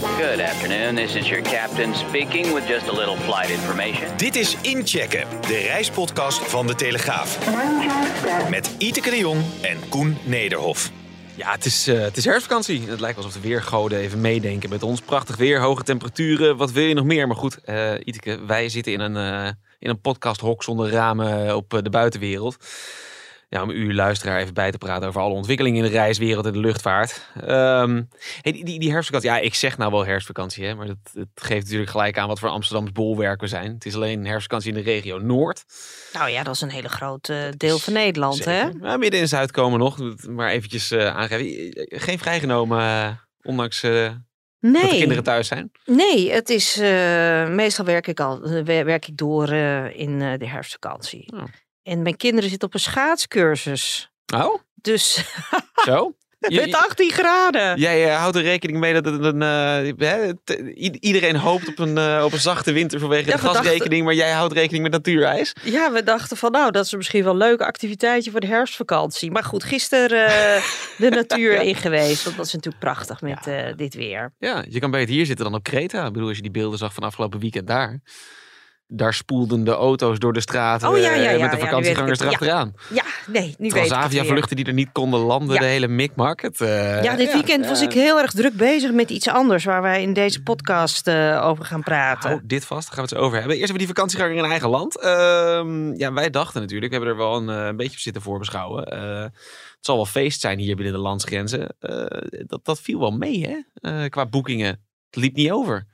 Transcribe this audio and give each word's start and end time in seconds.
Good 0.00 0.40
afternoon. 0.40 0.94
This 0.94 1.14
is 1.14 1.28
your 1.28 1.42
captain 1.42 1.94
speaking 1.94 2.54
with 2.54 2.66
just 2.66 2.88
a 2.88 2.92
little 2.92 3.16
flight 3.16 3.50
information. 3.50 4.16
Dit 4.16 4.36
is 4.36 4.56
Inchecken, 4.62 5.26
de 5.40 5.58
reispodcast 5.58 6.38
van 6.38 6.66
De 6.66 6.74
Telegraaf. 6.74 7.38
Met 8.50 8.74
Iteke 8.78 9.10
de 9.10 9.18
Jong 9.18 9.42
en 9.60 9.88
Koen 9.88 10.16
Nederhof. 10.24 10.90
Ja, 11.34 11.52
het 11.52 11.64
is, 11.64 11.86
eh, 11.86 12.00
het 12.00 12.16
is 12.16 12.24
herfstvakantie. 12.24 12.88
Het 12.88 13.00
lijkt 13.00 13.16
alsof 13.16 13.32
de 13.32 13.40
weergoden 13.40 13.98
even 13.98 14.20
meedenken 14.20 14.70
met 14.70 14.82
ons. 14.82 15.00
Prachtig 15.00 15.36
weer, 15.36 15.60
hoge 15.60 15.82
temperaturen. 15.82 16.56
Wat 16.56 16.72
wil 16.72 16.84
je 16.84 16.94
nog 16.94 17.04
meer? 17.04 17.26
Maar 17.26 17.36
goed, 17.36 17.58
eh 17.64 17.92
Iteke, 18.04 18.44
wij 18.46 18.68
zitten 18.68 18.92
in 18.92 19.00
een, 19.00 19.16
eh 19.16 19.52
in 19.78 19.90
een 19.90 20.00
podcasthok 20.00 20.62
zonder 20.62 20.90
ramen 20.90 21.56
op 21.56 21.80
de 21.82 21.90
buitenwereld. 21.90 22.56
Ja, 23.52 23.62
om 23.62 23.70
u 23.70 23.94
luisteraar 23.94 24.40
even 24.40 24.54
bij 24.54 24.70
te 24.70 24.78
praten 24.78 25.08
over 25.08 25.20
alle 25.20 25.34
ontwikkelingen 25.34 25.84
in 25.84 25.90
de 25.90 25.96
reiswereld 25.98 26.46
en 26.46 26.52
de 26.52 26.58
luchtvaart. 26.58 27.26
Ehm, 27.40 28.02
hey, 28.40 28.52
die, 28.52 28.64
die, 28.64 28.78
die 28.78 28.90
herfstvakantie, 28.90 29.30
ja, 29.30 29.38
ik 29.38 29.54
zeg 29.54 29.78
nou 29.78 29.90
wel 29.90 30.06
herfstvakantie, 30.06 30.64
hè, 30.64 30.74
maar 30.74 30.86
dat, 30.86 30.96
het 31.12 31.28
geeft 31.34 31.62
natuurlijk 31.64 31.90
gelijk 31.90 32.18
aan 32.18 32.28
wat 32.28 32.38
voor 32.38 32.48
Amsterdams 32.48 32.92
bolwerk 32.92 33.40
we 33.40 33.46
zijn. 33.46 33.72
Het 33.74 33.84
is 33.86 33.94
alleen 33.94 34.24
herfstvakantie 34.26 34.72
in 34.72 34.84
de 34.84 34.90
regio 34.90 35.18
Noord. 35.18 35.64
Nou 36.12 36.30
ja, 36.30 36.42
dat 36.42 36.54
is 36.54 36.60
een 36.60 36.70
hele 36.70 36.88
groot 36.88 37.28
eh, 37.28 37.36
deel 37.56 37.78
van 37.78 37.92
Nederland, 37.92 38.44
hè? 38.44 38.64
Midden 38.98 39.20
in 39.20 39.28
Zuid 39.28 39.50
komen 39.50 39.78
nog, 39.78 39.98
maar 40.28 40.50
eventjes 40.50 40.90
eh, 40.90 41.16
aangeven. 41.16 41.72
Geen 42.00 42.18
vrijgenomen, 42.18 42.78
eh, 42.80 43.08
ondanks 43.42 43.82
eh, 43.82 44.10
dat 44.60 44.90
de 44.90 44.96
kinderen 44.98 45.24
thuis 45.24 45.46
zijn. 45.48 45.70
nee, 45.84 46.30
het 46.32 46.48
is 46.48 46.78
eh, 46.78 47.48
meestal 47.48 47.84
werk 47.84 48.06
ik 48.06 48.20
al 48.20 48.42
eh, 48.44 48.62
wer- 48.64 48.84
werk 48.84 49.06
ik 49.08 49.16
door 49.16 49.48
eh, 49.48 49.98
in 49.98 50.22
eh, 50.22 50.38
de 50.38 50.46
herfstvakantie. 50.48 51.32
Oh. 51.34 51.42
En 51.82 52.02
mijn 52.02 52.16
kinderen 52.16 52.50
zitten 52.50 52.68
op 52.68 52.74
een 52.74 52.80
schaatscursus. 52.80 54.10
Oh, 54.34 54.54
Dus 54.74 55.24
zo? 55.86 56.14
Met 56.40 56.74
18 56.74 57.10
graden. 57.10 57.78
Jij 57.78 58.08
eh, 58.10 58.16
houdt 58.18 58.36
er 58.36 58.42
rekening 58.42 58.78
mee 58.78 58.92
dat 59.00 59.04
het 59.04 59.24
een. 59.24 59.42
eh, 59.42 60.94
iedereen 61.00 61.36
hoopt 61.36 61.68
op 61.68 61.78
een, 61.78 61.98
eh, 61.98 62.22
op 62.24 62.32
een 62.32 62.38
zachte 62.40 62.72
winter 62.72 63.00
vanwege 63.00 63.28
Ja, 63.30 63.36
de 63.36 63.42
dachten- 63.42 63.62
gasrekening, 63.64 64.04
maar 64.04 64.14
jij 64.14 64.30
houdt 64.30 64.52
rekening 64.52 64.82
met 64.82 64.92
natuurijs. 64.92 65.52
Ja, 65.62 65.92
we 65.92 66.02
dachten 66.02 66.36
van 66.36 66.50
nou, 66.52 66.70
dat 66.70 66.84
is 66.84 66.94
misschien 66.94 67.22
wel 67.22 67.32
een 67.32 67.38
leuk 67.38 67.60
activiteitje 67.60 68.30
voor 68.30 68.40
de 68.40 68.46
herfstvakantie. 68.46 69.30
Maar 69.30 69.44
goed, 69.44 69.64
gisteren 69.64 70.08
de 70.98 71.10
natuur 71.28 71.60
in 71.60 71.74
geweest. 71.74 72.24
Want 72.24 72.36
dat 72.36 72.46
is 72.46 72.52
natuurlijk 72.52 72.82
prachtig 72.84 73.20
met 73.20 73.44
Ja. 73.44 73.72
dit 73.72 73.94
weer. 73.94 74.32
Ja, 74.38 74.64
je 74.68 74.78
kan 74.80 74.90
beter 74.90 75.14
hier 75.14 75.26
zitten 75.26 75.44
dan 75.44 75.54
op 75.54 75.62
Kreta. 75.62 76.06
Ik 76.06 76.12
bedoel, 76.12 76.28
als 76.28 76.36
je 76.36 76.42
die 76.42 76.50
beelden 76.50 76.78
zag 76.78 76.94
van 76.94 77.02
afgelopen 77.02 77.40
weekend 77.40 77.66
daar. 77.66 78.00
Daar 78.92 79.14
spoelden 79.14 79.64
de 79.64 79.70
auto's 79.70 80.18
door 80.18 80.32
de 80.32 80.40
straten 80.40 80.88
Oh, 80.88 80.98
ja, 80.98 81.14
ja, 81.14 81.30
eh, 81.30 81.36
ja, 81.36 81.42
met 81.42 81.50
de 81.50 81.58
vakantiegangers 81.58 82.20
erachteraan. 82.20 82.74
Ja, 82.92 83.02
nee, 83.26 83.42
nu 83.42 83.42
weet 83.42 83.58
ik 83.58 83.62
het 83.64 83.72
weer. 83.72 83.86
Transavia-vluchten 83.86 84.56
die 84.56 84.64
er 84.64 84.72
niet 84.72 84.88
konden 84.92 85.20
landen, 85.20 85.54
Ja. 85.54 85.60
de 85.60 85.66
hele 85.66 85.88
mikmak. 85.88 86.40
Het, 86.40 86.60
eh, 86.60 87.02
Ja, 87.02 87.16
dit 87.16 87.32
weekend 87.32 87.66
was 87.66 87.82
ik 87.82 87.92
heel 87.92 88.20
erg 88.20 88.30
druk 88.32 88.52
bezig 88.54 88.92
met 88.92 89.10
iets 89.10 89.28
anders 89.28 89.64
waar 89.64 89.82
wij 89.82 90.02
in 90.02 90.12
deze 90.12 90.42
podcast 90.42 91.06
eh, 91.06 91.46
over 91.46 91.64
gaan 91.64 91.82
praten. 91.82 92.28
Hou 92.30 92.40
dit 92.44 92.64
vast, 92.64 92.86
daar 92.86 92.96
gaan 92.96 93.04
we 93.04 93.10
het 93.10 93.18
zo 93.20 93.24
over 93.26 93.38
hebben. 93.38 93.56
Eerst 93.56 93.68
hebben 93.68 93.86
we 93.86 93.92
die 93.92 93.96
vakantieganger 93.96 94.44
in 94.44 94.50
eigen 94.50 94.68
land. 94.68 95.00
Ehm, 95.00 95.94
ja, 95.94 96.12
wij 96.12 96.30
dachten 96.30 96.60
natuurlijk, 96.60 96.92
we 96.92 96.98
hebben 96.98 97.14
er 97.14 97.20
wel 97.20 97.36
een, 97.36 97.48
een 97.48 97.76
beetje 97.76 97.92
op 97.92 97.98
zitten 97.98 98.22
voorbeschouwen. 98.22 98.84
Eh, 98.86 99.22
het 99.22 99.88
zal 99.88 99.96
wel 99.96 100.06
feest 100.06 100.40
zijn 100.40 100.58
hier 100.58 100.76
binnen 100.76 100.94
de 100.94 101.00
landsgrenzen. 101.00 101.76
Eh, 101.78 102.04
dat, 102.46 102.64
dat 102.64 102.80
viel 102.80 102.98
wel 103.00 103.10
mee, 103.10 103.46
hè? 103.46 103.56
Eh, 103.90 104.08
qua 104.08 104.26
boekingen. 104.26 104.68
Het 105.10 105.22
liep 105.22 105.36
niet 105.36 105.50
over. 105.50 105.86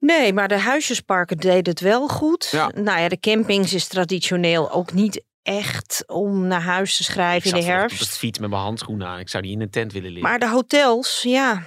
Nee, 0.00 0.32
maar 0.32 0.48
de 0.48 0.58
huisjesparken 0.58 1.36
deden 1.36 1.72
het 1.72 1.80
wel 1.80 2.08
goed. 2.08 2.48
Ja. 2.50 2.70
Nou 2.74 3.00
ja, 3.00 3.08
de 3.08 3.20
campings 3.20 3.74
is 3.74 3.88
traditioneel 3.88 4.70
ook 4.70 4.92
niet 4.92 5.22
echt 5.42 6.04
om 6.06 6.46
naar 6.46 6.62
huis 6.62 6.96
te 6.96 7.04
schrijven 7.04 7.50
Ik 7.50 7.56
in 7.56 7.62
de 7.62 7.66
herfst. 7.66 7.98
de 8.12 8.18
fiets 8.18 8.38
met 8.38 8.50
mijn 8.50 8.62
handschoenen 8.62 9.06
aan. 9.06 9.18
Ik 9.18 9.28
zou 9.28 9.42
niet 9.42 9.52
in 9.52 9.60
een 9.60 9.70
tent 9.70 9.92
willen 9.92 10.10
liggen. 10.10 10.30
Maar 10.30 10.38
de 10.38 10.48
hotels, 10.48 11.22
ja, 11.22 11.66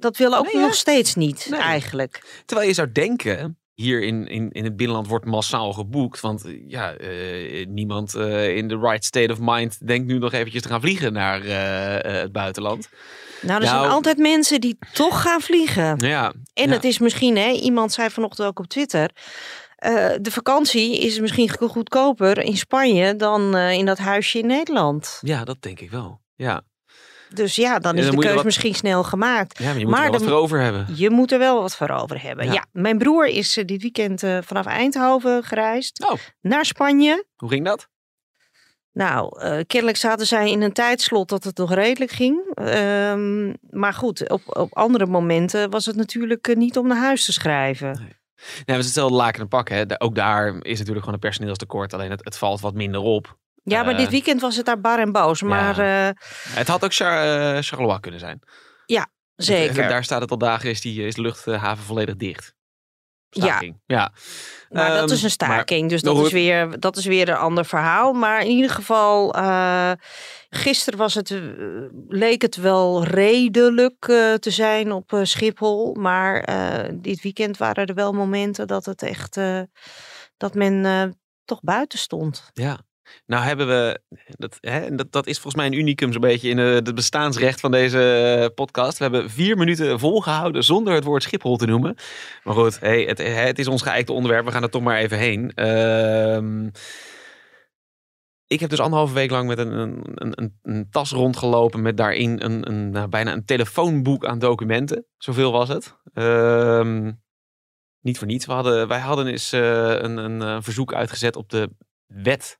dat 0.00 0.16
willen 0.16 0.38
ook 0.38 0.52
Nee, 0.52 0.62
nog 0.62 0.74
steeds 0.74 1.14
niet 1.14 1.46
Nee. 1.50 1.60
eigenlijk. 1.60 2.42
Terwijl 2.44 2.68
je 2.68 2.74
zou 2.74 2.92
denken, 2.92 3.58
hier 3.74 4.02
in, 4.02 4.26
in, 4.26 4.50
in 4.50 4.64
het 4.64 4.76
binnenland 4.76 5.08
wordt 5.08 5.24
massaal 5.24 5.72
geboekt. 5.72 6.20
Want 6.20 6.44
eh, 6.44 6.52
ja, 6.66 6.92
eh, 6.92 7.66
niemand 7.66 8.14
eh, 8.14 8.56
in 8.56 8.68
the 8.68 8.78
right 8.78 9.04
state 9.04 9.32
of 9.32 9.38
mind 9.40 9.86
denkt 9.86 10.06
nu 10.06 10.18
nog 10.18 10.32
eventjes 10.32 10.62
te 10.62 10.68
gaan 10.68 10.80
vliegen 10.80 11.12
naar 11.12 11.42
het 12.02 12.32
buitenland. 12.32 12.88
Nou, 13.40 13.60
er 13.62 13.66
Nou- 13.66 13.78
zijn 13.80 13.90
altijd 13.92 14.18
mensen 14.18 14.60
die 14.60 14.78
toch 14.92 15.22
gaan 15.22 15.40
vliegen. 15.40 15.96
Ja, 15.98 16.32
En 16.54 16.68
ja. 16.68 16.74
het 16.74 16.84
is 16.84 16.98
misschien, 16.98 17.36
hè, 17.36 17.50
iemand 17.50 17.92
zei 17.92 18.10
vanochtend 18.10 18.48
ook 18.48 18.58
op 18.58 18.66
Twitter. 18.66 19.10
eh, 19.78 20.08
de 20.20 20.30
vakantie 20.30 20.98
is 21.00 21.20
misschien 21.20 21.48
go- 21.50 21.68
goedkoper 21.68 22.38
in 22.38 22.56
Spanje 22.56 23.16
dan 23.16 23.56
eh, 23.56 23.72
in 23.72 23.86
dat 23.86 23.98
huisje 23.98 24.38
in 24.38 24.46
Nederland. 24.46 25.18
ja, 25.20 25.44
dat 25.44 25.56
denk 25.62 25.80
ik 25.80 25.90
wel. 25.90 26.20
Ja, 26.36 26.62
Dus 27.34 27.56
ja, 27.56 27.78
dan 27.78 27.94
Ja, 27.96 28.02
is 28.02 28.10
dan 28.10 28.20
de 28.20 28.34
wat- 28.34 28.44
misschien 28.44 28.74
snel 28.74 29.04
gemaakt. 29.04 29.58
ja 29.58 29.64
maar 29.64 29.78
je 29.78 29.84
moet 29.84 29.90
Maar 29.94 30.04
er 30.04 30.10
wel 30.10 30.20
wat 30.20 30.28
voor 30.28 30.38
over 30.38 30.60
hebben. 30.60 30.86
Je 30.94 31.10
moet 31.10 31.32
er 31.32 31.38
wel 31.38 31.60
wat 31.60 31.76
voor 31.76 31.88
over 31.90 32.22
hebben. 32.22 32.46
Ja. 32.46 32.52
Ja, 32.52 32.66
mijn 32.72 32.98
broer 32.98 33.26
is 33.26 33.56
eh, 33.56 33.64
dit 33.64 33.82
weekend 33.82 34.20
vanaf 34.40 34.66
Eindhoven 34.66 35.44
gereisd 35.44 36.04
Oh, 36.10 36.18
naar 36.40 36.64
Spanje. 36.64 37.24
hoe 37.36 37.48
ging 37.48 37.64
dat? 37.64 37.88
Nou, 38.98 39.40
eh, 39.40 39.58
kennelijk 39.66 39.98
zaten 39.98 40.26
zij 40.26 40.50
in 40.50 40.62
een 40.62 40.72
tijdslot 40.72 41.28
dat 41.28 41.44
het 41.44 41.56
nog 41.56 41.74
redelijk 41.74 42.10
ging. 42.10 42.40
Ehm, 42.54 43.54
maar 43.70 43.92
goed, 43.92 44.30
op, 44.30 44.42
op 44.46 44.76
andere 44.76 45.06
momenten 45.06 45.70
was 45.70 45.86
het 45.86 45.96
natuurlijk 45.96 46.48
eh, 46.48 46.56
niet 46.56 46.78
om 46.78 46.86
naar 46.86 46.96
huis 46.98 47.24
te 47.24 47.32
schrijven. 47.32 47.98
Nee, 47.98 48.16
het 48.64 48.78
is 48.78 48.84
hetzelfde 48.84 49.16
laken 49.16 49.40
en 49.40 49.48
pakken. 49.48 49.76
Hè. 49.76 50.00
Ook 50.00 50.14
daar 50.14 50.46
is 50.48 50.78
natuurlijk 50.78 50.98
gewoon 50.98 51.14
een 51.14 51.20
personeelstekort. 51.20 51.94
Alleen 51.94 52.10
het, 52.10 52.24
het 52.24 52.38
valt 52.38 52.60
wat 52.60 52.74
minder 52.74 53.00
op. 53.00 53.38
Ja, 53.62 53.82
maar 53.82 53.92
Eh, 53.92 53.98
dit 53.98 54.10
weekend 54.10 54.40
was 54.40 54.56
het 54.56 54.66
daar 54.66 54.80
bar 54.80 54.98
en 54.98 55.12
boos. 55.12 55.42
Maar 55.42 55.78
eh, 55.78 56.10
Het 56.48 56.68
had 56.68 56.84
ook 56.84 56.94
Char 56.94 57.22
eh, 57.22 57.62
Charleroi 57.62 58.00
kunnen 58.00 58.20
zijn. 58.20 58.40
zeker. 59.36 59.88
Daar 59.88 60.04
staat 60.04 60.20
het 60.20 60.30
al 60.30 60.38
dagen, 60.38 60.70
is, 60.70 60.80
die, 60.80 61.06
is 61.06 61.14
de 61.14 61.20
luchthaven 61.20 61.84
volledig 61.84 62.16
dicht. 62.16 62.54
Ja. 63.30 63.46
Staking. 63.46 63.80
ja. 63.86 64.12
Maar 64.68 64.88
dat 64.88 65.04
Ehm, 65.04 65.12
is 65.12 65.22
een 65.22 65.30
staking, 65.30 65.88
dus 65.90 66.02
dat 66.02 66.26
is, 66.26 66.32
weer, 66.32 66.80
dat 66.80 66.96
is 66.96 67.04
weer 67.06 67.28
een 67.28 67.36
ander 67.36 67.64
verhaal. 67.64 68.12
Maar 68.12 68.40
in 68.40 68.50
ieder 68.50 68.70
geval, 68.70 69.34
eh, 69.34 69.92
gisteren 70.50 70.98
was 70.98 71.14
het, 71.14 71.30
eh, 71.30 71.38
leek 72.08 72.42
het 72.42 72.56
wel 72.56 73.04
redelijk 73.04 74.08
eh, 74.08 74.34
te 74.34 74.50
zijn 74.50 74.92
op 74.92 75.20
Schiphol. 75.22 75.94
Maar 75.94 76.48
dit 76.94 77.22
weekend 77.22 77.56
waren 77.56 77.86
er 77.86 77.94
wel 77.94 78.12
momenten 78.12 78.66
dat 78.66 78.84
het 78.84 79.02
echt, 79.02 79.40
dat 80.36 80.54
men 80.54 81.16
toch 81.44 81.60
buiten 81.62 81.98
stond. 81.98 82.50
Ja. 82.52 82.78
Nou 83.26 83.44
hebben 83.44 83.66
we, 83.66 84.00
dat, 84.26 84.58
hè, 84.60 84.94
dat, 84.94 85.12
dat 85.12 85.26
is 85.26 85.34
volgens 85.38 85.54
mij 85.54 85.66
een 85.66 85.78
unicum 85.78 86.12
zo'n 86.12 86.20
beetje 86.20 86.48
in 86.48 86.58
eh, 86.58 86.72
het 86.72 86.94
bestaansrecht 86.94 87.60
van 87.60 87.70
deze 87.70 88.00
eh, 88.00 88.54
podcast. 88.54 88.98
We 88.98 89.04
hebben 89.04 89.30
vier 89.30 89.56
minuten 89.56 89.98
volgehouden 89.98 90.64
zonder 90.64 90.94
het 90.94 91.04
woord 91.04 91.22
Schiphol 91.22 91.56
te 91.56 91.66
noemen. 91.66 91.96
Maar 92.44 92.54
goed, 92.54 92.80
hey, 92.80 93.02
het, 93.02 93.18
het 93.18 93.58
is 93.58 93.68
ons 93.68 93.82
geëikte 93.82 94.12
onderwerp, 94.12 94.44
we 94.44 94.52
gaan 94.52 94.62
er 94.62 94.70
toch 94.70 94.82
maar 94.82 94.98
even 94.98 95.18
heen. 95.18 95.52
Ehm, 95.54 96.68
ik 98.46 98.60
heb 98.60 98.70
dus 98.70 98.80
anderhalve 98.80 99.14
week 99.14 99.30
lang 99.30 99.48
met 99.48 99.58
een, 99.58 99.72
een, 99.72 100.02
een, 100.14 100.58
een, 100.62 100.86
tas 100.90 101.10
rondgelopen 101.10 101.82
met 101.82 101.96
daarin 101.96 102.42
een, 102.42 102.68
een, 102.68 102.90
nou, 102.90 103.08
bijna 103.08 103.32
een 103.32 103.44
telefoonboek 103.44 104.26
aan 104.26 104.38
documenten. 104.38 105.06
Zoveel 105.16 105.52
was 105.52 105.68
het. 105.68 105.96
Ehm, 106.12 107.12
niet 108.00 108.18
voor 108.18 108.26
niets. 108.26 108.46
We 108.46 108.52
hadden, 108.52 108.88
wij 108.88 109.00
hadden 109.00 109.26
eens 109.26 109.52
eh, 109.52 109.88
een, 109.88 110.16
een, 110.16 110.62
verzoek 110.62 110.94
uitgezet 110.94 111.36
op 111.36 111.50
de 111.50 111.70
wet 112.06 112.58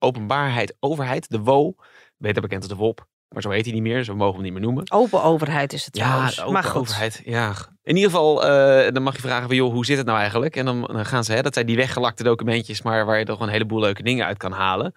openbaarheid 0.00 0.76
overheid, 0.80 1.30
de 1.30 1.40
WO. 1.40 1.74
Beter 2.16 2.42
bekend 2.42 2.62
als 2.62 2.70
de 2.72 2.76
WOP. 2.78 3.06
Maar 3.28 3.42
zo 3.42 3.50
heet 3.50 3.64
hij 3.64 3.74
niet 3.74 3.82
meer, 3.82 4.04
zo 4.04 4.14
mogen 4.14 4.28
we 4.30 4.34
hem 4.34 4.42
niet 4.44 4.52
meer 4.52 4.62
noemen. 4.62 4.90
Open 4.92 5.22
overheid 5.22 5.72
is 5.72 5.84
het 5.84 5.94
trouwens. 5.94 6.34
de 6.34 6.40
open 6.40 6.52
maar 6.52 6.64
goed. 6.64 6.80
overheid. 6.80 7.22
Ja. 7.24 7.54
In 7.82 7.96
ieder 7.96 8.10
geval, 8.10 8.44
eh, 8.44 8.92
dan 8.92 9.02
mag 9.02 9.14
je 9.14 9.20
vragen 9.20 9.46
van, 9.46 9.56
joh, 9.56 9.72
hoe 9.72 9.84
zit 9.84 9.96
het 9.96 10.06
nou 10.06 10.18
eigenlijk? 10.18 10.56
En 10.56 10.64
dan, 10.64 10.80
dan 10.92 11.06
gaan 11.06 11.24
ze, 11.24 11.32
hè, 11.32 11.42
dat 11.42 11.54
zijn 11.54 11.66
die 11.66 11.76
weggelakte 11.76 12.22
documentjes, 12.22 12.82
maar 12.82 13.06
waar 13.06 13.18
je 13.18 13.24
toch 13.24 13.40
een 13.40 13.48
heleboel 13.48 13.80
leuke 13.80 14.02
dingen 14.02 14.26
uit 14.26 14.36
kan 14.36 14.52
halen. 14.52 14.92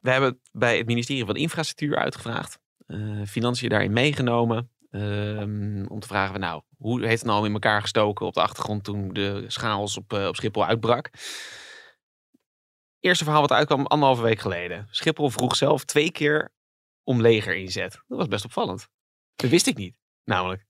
We 0.00 0.10
hebben 0.10 0.28
het 0.30 0.38
bij 0.52 0.76
het 0.76 0.86
ministerie 0.86 1.24
van 1.24 1.36
Infrastructuur 1.36 1.96
uitgevraagd. 1.98 2.58
eh, 2.86 2.98
financiën 3.26 3.68
daarin 3.68 3.92
meegenomen. 3.92 4.70
ehm, 4.90 5.84
om 5.88 6.00
te 6.00 6.06
vragen, 6.06 6.40
nou, 6.40 6.62
hoe 6.78 7.00
heeft 7.06 7.22
het 7.22 7.30
nou 7.30 7.46
in 7.46 7.52
elkaar 7.52 7.80
gestoken 7.80 8.26
op 8.26 8.34
de 8.34 8.40
achtergrond 8.42 8.84
toen 8.84 9.08
de 9.12 9.44
schaals 9.46 9.96
op, 9.96 10.12
eh, 10.12 10.26
op 10.26 10.36
Schiphol 10.36 10.66
uitbrak? 10.66 11.10
Eerste 13.02 13.24
verhaal 13.24 13.42
wat 13.42 13.52
uitkwam 13.52 13.86
anderhalve 13.86 14.22
week 14.22 14.38
geleden. 14.38 14.88
Schiphol 14.90 15.30
vroeg 15.30 15.56
zelf 15.56 15.84
twee 15.84 16.10
keer 16.12 16.52
om 17.04 17.20
legerinzet. 17.20 17.92
Dat 18.08 18.18
was 18.18 18.28
best 18.28 18.44
opvallend. 18.44 18.88
Dat 19.36 19.50
wist 19.50 19.66
ik 19.66 19.76
niet, 19.76 19.94
namelijk. 20.24 20.64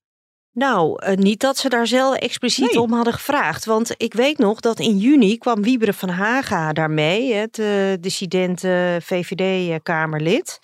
Nou, 0.52 1.02
eh, 1.02 1.16
niet 1.16 1.40
dat 1.40 1.56
ze 1.58 1.68
daar 1.68 1.86
zelf 1.86 2.16
expliciet 2.16 2.72
Nee. 2.72 2.80
om 2.80 2.92
hadden 2.92 3.12
gevraagd. 3.12 3.64
Want 3.64 3.94
ik 3.96 4.14
weet 4.14 4.38
nog 4.38 4.60
dat 4.60 4.80
in 4.80 4.98
juni 4.98 5.38
kwam 5.38 5.62
Wieberen 5.62 5.94
van 5.94 6.08
Haga 6.08 6.72
daarmee, 6.72 7.34
het 7.34 7.58
eh, 7.58 7.92
dissident 8.00 8.60
VVD-Kamerlid. 9.04 10.58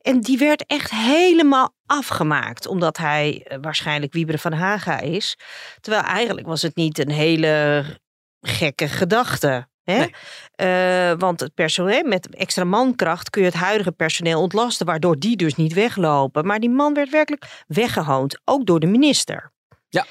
En 0.00 0.20
die 0.20 0.38
werd 0.38 0.66
echt 0.66 0.90
helemaal 0.90 1.74
afgemaakt, 1.86 2.66
omdat 2.66 2.96
hij 2.96 3.44
eh, 3.44 3.58
waarschijnlijk 3.60 4.12
Wieberen 4.12 4.40
van 4.40 4.52
Haga 4.52 5.00
is. 5.00 5.36
Terwijl 5.80 6.04
eigenlijk 6.04 6.46
was 6.46 6.62
het 6.62 6.76
niet 6.76 6.98
een 6.98 7.10
hele 7.10 7.84
gekke 8.40 8.88
gedachte. 8.88 9.70
Hè? 9.84 9.98
Nee. 9.98 10.14
Eh, 10.54 11.18
want 11.18 11.40
het 11.40 11.54
personeel 11.54 12.04
met 12.04 12.34
extra 12.34 12.64
mankracht 12.64 13.30
kun 13.30 13.42
je 13.42 13.48
het 13.48 13.56
huidige 13.56 13.92
personeel 13.92 14.40
ontlasten, 14.40 14.86
waardoor 14.86 15.18
die 15.18 15.36
dus 15.36 15.54
niet 15.54 15.72
weglopen. 15.72 16.46
Maar 16.46 16.60
die 16.60 16.70
man 16.70 16.94
werd 16.94 17.10
werkelijk 17.10 17.64
weggehoond, 17.66 18.40
ook 18.44 18.66
door 18.66 18.80
de 18.80 18.86
minister. 18.86 19.52
Ja. 19.88 20.06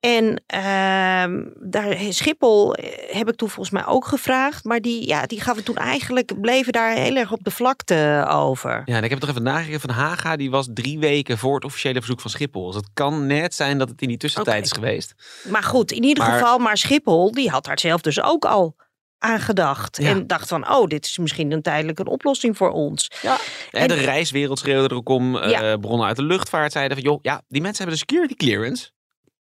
En 0.00 0.42
ehm, 0.46 1.42
daar, 1.70 1.96
Schiphol 2.08 2.74
eh, 2.74 3.16
heb 3.16 3.28
ik 3.28 3.36
toen 3.36 3.48
volgens 3.48 3.74
mij 3.74 3.86
ook 3.86 4.06
gevraagd, 4.06 4.64
maar 4.64 4.80
die, 4.80 5.06
ja, 5.06 5.26
die 5.26 5.40
gaven 5.40 5.64
toen 5.64 5.76
eigenlijk, 5.76 6.40
bleven 6.40 6.72
daar 6.72 6.92
heel 6.96 7.16
erg 7.16 7.32
op 7.32 7.44
de 7.44 7.50
vlakte 7.50 8.26
over. 8.30 8.82
Ja, 8.84 8.96
en 8.96 9.04
ik 9.04 9.10
heb 9.10 9.18
toch 9.18 9.28
even 9.28 9.42
nagekeken 9.42 9.80
van 9.80 9.90
Haga. 9.90 10.36
Die 10.36 10.50
was 10.50 10.68
drie 10.74 10.98
weken 10.98 11.38
voor 11.38 11.54
het 11.54 11.64
officiële 11.64 11.98
verzoek 11.98 12.20
van 12.20 12.30
Schiphol. 12.30 12.66
Dus 12.66 12.76
het 12.76 12.88
kan 12.94 13.26
net 13.26 13.54
zijn 13.54 13.78
dat 13.78 13.88
het 13.88 14.02
in 14.02 14.08
die 14.08 14.16
tussentijd 14.16 14.64
is 14.64 14.72
geweest. 14.72 15.14
Maar 15.48 15.62
goed, 15.62 15.92
in 15.92 16.02
ieder 16.04 16.24
Maar- 16.24 16.32
geval, 16.38 16.58
maar 16.58 16.76
Schiphol, 16.76 17.32
die 17.32 17.50
had 17.50 17.64
daar 17.64 17.78
zelf 17.80 18.00
dus 18.00 18.22
ook 18.22 18.44
al 18.44 18.76
aan 19.18 19.40
gedacht. 19.40 19.96
Ja. 20.02 20.08
En 20.08 20.26
dacht 20.26 20.48
van, 20.48 20.70
oh, 20.70 20.86
dit 20.86 21.06
is 21.06 21.18
misschien 21.18 21.52
een 21.52 21.62
tijdelijke 21.62 22.04
oplossing 22.04 22.56
voor 22.56 22.70
ons. 22.70 23.10
Ja. 23.22 23.38
En 23.70 23.88
de 23.88 23.94
reiswereld 23.94 24.58
schreeuwde 24.58 24.88
er 24.88 24.94
ook 24.94 25.08
om. 25.08 25.36
eh, 25.36 25.74
bronnen 25.80 26.06
uit 26.06 26.16
de 26.16 26.22
luchtvaart 26.22 26.72
zeiden 26.72 26.96
van... 26.96 27.06
joh, 27.06 27.18
ja, 27.22 27.42
die 27.48 27.60
mensen 27.62 27.78
hebben 27.84 28.00
de 28.00 28.04
security 28.08 28.34
clearance. 28.34 28.90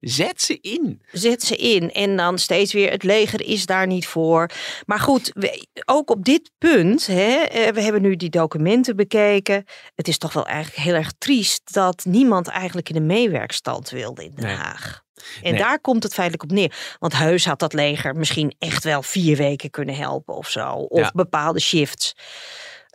Zet 0.00 0.42
ze 0.42 0.58
in. 0.60 1.02
Zet 1.12 1.42
ze 1.42 1.56
in 1.56 1.92
en 1.92 2.16
dan 2.16 2.38
steeds 2.38 2.72
weer, 2.72 2.90
het 2.90 3.02
leger 3.02 3.42
is 3.46 3.66
daar 3.66 3.86
niet 3.86 4.06
voor. 4.06 4.50
Maar 4.86 5.00
goed, 5.00 5.30
we- 5.34 5.66
ook 5.84 6.10
op 6.10 6.24
dit 6.24 6.50
punt, 6.58 7.06
hè, 7.06 7.32
eh, 7.36 7.72
we 7.72 7.80
hebben 7.82 8.02
nu 8.02 8.16
die 8.16 8.28
documenten 8.30 8.96
bekeken. 8.96 9.64
Het 9.94 10.08
is 10.08 10.18
toch 10.18 10.32
wel 10.32 10.46
eigenlijk 10.46 10.84
heel 10.84 10.94
erg 10.94 11.12
triest 11.18 11.72
dat 11.72 12.04
niemand 12.04 12.48
eigenlijk 12.48 12.88
in 12.88 12.94
de 12.94 13.00
meewerkstand 13.00 13.90
wilde 13.90 14.24
in 14.24 14.32
Den 14.34 14.44
Nee. 14.44 14.54
Haag. 14.54 15.02
En 15.42 15.50
Nee. 15.52 15.60
daar 15.60 15.80
komt 15.80 16.02
het 16.02 16.14
feitelijk 16.14 16.42
op 16.42 16.50
neer. 16.50 16.72
Want 16.98 17.16
heus 17.16 17.44
had 17.46 17.58
dat 17.58 17.72
leger 17.72 18.14
misschien 18.16 18.54
echt 18.58 18.84
wel 18.84 19.02
vier 19.02 19.36
weken 19.36 19.70
kunnen 19.70 19.94
helpen 19.94 20.36
of 20.36 20.48
zo. 20.50 20.70
Of 20.72 20.98
Ja. 21.00 21.10
bepaalde 21.14 21.60
shifts. 21.60 22.14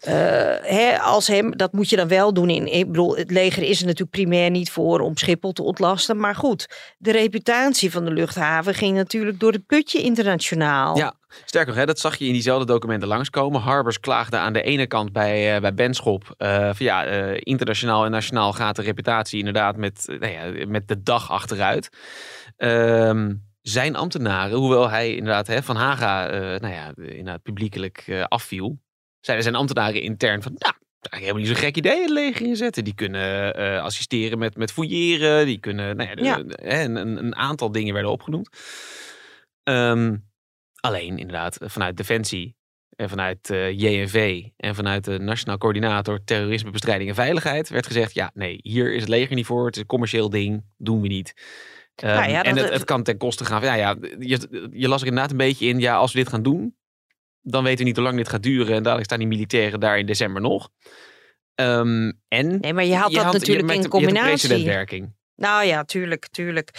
Eh, 0.04 1.06
als 1.06 1.28
hem, 1.28 1.58
dat 1.58 1.74
moet 1.74 1.90
je 1.90 1.96
dan 1.96 2.08
wel 2.08 2.34
doen. 2.34 2.50
In, 2.50 2.74
ik 2.74 2.88
bedoel, 2.88 3.16
het 3.18 3.32
leger 3.32 3.64
is 3.64 3.80
er 3.80 3.86
natuurlijk 3.86 4.12
primair 4.12 4.50
niet 4.50 4.72
voor 4.72 5.00
om 5.00 5.18
Schiphol 5.18 5.52
te 5.52 5.64
ontlasten. 5.64 6.18
Maar 6.18 6.36
goed, 6.36 6.94
de 6.98 7.12
reputatie 7.12 7.92
van 7.92 8.06
de 8.06 8.12
luchthaven 8.12 8.74
ging 8.74 8.96
natuurlijk 8.96 9.40
door 9.40 9.52
het 9.52 9.66
putje 9.66 10.02
internationaal. 10.02 10.98
Ja, 10.98 11.14
sterker 11.46 11.70
nog, 11.70 11.80
hè, 11.80 11.86
dat 11.86 12.00
zag 12.00 12.16
je 12.16 12.26
in 12.26 12.32
diezelfde 12.32 12.66
documenten 12.66 13.08
langskomen. 13.08 13.62
Harbers 13.62 14.00
klaagde 14.00 14.38
aan 14.38 14.54
de 14.54 14.62
ene 14.62 14.88
kant 14.88 15.12
bij, 15.12 15.56
eh, 15.56 15.62
bij 15.62 15.74
Benschop. 15.74 16.34
eh, 16.38 16.70
van 16.74 16.86
ja, 16.86 17.04
internationaal 17.34 18.06
en 18.06 18.12
nationaal 18.12 18.54
gaat 18.54 18.76
de 18.76 18.82
reputatie 18.82 19.40
inderdaad 19.40 19.78
met, 19.78 20.04
nou 20.08 20.32
ja, 20.32 20.68
met 20.68 20.88
de 20.88 21.04
dag 21.04 21.32
achteruit. 21.32 21.90
Ehm, 22.58 23.34
zijn 23.62 23.96
ambtenaren, 23.96 24.58
hoewel 24.58 24.90
hij 24.90 25.16
inderdaad 25.16 25.48
hè, 25.48 25.64
van 25.64 25.76
Haga 25.76 26.28
nou 26.58 26.74
ja, 26.74 26.92
inderdaad 26.96 27.42
publiekelijk 27.42 28.26
afviel, 28.28 28.78
zeiden 29.26 29.46
zijn 29.46 29.56
ambtenaren 29.58 30.02
intern 30.02 30.42
van, 30.42 30.52
nou, 30.58 30.74
eigenlijk 30.74 31.22
helemaal 31.22 31.42
niet 31.42 31.48
zo'n 31.48 31.56
gek 31.66 31.78
idee 31.78 32.02
het 32.02 32.10
leger 32.10 32.46
inzetten. 32.46 32.84
Die 32.84 32.96
kunnen 32.96 33.54
eh, 33.56 33.82
assisteren 33.84 34.38
met, 34.40 34.58
met 34.58 34.72
fouilleren, 34.72 35.46
die 35.46 35.60
kunnen, 35.60 35.96
nou 35.96 36.10
ja, 36.10 36.24
Ja. 36.24 36.44
een, 36.84 36.96
een- 36.96 37.18
een 37.18 37.36
aantal 37.36 37.72
dingen 37.72 37.94
werden 37.94 38.12
opgenoemd. 38.12 38.50
Ehm, 39.64 40.16
alleen 40.80 41.18
inderdaad 41.18 41.58
vanuit 41.62 41.98
Defensie 41.98 42.56
en 42.96 43.10
vanuit 43.10 43.50
eh, 43.50 43.72
JNV 43.80 44.44
en 44.58 44.76
vanuit 44.76 45.04
de 45.06 45.20
Nationaal 45.20 45.58
Coördinator 45.58 46.24
Terrorisme, 46.24 46.72
Bestrijding 46.72 47.10
en 47.10 47.16
Veiligheid 47.16 47.70
werd 47.70 47.88
gezegd, 47.88 48.14
ja, 48.14 48.32
nee, 48.34 48.60
hier 48.62 48.94
is 48.94 49.00
het 49.00 49.10
leger 49.10 49.36
niet 49.36 49.46
voor, 49.46 49.66
het 49.66 49.76
is 49.76 49.82
een 49.82 49.88
commercieel 49.88 50.30
ding, 50.30 50.64
doen 50.78 51.02
we 51.02 51.08
niet. 51.08 51.34
Ehm, 51.96 52.16
Nou 52.16 52.30
ja, 52.30 52.44
en 52.44 52.58
het, 52.58 52.70
het 52.70 52.84
kan 52.84 53.04
ten 53.04 53.18
koste 53.18 53.46
gaan 53.46 53.62
van, 53.62 53.70
ja, 53.70 53.76
ja, 53.76 53.96
je, 54.20 54.70
je 54.74 54.88
las 54.88 55.02
er 55.02 55.08
inderdaad 55.08 55.32
een 55.32 55.38
beetje 55.38 55.66
in, 55.68 55.80
ja, 55.80 55.96
als 55.96 56.12
we 56.14 56.18
dit 56.20 56.30
gaan 56.30 56.44
doen, 56.44 56.76
dan 57.44 57.64
weten 57.64 57.80
we 57.80 57.84
niet 57.86 57.96
hoe 57.96 58.06
lang 58.06 58.18
dit 58.18 58.30
gaat 58.30 58.44
duren 58.44 58.76
en 58.76 58.84
dadelijk 58.84 59.06
staan 59.06 59.20
die 59.20 59.28
militairen 59.28 59.80
daar 59.80 60.00
in 60.00 60.06
december 60.06 60.42
nog. 60.42 60.70
Ehm, 61.56 62.12
en 62.28 62.60
Nee, 62.60 62.74
maar 62.74 62.86
je 62.86 62.96
had 62.96 63.12
dat 63.12 63.24
had- 63.24 63.34
natuurlijk 63.34 63.72
in 63.72 63.88
combinatie. 63.88 65.10
Nou 65.36 65.66
ja, 65.66 65.84
tuurlijk, 65.84 66.28
tuurlijk. 66.30 66.70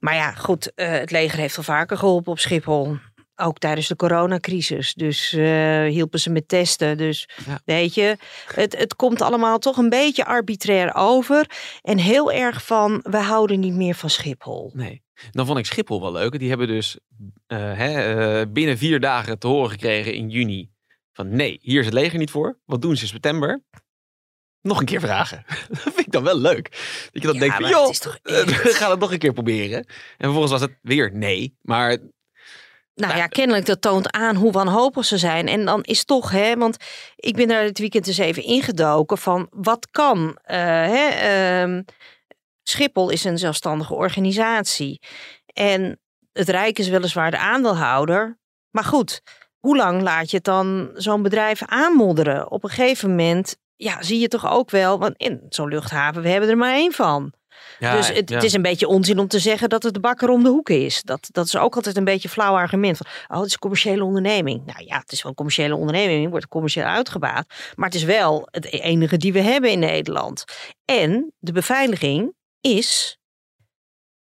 Maar 0.00 0.14
ja, 0.14 0.32
goed, 0.32 0.74
eh, 0.74 0.88
het 0.90 1.10
leger 1.10 1.38
heeft 1.38 1.56
al 1.56 1.62
vaker 1.62 1.96
geholpen 1.96 2.32
op 2.32 2.38
Schiphol. 2.38 2.96
Ook 3.36 3.58
tijdens 3.58 3.88
de 3.88 3.96
coronacrisis. 3.96 4.94
Dus 4.94 5.32
eh, 5.32 5.84
hielpen 5.84 6.20
ze 6.20 6.30
met 6.30 6.48
testen. 6.48 6.96
Dus 6.96 7.28
Ja. 7.46 7.60
weet 7.64 7.94
je, 7.94 8.16
het, 8.54 8.76
het 8.78 8.96
komt 8.96 9.20
allemaal 9.22 9.58
toch 9.58 9.76
een 9.76 9.88
beetje 9.88 10.24
arbitrair 10.24 10.94
over. 10.94 11.46
En 11.82 11.98
heel 11.98 12.32
erg 12.32 12.64
van, 12.66 13.00
we 13.02 13.16
houden 13.18 13.60
niet 13.60 13.74
meer 13.74 13.94
van 13.94 14.10
Schiphol. 14.10 14.70
Nee. 14.74 15.02
Dan 15.30 15.46
vond 15.46 15.58
ik 15.58 15.66
Schiphol 15.66 16.00
wel 16.00 16.12
leuk. 16.12 16.38
Die 16.38 16.48
hebben 16.48 16.66
dus 16.66 16.98
eh, 17.46 17.58
hè, 17.58 18.14
eh, 18.40 18.46
binnen 18.52 18.78
vier 18.78 19.00
dagen 19.00 19.38
te 19.38 19.46
horen 19.46 19.70
gekregen 19.70 20.14
in 20.14 20.28
juni. 20.30 20.70
Van 21.12 21.36
nee, 21.36 21.58
hier 21.62 21.78
is 21.78 21.84
het 21.84 21.94
leger 21.94 22.18
niet 22.18 22.30
voor. 22.30 22.58
Wat 22.64 22.82
doen 22.82 22.96
ze 22.96 23.02
in 23.02 23.08
september? 23.08 23.62
Nog 24.62 24.78
een 24.80 24.86
keer 24.86 25.00
vragen. 25.00 25.44
Dat 25.68 25.78
vind 25.80 25.98
ik 25.98 26.12
dan 26.12 26.22
wel 26.24 26.38
leuk. 26.38 26.70
Dat 27.12 27.22
je 27.22 27.28
dan 27.28 27.34
Ja, 27.34 27.40
denkt 27.40 27.54
van 27.56 27.68
joh, 27.68 27.88
eh, 28.22 28.40
echt- 28.40 28.62
we 28.62 28.68
gaan 28.74 28.90
het 28.90 29.00
nog 29.00 29.12
een 29.12 29.18
keer 29.18 29.32
proberen. 29.32 29.78
En 29.78 29.86
vervolgens 30.18 30.52
was 30.52 30.60
het 30.60 30.78
weer 30.82 31.10
nee. 31.12 31.56
Maar 31.62 31.96
Nou 32.94 33.16
ja, 33.16 33.26
kennelijk 33.26 33.66
dat 33.66 33.80
toont 33.80 34.10
aan 34.12 34.36
hoe 34.36 34.52
wanhopig 34.52 35.04
ze 35.04 35.18
zijn. 35.18 35.48
En 35.48 35.64
dan 35.64 35.82
is 35.82 36.04
toch, 36.04 36.30
hè, 36.30 36.56
want 36.56 36.76
ik 37.16 37.34
ben 37.36 37.48
daar 37.48 37.62
dit 37.64 37.78
weekend 37.78 38.06
eens 38.06 38.18
even 38.18 38.42
ingedoken 38.42 39.18
van 39.18 39.46
wat 39.50 39.88
kan. 39.90 40.38
hè, 40.42 41.08
ehm, 41.08 41.82
Schiphol 42.70 43.10
is 43.10 43.24
een 43.24 43.38
zelfstandige 43.38 43.94
organisatie. 43.94 45.00
En 45.52 46.00
het 46.32 46.48
Rijk 46.48 46.78
is 46.78 46.88
weliswaar 46.88 47.30
de 47.30 47.38
aandeelhouder. 47.38 48.38
Maar 48.70 48.84
goed, 48.84 49.20
hoe 49.58 49.76
lang 49.76 50.02
laat 50.02 50.30
je 50.30 50.36
het 50.36 50.44
dan 50.44 50.90
zo'n 50.94 51.22
bedrijf 51.22 51.62
aanmodderen? 51.64 52.50
Op 52.50 52.64
een 52.64 52.70
gegeven 52.70 53.08
moment, 53.08 53.56
ja, 53.76 54.02
zie 54.02 54.18
je 54.18 54.28
toch 54.28 54.50
ook 54.50 54.70
wel, 54.70 54.98
want 54.98 55.14
in 55.16 55.46
zo'n 55.48 55.68
luchthaven, 55.68 56.22
we 56.22 56.28
hebben 56.28 56.50
er 56.50 56.56
maar 56.56 56.74
één 56.74 56.92
van 56.92 57.34
ja, 57.78 57.96
dus 57.96 58.08
het, 58.08 58.28
ja. 58.28 58.34
het 58.34 58.44
is 58.44 58.52
een 58.52 58.62
beetje 58.62 58.88
onzin 58.88 59.18
om 59.18 59.28
te 59.28 59.38
zeggen 59.38 59.68
dat 59.68 59.82
het 59.82 59.94
de 59.94 60.00
bakker 60.00 60.28
om 60.28 60.42
de 60.42 60.48
hoek 60.48 60.68
is. 60.68 61.02
Dat, 61.02 61.28
dat 61.32 61.46
is 61.46 61.56
ook 61.56 61.74
altijd 61.74 61.96
een 61.96 62.04
beetje 62.04 62.28
een 62.28 62.34
flauw 62.34 62.54
argument. 62.54 62.96
Van, 62.96 63.06
oh, 63.28 63.36
het 63.36 63.46
is 63.46 63.52
een 63.52 63.58
commerciële 63.58 64.04
onderneming. 64.04 64.66
Nou 64.66 64.84
ja, 64.84 64.98
het 64.98 65.12
is 65.12 65.22
wel 65.22 65.30
een 65.30 65.36
commerciële 65.36 65.76
onderneming, 65.76 66.30
wordt 66.30 66.48
commercieel 66.48 66.86
uitgebaat. 66.86 67.46
Maar 67.74 67.86
het 67.86 67.94
is 67.94 68.04
wel 68.04 68.48
het 68.50 68.64
enige 68.64 69.16
die 69.16 69.32
we 69.32 69.40
hebben 69.40 69.70
in 69.70 69.78
Nederland. 69.78 70.44
En 70.84 71.32
de 71.38 71.52
beveiliging 71.52 72.34
is 72.60 73.18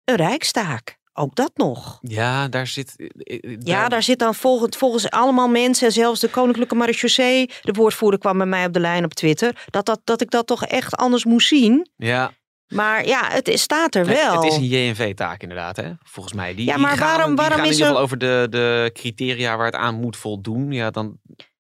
een 0.05 0.17
rijkstaak. 0.17 0.97
Ook 1.13 1.35
dat 1.35 1.51
nog. 1.55 1.99
ja, 2.03 2.49
daar 2.49 2.67
zit. 2.67 2.95
eh, 2.97 3.39
eh, 3.43 3.57
Ja, 3.61 3.89
daar 3.89 4.03
zit 4.03 4.19
dan 4.19 4.35
volgens, 4.35 4.77
volgens 4.77 5.11
allemaal 5.11 5.49
mensen, 5.49 5.93
zelfs 5.93 6.21
de 6.21 6.29
Koninklijke 6.29 6.75
Marechaussee, 6.75 7.51
de 7.63 7.73
woordvoerder 7.73 8.21
kwam 8.21 8.37
bij 8.39 8.47
mij 8.47 8.67
op 8.67 8.73
de 8.73 8.81
lijn 8.81 9.05
op 9.05 9.15
Twitter, 9.15 9.65
dat, 9.71 9.87
dat, 9.87 10.01
dat 10.05 10.21
ik 10.21 10.31
dat 10.31 10.47
toch 10.47 10.65
echt 10.65 10.97
anders 10.97 11.25
moest 11.25 11.49
zien. 11.49 11.91
Ja, 11.97 12.33
Maar 12.69 13.07
ja, 13.07 13.29
het 13.31 13.49
is, 13.49 13.63
staat 13.63 13.95
er 13.95 14.07
wel. 14.07 14.35
Het 14.35 14.45
is 14.53 14.57
een 14.57 14.65
JNV-taak 14.67 15.43
inderdaad, 15.43 15.77
hè? 15.77 15.93
volgens 16.03 16.35
mij. 16.35 16.55
Die, 16.55 16.67
Ja, 16.67 16.73
die 16.75 16.83
maar 16.83 16.97
gaan, 16.97 17.07
waarom- 17.09 17.27
die 17.27 17.37
waarom 17.37 17.59
gaan 17.59 17.67
is 17.69 17.81
er- 17.81 17.97
over 17.97 18.19
de, 18.19 18.47
de 18.51 18.91
criteria 18.95 19.57
waar 19.57 19.67
het 19.67 19.75
aan 19.75 19.95
moet 20.01 20.17
voldoen. 20.17 20.73
Ja, 20.73 20.91
dan, 20.91 21.19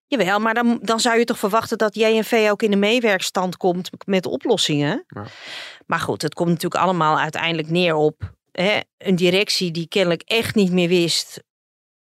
Jawel, 0.09 0.39
maar 0.39 0.55
dan, 0.55 0.79
dan 0.83 1.01
zou 1.01 1.19
je 1.19 1.25
toch 1.25 1.39
verwachten 1.39 1.79
dat 1.79 1.95
JNV 1.95 2.49
ook 2.51 2.63
in 2.63 2.71
de 2.71 2.77
meewerkstand 2.77 3.57
komt 3.57 3.91
met 4.07 4.27
oplossingen. 4.27 5.05
Ja. 5.07 5.25
Maar 5.87 6.01
goed, 6.01 6.23
het 6.23 6.35
komt 6.35 6.49
natuurlijk 6.49 6.83
allemaal 6.83 7.19
uiteindelijk 7.19 7.71
neer 7.71 7.95
op 7.95 8.33
hè, 8.53 8.81
een 8.99 9.17
directie 9.17 9.71
die 9.71 9.89
kennelijk 9.89 10.23
echt 10.23 10.55
niet 10.55 10.73
meer 10.73 10.89
wist 10.89 11.43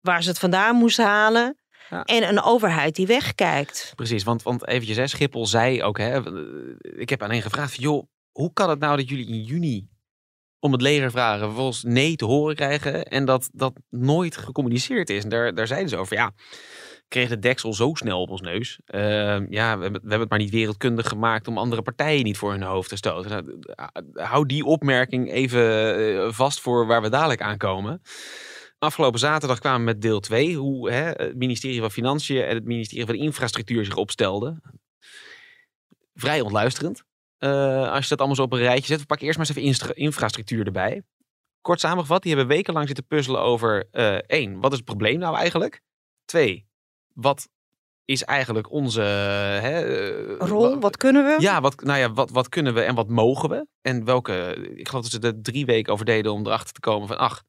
waar 0.00 0.22
ze 0.22 0.28
het 0.28 0.38
vandaan 0.38 0.76
moest 0.76 0.96
halen. 0.96 1.58
Ja. 1.90 2.04
En 2.04 2.28
een 2.28 2.42
overheid 2.42 2.94
die 2.94 3.06
wegkijkt. 3.06 3.92
Precies, 3.94 4.24
want, 4.24 4.42
want 4.42 4.66
eventjes, 4.66 4.96
hè, 4.96 5.06
Schiphol 5.06 5.46
zei 5.46 5.82
ook, 5.82 5.98
hè, 5.98 6.24
eh, 6.24 7.00
ik 7.00 7.08
heb 7.08 7.22
aan 7.22 7.30
hen 7.30 7.42
gevraagd, 7.42 7.80
joh, 7.80 8.06
hoe 8.32 8.52
kan 8.52 8.70
het 8.70 8.78
nou 8.78 8.96
dat 8.96 9.08
jullie 9.08 9.26
in 9.26 9.42
juni 9.42 9.88
om 10.58 10.72
het 10.72 10.80
leger 10.80 11.10
vragen, 11.10 11.46
vervolgens 11.46 11.82
nee 11.82 12.16
te 12.16 12.24
horen 12.24 12.54
krijgen 12.54 13.04
en 13.04 13.24
dat 13.24 13.48
dat 13.52 13.72
nooit 13.90 14.36
gecommuniceerd 14.36 15.10
is? 15.10 15.22
En 15.22 15.28
daar, 15.28 15.54
daar 15.54 15.66
zeiden 15.66 15.88
ze 15.88 15.96
over, 15.96 16.16
ja, 16.16 16.32
kreeg 17.08 17.28
de 17.28 17.38
deksel 17.38 17.72
zo 17.74 17.94
snel 17.94 18.20
op 18.20 18.30
ons 18.30 18.40
neus. 18.40 18.78
Eh, 18.84 19.00
ja, 19.48 19.76
we 19.76 19.82
hebben, 19.82 19.92
we 19.92 20.08
hebben 20.08 20.20
het 20.20 20.30
maar 20.30 20.38
niet 20.38 20.50
wereldkundig 20.50 21.08
gemaakt 21.08 21.48
om 21.48 21.58
andere 21.58 21.82
partijen 21.82 22.24
niet 22.24 22.38
voor 22.38 22.50
hun 22.50 22.62
hoofd 22.62 22.88
te 22.88 22.96
stoten. 22.96 23.30
Nou, 23.30 23.60
eh, 23.74 24.24
hou 24.30 24.46
die 24.46 24.64
opmerking 24.64 25.32
even 25.32 25.96
eh, 26.24 26.32
vast 26.32 26.60
voor 26.60 26.86
waar 26.86 27.02
we 27.02 27.08
dadelijk 27.08 27.40
aankomen. 27.40 28.02
Afgelopen 28.78 29.18
zaterdag 29.18 29.58
kwamen 29.58 29.78
we 29.78 29.84
met 29.84 30.02
deel 30.02 30.20
2, 30.20 30.54
hoe 30.56 30.90
hè, 30.90 31.10
het 31.10 31.36
ministerie 31.36 31.80
van 31.80 31.90
Financiën 31.90 32.42
en 32.42 32.54
het 32.54 32.64
ministerie 32.64 33.06
van 33.06 33.14
Infrastructuur 33.14 33.84
zich 33.84 33.96
opstelden. 33.96 34.62
Vrij 36.14 36.40
ontluisterend. 36.40 37.04
eh, 37.38 37.90
als 37.92 38.02
je 38.02 38.08
dat 38.08 38.18
allemaal 38.18 38.36
zo 38.36 38.42
op 38.42 38.52
een 38.52 38.58
rijtje 38.58 38.86
zet. 38.86 39.00
We 39.00 39.06
pakken 39.06 39.26
eerst 39.26 39.38
maar 39.38 39.48
eens 39.48 39.56
even 39.56 39.94
infrastructuur 39.96 40.66
erbij. 40.66 41.02
Kort 41.60 41.80
samengevat, 41.80 42.22
die 42.22 42.34
hebben 42.34 42.56
wekenlang 42.56 42.86
zitten 42.86 43.06
puzzelen 43.06 43.40
over 43.40 43.88
eh, 43.90 44.14
één, 44.14 44.60
wat 44.60 44.70
is 44.70 44.76
het 44.76 44.86
probleem 44.86 45.18
nou 45.18 45.36
eigenlijk? 45.36 45.80
Twee, 46.24 46.66
wat 47.16 47.48
is 48.04 48.22
eigenlijk 48.22 48.70
onze 48.70 49.00
hè, 49.00 49.80
eh, 49.80 50.36
Rol, 50.48 50.70
wa- 50.70 50.78
wat 50.78 50.96
kunnen 50.96 51.24
we? 51.24 51.36
Ja, 51.42 51.60
wat, 51.60 51.82
nou 51.82 51.98
ja, 51.98 52.12
wat, 52.12 52.30
wat 52.30 52.48
kunnen 52.48 52.74
we 52.74 52.82
en 52.82 52.94
wat 52.94 53.08
mogen 53.08 53.48
we? 53.48 53.66
En 53.82 54.04
welke, 54.04 54.54
ik 54.76 54.88
geloof 54.88 55.02
dat 55.08 55.12
ze 55.22 55.28
er 55.28 55.42
drie 55.42 55.66
weken 55.66 55.92
over 55.92 56.04
deden 56.04 56.32
om 56.32 56.46
erachter 56.46 56.72
te 56.72 56.80
komen 56.80 57.08
van, 57.08 57.18
ach, 57.18 57.42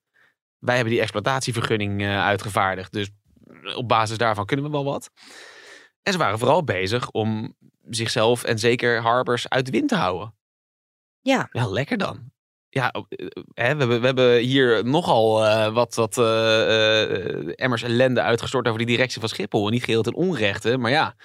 wij 0.57 0.75
hebben 0.75 0.93
die 0.93 1.01
exploitatievergunning 1.01 2.01
eh, 2.01 2.23
uitgevaardigd, 2.23 2.91
dus 2.93 3.09
op 3.75 3.87
basis 3.87 4.17
daarvan 4.17 4.45
kunnen 4.45 4.65
we 4.65 4.71
wel 4.71 4.83
wat. 4.85 5.09
En 6.03 6.11
ze 6.13 6.17
waren 6.19 6.39
vooral 6.39 6.63
bezig 6.63 7.09
om 7.11 7.55
zichzelf 7.89 8.43
en 8.43 8.59
zeker 8.59 9.01
Harbers 9.01 9.49
uit 9.49 9.65
de 9.65 9.71
wind 9.71 9.89
te 9.89 9.95
houden. 9.95 10.35
Ja. 11.21 11.49
Ja, 11.51 11.67
lekker 11.69 11.97
dan. 11.97 12.31
Ja, 12.69 12.91
eh, 12.91 13.27
hè, 13.53 13.75
we, 13.75 13.79
hebben, 13.79 13.99
we 13.99 14.05
hebben 14.05 14.37
hier 14.37 14.85
nogal 14.85 15.45
eh, 15.45 15.73
wat, 15.73 15.95
wat 15.95 16.17
eh, 16.17 17.03
eh, 17.13 17.53
emmers 17.55 17.83
ellende 17.83 18.21
uitgestort 18.21 18.67
over 18.67 18.77
die 18.79 18.87
directie 18.87 19.19
van 19.19 19.29
Schiphol. 19.29 19.65
En 19.65 19.71
niet 19.71 19.83
geheel 19.83 20.01
ten 20.01 20.15
onrechte, 20.15 20.77
maar 20.77 20.91
ja, 20.91 21.15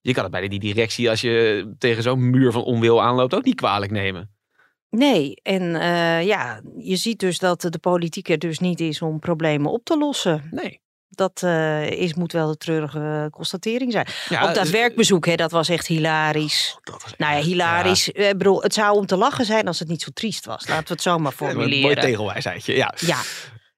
je 0.00 0.12
kan 0.12 0.22
het 0.22 0.32
bij 0.32 0.48
die 0.48 0.58
directie 0.58 1.10
als 1.10 1.20
je 1.20 1.74
tegen 1.78 2.02
zo'n 2.02 2.30
muur 2.30 2.52
van 2.52 2.62
onwil 2.62 3.02
aanloopt 3.02 3.34
ook 3.34 3.44
niet 3.44 3.54
kwalijk 3.54 3.90
nemen. 3.92 4.34
Nee, 4.90 5.34
en 5.42 5.74
eh, 5.74 6.26
ja, 6.26 6.60
je 6.76 6.96
ziet 6.96 7.20
dus 7.20 7.38
dat 7.38 7.60
de 7.60 7.78
politiek 7.78 8.28
er 8.28 8.38
dus 8.38 8.58
niet 8.58 8.80
is 8.80 9.02
om 9.02 9.18
problemen 9.18 9.70
op 9.70 9.84
te 9.84 9.98
lossen. 9.98 10.48
Nee. 10.50 10.80
Dat 11.08 11.42
eh, 11.42 11.86
is, 11.90 12.14
moet 12.14 12.32
wel 12.32 12.48
de 12.48 12.56
treurige 12.56 13.28
constatering 13.30 13.92
zijn. 13.92 14.06
Ja, 14.28 14.48
Op 14.48 14.54
dat 14.54 14.62
dus- 14.62 14.72
werkbezoek, 14.72 15.26
hè, 15.26 15.34
dat 15.34 15.50
was 15.50 15.68
echt 15.68 15.86
hilarisch. 15.86 16.78
Dat 16.82 17.02
was 17.02 17.12
Nou 17.16 17.36
ja, 17.36 17.42
hilarisch. 17.42 18.12
Eh, 18.12 18.28
Ik 18.28 18.38
bedoel, 18.38 18.62
het 18.62 18.74
zou 18.74 18.96
om 18.96 19.06
te 19.06 19.16
lachen 19.16 19.44
zijn 19.44 19.66
als 19.66 19.78
het 19.78 19.88
niet 19.88 20.02
zo 20.02 20.08
triest 20.14 20.44
was. 20.46 20.68
Laten 20.68 20.86
we 20.86 20.92
het 20.92 21.02
zo 21.02 21.18
maar 21.18 21.32
Ja, 21.38 21.46
een 21.46 21.52
formuleren. 21.52 21.82
mooi 21.82 21.94
tegelwijsheidje, 21.94 22.76
ja. 22.76 22.94
Ja. 22.96 23.18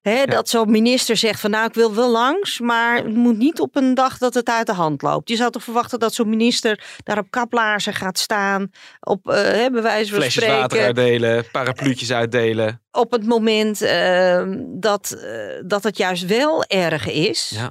Hè, 0.02 0.24
Dat 0.24 0.48
zo'n 0.48 0.70
minister 0.70 1.16
zegt 1.16 1.40
van 1.40 1.50
nou 1.50 1.66
ik 1.66 1.74
wil 1.74 1.94
wel 1.94 2.10
langs, 2.10 2.60
maar 2.60 2.96
het 2.96 3.14
moet 3.14 3.36
niet 3.36 3.60
op 3.60 3.76
een 3.76 3.94
dag 3.94 4.18
dat 4.18 4.34
het 4.34 4.48
uit 4.48 4.66
de 4.66 4.72
hand 4.72 5.02
loopt. 5.02 5.28
Je 5.28 5.36
zou 5.36 5.50
toch 5.50 5.62
verwachten 5.62 5.98
dat 5.98 6.14
zo'n 6.14 6.28
minister 6.28 6.84
daar 7.04 7.18
op 7.18 7.30
kaplaarzen 7.30 7.94
gaat 7.94 8.18
staan, 8.18 8.70
op 9.00 9.28
eh, 9.30 9.34
hè, 9.42 9.70
bij 9.70 9.82
wijze 9.82 10.10
van 10.10 10.20
Flesjes 10.20 10.46
water 10.46 10.82
uitdelen, 10.82 11.50
parapluutjes 11.52 12.12
uitdelen. 12.12 12.82
op 12.92 13.10
het 13.10 13.26
moment 13.26 13.80
eh, 13.82 14.44
dat, 14.66 15.10
eh, 15.10 15.62
dat 15.66 15.82
het 15.82 15.96
juist 15.96 16.26
wel 16.26 16.64
erg 16.64 17.06
is. 17.08 17.52
Ja. 17.54 17.70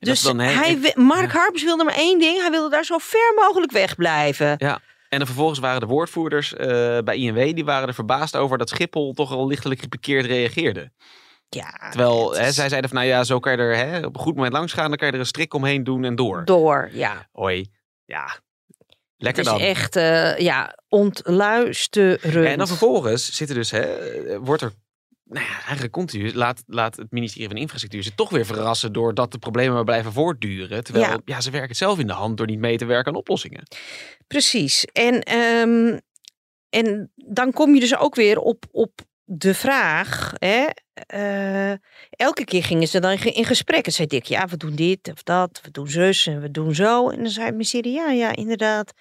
Dus 0.00 0.20
dan, 0.22 0.38
hij, 0.38 0.72
ik- 0.82 0.96
Mark 0.96 1.32
Harpers 1.32 1.64
wilde 1.64 1.84
maar 1.84 1.94
één 1.96 2.18
ding, 2.18 2.40
hij 2.40 2.50
wilde 2.50 2.70
daar 2.70 2.84
zo 2.84 2.98
ver 2.98 3.32
mogelijk 3.36 3.72
wegblijven. 3.72 4.54
Ja. 4.58 4.80
En 5.08 5.18
dan 5.18 5.26
vervolgens 5.26 5.58
waren 5.58 5.80
de 5.80 5.86
woordvoerders 5.86 6.54
eh, 6.54 6.66
bij 7.04 7.16
INW, 7.16 7.54
die 7.54 7.64
waren 7.64 7.88
er 7.88 7.94
verbaasd 7.94 8.36
over 8.36 8.58
dat 8.58 8.68
Schiphol 8.68 9.12
toch 9.12 9.32
al 9.32 9.46
lichtelijk 9.46 9.80
geparkeerd 9.80 10.26
reageerde. 10.26 10.90
Ja, 11.48 11.88
Terwijl 11.90 12.28
het 12.30 12.38
hè, 12.38 12.46
is 12.46 12.54
zij 12.54 12.68
zeiden 12.68 12.90
van, 12.90 12.98
nou 12.98 13.10
ja, 13.10 13.24
zo 13.24 13.38
kan 13.38 13.52
je 13.52 13.58
er 13.58 13.76
hè, 13.76 14.06
op 14.06 14.14
een 14.16 14.20
goed 14.22 14.34
moment 14.34 14.52
langs 14.52 14.72
gaan, 14.72 14.88
dan 14.88 14.96
kan 14.98 15.06
je 15.06 15.12
er 15.12 15.18
een 15.20 15.26
strik 15.26 15.54
omheen 15.54 15.84
doen 15.84 16.04
en 16.04 16.14
door. 16.16 16.44
door, 16.44 16.88
ja. 16.92 17.28
Hoi. 17.32 17.70
Ja. 18.04 18.24
Het 18.26 18.36
Lekker 19.16 19.42
is 19.42 19.48
dan. 19.48 19.60
echt, 19.60 19.96
eh, 19.96 20.38
ja, 20.38 20.78
ontluisterend. 20.88 22.46
En 22.46 22.58
dan 22.58 22.66
vervolgens 22.66 23.34
zitten 23.34 23.56
dus, 23.56 23.70
hè, 23.70 23.86
wordt 24.40 24.62
er, 24.62 24.72
nou 25.24 25.44
ja, 25.46 25.52
eigenlijk 25.62 25.92
continu, 25.92 26.34
laat, 26.34 26.62
laat 26.66 26.96
het 26.96 27.10
ministerie 27.10 27.48
van 27.48 27.56
Infrastructuur 27.56 28.02
zich 28.02 28.14
toch 28.14 28.30
weer 28.30 28.46
verrassen 28.46 28.92
doordat 28.92 29.32
de 29.32 29.38
problemen 29.38 29.74
maar 29.74 29.84
blijven 29.84 30.12
voortduren. 30.12 30.84
Terwijl, 30.84 31.04
Ja. 31.06 31.18
ja. 31.24 31.40
ze 31.40 31.50
werken 31.50 31.68
het 31.68 31.78
zelf 31.78 31.98
in 31.98 32.06
de 32.06 32.12
hand 32.12 32.36
door 32.36 32.46
niet 32.46 32.58
mee 32.58 32.76
te 32.76 32.84
werken 32.84 33.12
aan 33.12 33.18
oplossingen. 33.18 33.62
Precies. 34.26 34.84
En, 34.84 35.22
ehm, 35.22 35.98
en 36.68 37.12
dan 37.14 37.52
kom 37.52 37.74
je 37.74 37.80
dus 37.80 37.96
ook 37.96 38.14
weer 38.14 38.38
op, 38.38 38.64
op 38.70 38.90
de 39.30 39.54
vraag. 39.54 40.32
Hè, 40.38 40.66
eh, 41.06 41.78
elke 42.10 42.44
keer 42.44 42.64
gingen 42.64 42.88
ze 42.88 43.00
dan 43.00 43.10
in 43.10 43.18
ge- 43.18 43.30
in 43.30 43.44
gesprek. 43.44 43.86
En 43.86 43.92
zei 43.92 44.08
Dick, 44.08 44.24
ja, 44.24 44.46
we 44.46 44.56
doen 44.56 44.74
dit 44.74 45.10
of 45.12 45.22
dat. 45.22 45.60
We 45.62 45.70
doen 45.70 45.88
zus 45.88 46.26
en 46.26 46.40
we 46.40 46.50
doen 46.50 46.74
zo. 46.74 47.08
En 47.10 47.18
dan 47.22 47.30
zei 47.30 47.44
het 47.44 47.54
ministerie, 47.54 47.92
ja, 47.92 48.10
ja, 48.10 48.34
inderdaad. 48.34 48.92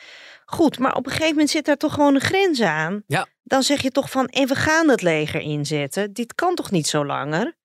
Goed, 0.46 0.80
maar 0.80 0.96
op 0.96 1.06
een 1.06 1.12
gegeven 1.12 1.32
moment 1.32 1.50
zit 1.50 1.66
daar 1.66 1.78
toch 1.78 1.94
gewoon 1.94 2.16
een 2.16 2.22
grens 2.22 2.62
aan. 2.62 3.04
Ja. 3.08 3.28
Dan 3.44 3.64
zeg 3.64 3.82
je 3.82 3.90
toch 3.92 4.10
van, 4.12 4.28
en 4.28 4.48
we 4.48 4.56
gaan 4.56 4.90
het 4.90 5.02
leger 5.02 5.42
inzetten. 5.42 6.14
Dit 6.14 6.36
kan 6.36 6.56
toch 6.56 6.72
niet 6.72 6.88
zo 6.88 7.06
langer? 7.06 7.56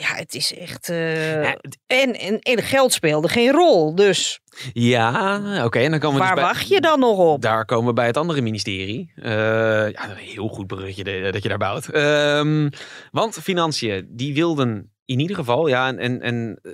Ja. 0.00 0.14
Het 0.14 0.34
is 0.34 0.54
echt... 0.56 0.88
eh, 0.88 1.42
Ja, 1.42 1.56
het- 1.60 1.78
en, 1.86 2.12
en, 2.18 2.38
en 2.38 2.62
geld 2.62 2.92
speelde 2.92 3.28
geen 3.28 3.50
rol. 3.52 3.94
Dus 3.94 4.40
Ja, 4.72 5.64
oké. 5.64 5.78
en 5.78 5.90
dan 5.90 6.00
komen 6.00 6.18
we 6.20 6.24
waar 6.26 6.34
dus 6.34 6.44
bij, 6.44 6.52
wacht 6.52 6.68
je 6.68 6.80
dan 6.80 7.00
nog 7.00 7.18
op? 7.18 7.42
Daar 7.42 7.64
komen 7.64 7.86
we 7.86 7.92
bij 7.92 8.06
het 8.06 8.16
andere 8.16 8.40
ministerie. 8.40 9.12
Eh, 9.16 9.30
ja, 9.90 10.14
heel 10.14 10.48
goed 10.48 10.66
bruggetje 10.66 11.30
dat 11.32 11.42
je 11.42 11.48
daar 11.48 11.58
bouwt. 11.58 11.88
Ehm, 11.88 12.68
want 13.10 13.34
financiën, 13.42 14.06
die 14.10 14.34
wilden 14.34 14.92
in 15.04 15.20
ieder 15.20 15.36
geval, 15.36 15.66
ja, 15.68 15.86
en, 15.88 15.98
en, 15.98 16.20
en 16.20 16.58
eh, 16.62 16.72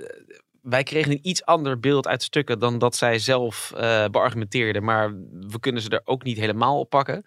wij 0.61 0.83
kregen 0.83 1.11
een 1.11 1.19
iets 1.27 1.45
ander 1.45 1.79
beeld 1.79 2.07
uit 2.07 2.23
stukken 2.23 2.59
dan 2.59 2.77
dat 2.79 2.95
zij 2.95 3.19
zelf 3.19 3.71
beargumenteerden. 4.11 4.83
Maar 4.83 5.09
we 5.39 5.59
kunnen 5.59 5.81
ze 5.81 5.89
er 5.89 6.01
ook 6.03 6.23
niet 6.23 6.37
helemaal 6.37 6.79
op 6.79 6.89
pakken. 6.89 7.25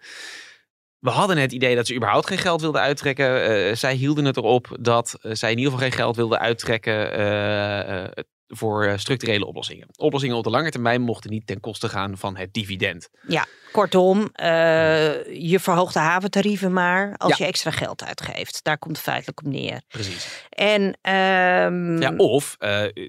We 0.99 1.09
hadden 1.09 1.37
het 1.37 1.51
idee 1.51 1.75
dat 1.75 1.87
ze 1.87 1.95
überhaupt 1.95 2.27
geen 2.27 2.37
geld 2.37 2.61
wilden 2.61 2.81
uittrekken. 2.81 3.43
Eh, 3.67 3.75
zij 3.75 3.93
hielden 3.93 4.25
het 4.25 4.37
erop 4.37 4.77
dat 4.79 5.17
eh, 5.21 5.31
zij 5.33 5.51
in 5.51 5.57
ieder 5.57 5.71
geval 5.73 5.87
geen 5.87 5.97
geld 5.97 6.15
wilden 6.15 6.39
uittrekken 6.39 7.11
eh, 7.13 8.23
voor 8.47 8.93
structurele 8.99 9.45
oplossingen. 9.45 9.87
Oplossingen 9.95 10.35
op 10.35 10.43
de 10.43 10.49
lange 10.49 10.69
termijn 10.71 11.01
mochten 11.01 11.29
niet 11.31 11.47
ten 11.47 11.59
koste 11.59 11.89
gaan 11.89 12.17
van 12.17 12.37
het 12.37 12.53
dividend. 12.53 13.09
Kortom, 13.71 14.29
eh, 14.33 14.47
je 15.49 15.57
verhoogt 15.59 15.93
de 15.93 15.99
haventarieven 15.99 16.73
maar 16.73 17.17
als 17.17 17.29
Ja. 17.37 17.45
je 17.45 17.51
extra 17.51 17.71
geld 17.71 18.03
uitgeeft. 18.03 18.63
Daar 18.63 18.77
komt 18.77 18.95
het 18.95 19.05
feitelijk 19.05 19.39
op 19.39 19.51
neer. 19.51 19.81
Precies. 19.87 20.45
En 20.49 20.97
ehm, 21.01 22.01
Ja, 22.01 22.13
of 22.17 22.55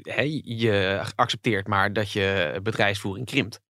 hè, 0.03 0.41
je 0.45 1.03
accepteert 1.15 1.67
maar 1.67 1.93
dat 1.93 2.13
je 2.13 2.59
bedrijfsvoering 2.63 3.27
krimpt. 3.27 3.61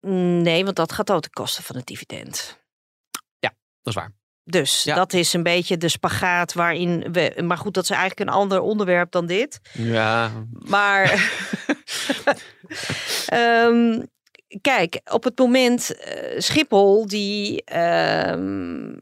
nee, 0.00 0.64
want 0.64 0.76
dat 0.76 0.92
gaat 0.92 1.10
ook 1.10 1.22
ten 1.22 1.30
koste 1.30 1.62
van 1.62 1.76
het 1.76 1.86
dividend. 1.86 2.66
Dat 3.94 3.96
is 3.96 4.02
waar. 4.02 4.16
Dus 4.44 4.82
Ja. 4.82 4.94
dat 4.94 5.12
is 5.12 5.32
een 5.32 5.42
beetje 5.42 5.76
de 5.76 5.88
spagaat 5.88 6.52
waarin 6.52 7.12
we. 7.12 7.42
Maar 7.44 7.58
goed, 7.58 7.74
dat 7.74 7.82
is 7.82 7.90
eigenlijk 7.90 8.20
een 8.20 8.36
ander 8.36 8.60
onderwerp 8.60 9.10
dan 9.10 9.26
dit. 9.26 9.58
Ja, 9.72 10.30
Maar 10.50 11.10
ehm, 13.26 14.02
kijk, 14.60 15.00
op 15.12 15.24
het 15.24 15.38
moment 15.38 15.96
eh, 15.96 16.40
Schiphol 16.40 17.06
die 17.06 17.64
ehm, 17.64 18.92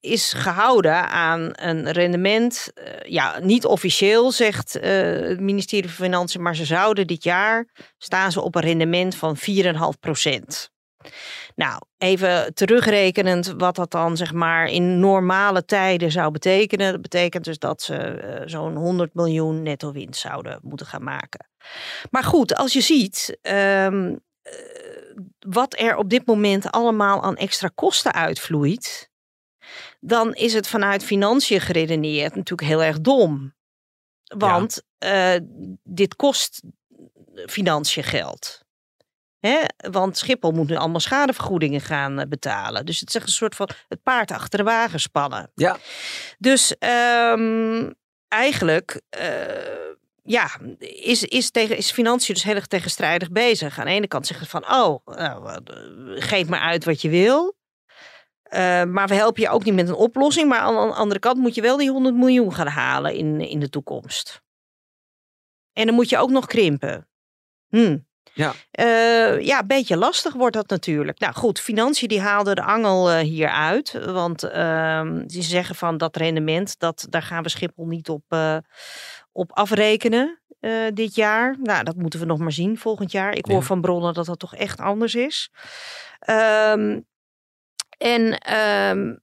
is 0.00 0.32
gehouden 0.32 1.08
aan 1.08 1.50
een 1.52 1.90
rendement, 1.92 2.70
eh, 2.74 3.10
ja, 3.10 3.38
niet 3.42 3.64
officieel 3.64 4.32
zegt 4.32 4.76
eh, 4.76 4.90
het 5.28 5.40
ministerie 5.40 5.90
van 5.90 6.04
Financiën, 6.04 6.42
maar 6.42 6.56
ze 6.56 6.64
zouden 6.64 7.06
dit 7.06 7.22
jaar 7.24 7.66
staan 7.98 8.32
ze 8.32 8.40
op 8.40 8.54
een 8.54 8.62
rendement 8.62 9.14
van 9.14 9.36
4,5 9.36 9.98
procent. 10.00 10.70
Nou, 11.54 11.82
even 11.98 12.54
terugrekenend 12.54 13.54
wat 13.56 13.76
dat 13.76 13.90
dan 13.90 14.16
zeg 14.16 14.32
maar 14.32 14.66
in 14.66 15.00
normale 15.00 15.64
tijden 15.64 16.10
zou 16.10 16.30
betekenen. 16.30 16.92
Dat 16.92 17.02
betekent 17.02 17.44
dus 17.44 17.58
dat 17.58 17.82
ze 17.82 17.96
eh, 17.96 18.42
zo'n 18.46 18.76
100 18.76 19.14
miljoen 19.14 19.62
netto 19.62 19.92
winst 19.92 20.20
zouden 20.20 20.58
moeten 20.62 20.86
gaan 20.86 21.04
maken. 21.04 21.48
Maar 22.10 22.24
goed, 22.24 22.54
als 22.54 22.72
je 22.72 22.80
ziet 22.80 23.38
ehm, 23.42 24.16
eh, 24.42 24.52
wat 25.38 25.78
er 25.78 25.96
op 25.96 26.10
dit 26.10 26.26
moment 26.26 26.70
allemaal 26.70 27.22
aan 27.22 27.36
extra 27.36 27.70
kosten 27.74 28.12
uitvloeit, 28.12 29.10
dan 30.00 30.34
is 30.34 30.52
het 30.52 30.68
vanuit 30.68 31.04
financiën 31.04 31.60
geredeneerd 31.60 32.34
natuurlijk 32.34 32.68
heel 32.68 32.82
erg 32.82 33.00
dom. 33.00 33.56
Want 34.36 34.82
eh, 34.98 35.34
dit 35.82 36.16
kost 36.16 36.62
financiën 37.46 38.04
geld. 38.04 38.66
Hè? 39.40 39.58
Want 39.90 40.16
Schiphol 40.16 40.50
moet 40.50 40.68
nu 40.68 40.76
allemaal 40.76 41.00
schadevergoedingen 41.00 41.80
gaan 41.80 42.18
eh, 42.18 42.28
betalen. 42.28 42.86
Dus 42.86 43.00
het 43.00 43.08
is 43.08 43.14
echt 43.14 43.26
een 43.26 43.32
soort 43.32 43.54
van 43.54 43.68
het 43.88 44.02
paard 44.02 44.30
achter 44.30 44.58
de 44.58 44.64
wagen 44.64 45.00
spannen. 45.00 45.50
Ja. 45.54 45.76
Dus 46.38 46.78
ehm, 46.78 47.90
eigenlijk 48.28 49.00
eh, 49.08 49.28
ja, 50.22 50.50
is, 50.78 51.24
is, 51.24 51.50
tegen, 51.50 51.76
is 51.76 51.90
financiën 51.90 52.34
dus 52.34 52.42
heel 52.42 52.54
erg 52.54 52.66
tegenstrijdig 52.66 53.30
bezig. 53.30 53.78
Aan 53.78 53.86
de 53.86 53.92
ene 53.92 54.08
kant 54.08 54.26
zeggen 54.26 54.46
ze 54.46 54.50
van, 54.50 54.72
oh, 54.72 55.06
nou, 55.16 55.48
eh, 55.48 56.22
geef 56.22 56.48
maar 56.48 56.60
uit 56.60 56.84
wat 56.84 57.00
je 57.00 57.08
wil. 57.08 57.56
Maar 58.86 59.08
we 59.08 59.14
helpen 59.14 59.42
je 59.42 59.48
ook 59.48 59.64
niet 59.64 59.74
met 59.74 59.88
een 59.88 59.94
oplossing. 59.94 60.48
Maar 60.48 60.58
aan 60.58 60.88
de 60.88 60.94
andere 60.94 61.20
kant 61.20 61.38
moet 61.38 61.54
je 61.54 61.60
wel 61.60 61.76
die 61.76 61.90
100 61.90 62.14
miljoen 62.14 62.54
gaan 62.54 62.66
halen 62.66 63.14
in, 63.14 63.40
in 63.40 63.60
de 63.60 63.68
toekomst. 63.68 64.42
En 65.72 65.86
dan 65.86 65.94
moet 65.94 66.08
je 66.08 66.18
ook 66.18 66.30
nog 66.30 66.46
krimpen. 66.46 67.08
Hm. 67.68 67.98
Ja. 68.38 68.54
Eh, 68.70 69.40
ja, 69.40 69.60
een 69.60 69.66
beetje 69.66 69.96
lastig 69.96 70.34
wordt 70.34 70.54
dat 70.56 70.68
natuurlijk. 70.68 71.18
Nou 71.18 71.34
goed, 71.34 71.60
financiën 71.60 72.08
die 72.08 72.20
haalden 72.20 72.54
de 72.54 72.62
angel 72.62 73.10
eh, 73.10 73.18
hier 73.18 73.48
uit. 73.48 73.92
Want 74.04 74.42
ehm, 74.42 75.28
ze 75.28 75.42
zeggen 75.42 75.74
van 75.74 75.96
dat 75.96 76.16
rendement, 76.16 76.78
dat, 76.78 77.06
daar 77.08 77.22
gaan 77.22 77.42
we 77.42 77.48
Schiphol 77.48 77.86
niet 77.86 78.08
op, 78.08 78.22
eh, 78.28 78.56
op 79.32 79.52
afrekenen 79.52 80.40
dit 80.94 81.14
jaar. 81.14 81.56
Nou, 81.62 81.84
dat 81.84 81.96
moeten 81.96 82.20
we 82.20 82.26
nog 82.26 82.38
maar 82.38 82.52
zien 82.52 82.78
volgend 82.78 83.12
jaar. 83.12 83.34
Ik 83.34 83.46
hoor 83.46 83.60
Ja. 83.60 83.62
van 83.62 83.80
bronnen 83.80 84.14
dat 84.14 84.26
dat 84.26 84.38
toch 84.38 84.54
echt 84.54 84.80
anders 84.80 85.14
is. 85.14 85.50
Ehm, 86.18 87.00
En 87.98 88.38
ehm, 88.38 89.14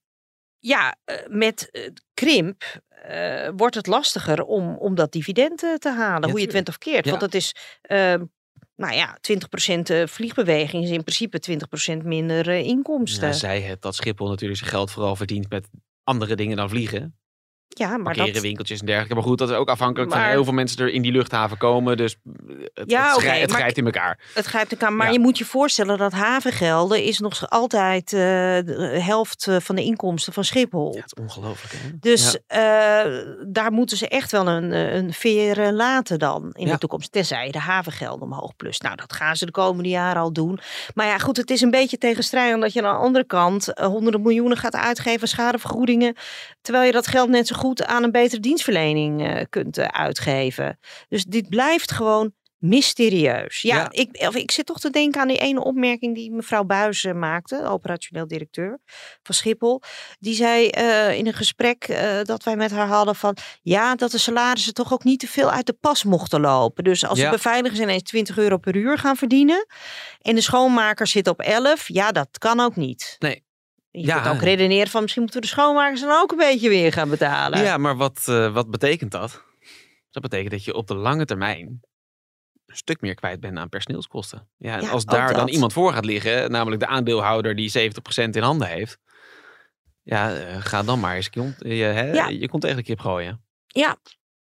ja, 0.59 0.95
met 1.27 1.89
krimp 2.13 2.63
wordt 3.55 3.75
het 3.75 3.87
lastiger 3.87 4.43
om, 4.43 4.75
om 4.77 4.95
dat 4.95 5.11
dividend 5.11 5.57
te 5.59 5.93
halen. 5.97 6.29
hoe 6.29 6.39
je 6.39 6.45
het 6.45 6.53
went 6.53 6.67
of 6.67 6.77
keert. 6.77 7.05
Ja. 7.05 7.09
Want 7.11 7.21
het 7.21 7.35
is, 7.35 7.55
nou 8.75 8.93
ja, 8.93 9.17
20% 9.17 9.81
eh, 9.81 10.05
vliegbeweging 10.05 10.83
is 10.83 10.89
in 10.89 11.03
principe 11.03 11.41
20% 12.01 12.05
minder 12.05 12.49
eh, 12.49 12.63
inkomsten. 12.63 13.27
Ja, 13.27 13.33
zij 13.33 13.61
het 13.61 13.81
dat 13.81 13.95
Schiphol 13.95 14.29
natuurlijk 14.29 14.59
zijn 14.59 14.71
geld 14.71 14.91
vooral 14.91 15.15
verdient 15.15 15.49
met 15.49 15.69
andere 16.03 16.35
dingen 16.35 16.57
dan 16.57 16.69
vliegen. 16.69 17.17
Ja, 17.67 17.97
maar 17.97 18.15
dat... 18.15 18.39
winkeltjes 18.39 18.79
en 18.79 18.85
dergelijke. 18.85 19.15
Maar 19.15 19.23
goed, 19.23 19.37
dat 19.37 19.49
is 19.49 19.55
ook 19.55 19.69
afhankelijk 19.69 20.11
van 20.11 20.21
heel 20.21 20.43
veel 20.43 20.53
mensen 20.53 20.77
er 20.85 20.93
in 20.93 21.01
die 21.01 21.11
luchthaven 21.11 21.57
komen. 21.57 21.97
Dus 21.97 22.15
het, 22.73 22.89
Ja, 22.91 23.13
het, 23.13 23.51
grijpt 23.51 23.77
in 23.77 23.85
elkaar. 23.85 24.19
Het 24.33 24.45
grijpt 24.45 24.71
elkaar. 24.71 24.93
Maar 24.93 25.07
Ja. 25.07 25.13
je 25.13 25.19
moet 25.19 25.37
je 25.37 25.45
voorstellen 25.45 25.97
dat 25.97 26.11
havengelden 26.11 27.03
is 27.03 27.19
nog 27.19 27.49
altijd 27.49 28.13
eh, 28.13 28.19
de 28.19 28.97
helft 29.01 29.47
eh, 29.47 29.55
van 29.59 29.75
de 29.75 29.83
inkomsten 29.83 30.33
van 30.33 30.43
Schiphol. 30.43 30.93
Ja, 30.95 31.01
het 31.01 31.13
is 31.17 31.23
ongelooflijk. 31.23 31.73
Hè? 31.73 31.89
Dus 31.99 32.37
Ja. 32.47 33.03
eh, 33.05 33.25
daar 33.47 33.71
moeten 33.71 33.97
ze 33.97 34.07
echt 34.07 34.31
wel 34.31 34.47
een, 34.47 34.71
een 34.71 35.13
veer 35.13 35.71
laten 35.71 36.19
dan 36.19 36.49
in 36.53 36.67
de 36.67 36.77
toekomst. 36.77 37.11
Tenzij 37.11 37.51
de 37.51 37.59
havengelden 37.59 38.21
omhoog 38.27 38.55
plus. 38.55 38.79
Nou, 38.79 38.95
dat 38.95 39.13
gaan 39.13 39.35
ze 39.35 39.45
de 39.45 39.51
komende 39.51 39.89
jaren 39.89 40.21
al 40.21 40.33
doen. 40.33 40.59
Maar 40.93 41.05
ja, 41.07 41.17
goed, 41.17 41.37
het 41.37 41.49
is 41.49 41.61
een 41.61 41.71
beetje 41.71 41.97
tegenstrijdig 41.97 42.59
dat 42.61 42.73
je 42.73 42.83
aan 42.83 42.93
de 42.95 42.99
andere 43.05 43.25
kant 43.25 43.71
honderden 43.81 44.21
miljoenen 44.21 44.57
gaat 44.57 44.75
uitgeven 44.75 45.21
aan 45.21 45.27
schadevergoedingen. 45.27 46.15
Terwijl 46.61 46.85
je 46.85 46.91
dat 46.91 47.07
geld 47.07 47.29
net 47.29 47.47
zo 47.47 47.54
goed 47.55 47.83
aan 47.85 48.03
een 48.03 48.11
betere 48.11 48.41
dienstverlening 48.41 49.27
eh, 49.27 49.43
kunt 49.49 49.77
eh, 49.77 49.85
uitgeven. 49.85 50.79
Dus 51.09 51.23
dit 51.23 51.49
blijft 51.49 51.91
gewoon 51.91 52.33
mysterieus. 52.57 53.61
Ja, 53.61 53.75
Ja. 53.75 53.87
Ik, 53.91 54.25
of 54.27 54.35
ik 54.35 54.51
zit 54.51 54.65
toch 54.65 54.79
te 54.79 54.89
denken 54.89 55.21
aan 55.21 55.27
die 55.27 55.37
ene 55.37 55.63
opmerking 55.63 56.15
die 56.15 56.31
mevrouw 56.31 56.63
Buis 56.63 57.03
eh, 57.03 57.13
maakte, 57.13 57.65
operationeel 57.65 58.27
directeur 58.27 58.79
van 59.23 59.35
Schiphol. 59.35 59.81
Die 60.19 60.35
zei 60.35 60.67
in 61.17 61.27
een 61.27 61.33
gesprek 61.33 61.99
dat 62.23 62.43
wij 62.43 62.55
met 62.55 62.71
haar 62.71 62.87
hadden 62.87 63.15
van 63.15 63.37
ja, 63.61 63.95
dat 63.95 64.11
de 64.11 64.17
salarissen 64.17 64.73
toch 64.73 64.93
ook 64.93 65.03
niet 65.03 65.19
te 65.19 65.27
veel 65.27 65.51
uit 65.51 65.65
de 65.65 65.73
pas 65.73 66.03
mochten 66.03 66.41
lopen. 66.41 66.83
Dus 66.83 67.05
als 67.05 67.19
Ja. 67.19 67.25
de 67.29 67.35
beveiligers 67.35 67.79
ineens 67.79 68.03
20 68.03 68.37
euro 68.37 68.57
per 68.57 68.75
uur 68.75 68.97
gaan 68.97 69.15
verdienen 69.15 69.65
en 70.21 70.35
de 70.35 70.41
schoonmaker 70.41 71.07
zit 71.07 71.27
op 71.27 71.39
11, 71.41 71.87
ja, 71.87 72.11
dat 72.11 72.37
kan 72.37 72.59
ook 72.59 72.75
niet. 72.75 73.15
Nee. 73.19 73.44
Je 74.01 74.05
Ja. 74.05 74.21
kunt 74.21 74.35
ook 74.35 74.41
redeneren 74.41 74.87
van 74.87 75.01
misschien 75.01 75.21
moeten 75.21 75.41
we 75.41 75.47
de 75.47 75.53
schoonmakers 75.53 76.01
dan 76.01 76.11
ook 76.21 76.31
een 76.31 76.37
beetje 76.37 76.69
weer 76.69 76.93
gaan 76.93 77.09
betalen. 77.09 77.61
Ja, 77.61 77.77
maar 77.77 77.95
wat, 77.97 78.23
eh, 78.27 78.53
wat 78.53 78.69
betekent 78.71 79.11
dat? 79.11 79.43
Dat 80.11 80.23
betekent 80.23 80.51
dat 80.51 80.63
je 80.63 80.73
op 80.73 80.87
de 80.87 80.95
lange 80.95 81.25
termijn 81.25 81.79
een 82.65 82.75
stuk 82.75 83.01
meer 83.01 83.15
kwijt 83.15 83.39
bent 83.39 83.57
aan 83.57 83.69
personeelskosten. 83.69 84.49
Ja, 84.57 84.75
en 84.75 84.81
Ja, 84.81 84.89
als 84.89 85.05
daar 85.05 85.33
dan 85.33 85.47
iemand 85.47 85.73
voor 85.73 85.93
gaat 85.93 86.05
liggen, 86.05 86.51
namelijk 86.51 86.81
de 86.81 86.87
aandeelhouder 86.87 87.55
die 87.55 87.69
70% 87.69 88.35
in 88.35 88.41
handen 88.41 88.67
heeft. 88.67 88.97
Ja, 90.03 90.35
eh, 90.35 90.55
ga 90.61 90.83
dan 90.83 90.99
maar 90.99 91.15
eens 91.15 91.25
je, 91.25 91.39
kont- 91.39 91.55
je, 91.59 91.83
hè, 91.83 92.11
Ja. 92.13 92.27
je 92.27 92.47
kont 92.49 92.61
tegen 92.61 92.77
de 92.77 92.83
kip 92.83 92.99
gooien. 92.99 93.43
ja. 93.67 93.97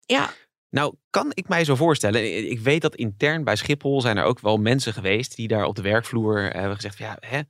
ja. 0.06 0.30
Nou, 0.70 0.94
kan 1.10 1.30
ik 1.34 1.48
mij 1.48 1.64
zo 1.64 1.76
voorstellen. 1.76 2.50
Ik 2.50 2.60
weet 2.60 2.82
dat 2.82 2.94
intern 2.94 3.44
bij 3.44 3.56
Schiphol 3.56 4.00
zijn 4.00 4.16
er 4.16 4.24
ook 4.24 4.40
wel 4.40 4.56
mensen 4.56 4.92
geweest 4.92 5.36
die 5.36 5.48
daar 5.48 5.64
op 5.64 5.74
de 5.76 5.82
werkvloer 5.82 6.40
hebben 6.42 6.74
gezegd: 6.74 6.96
van, 6.96 7.06
ja, 7.06 7.16
hè, 7.20 7.40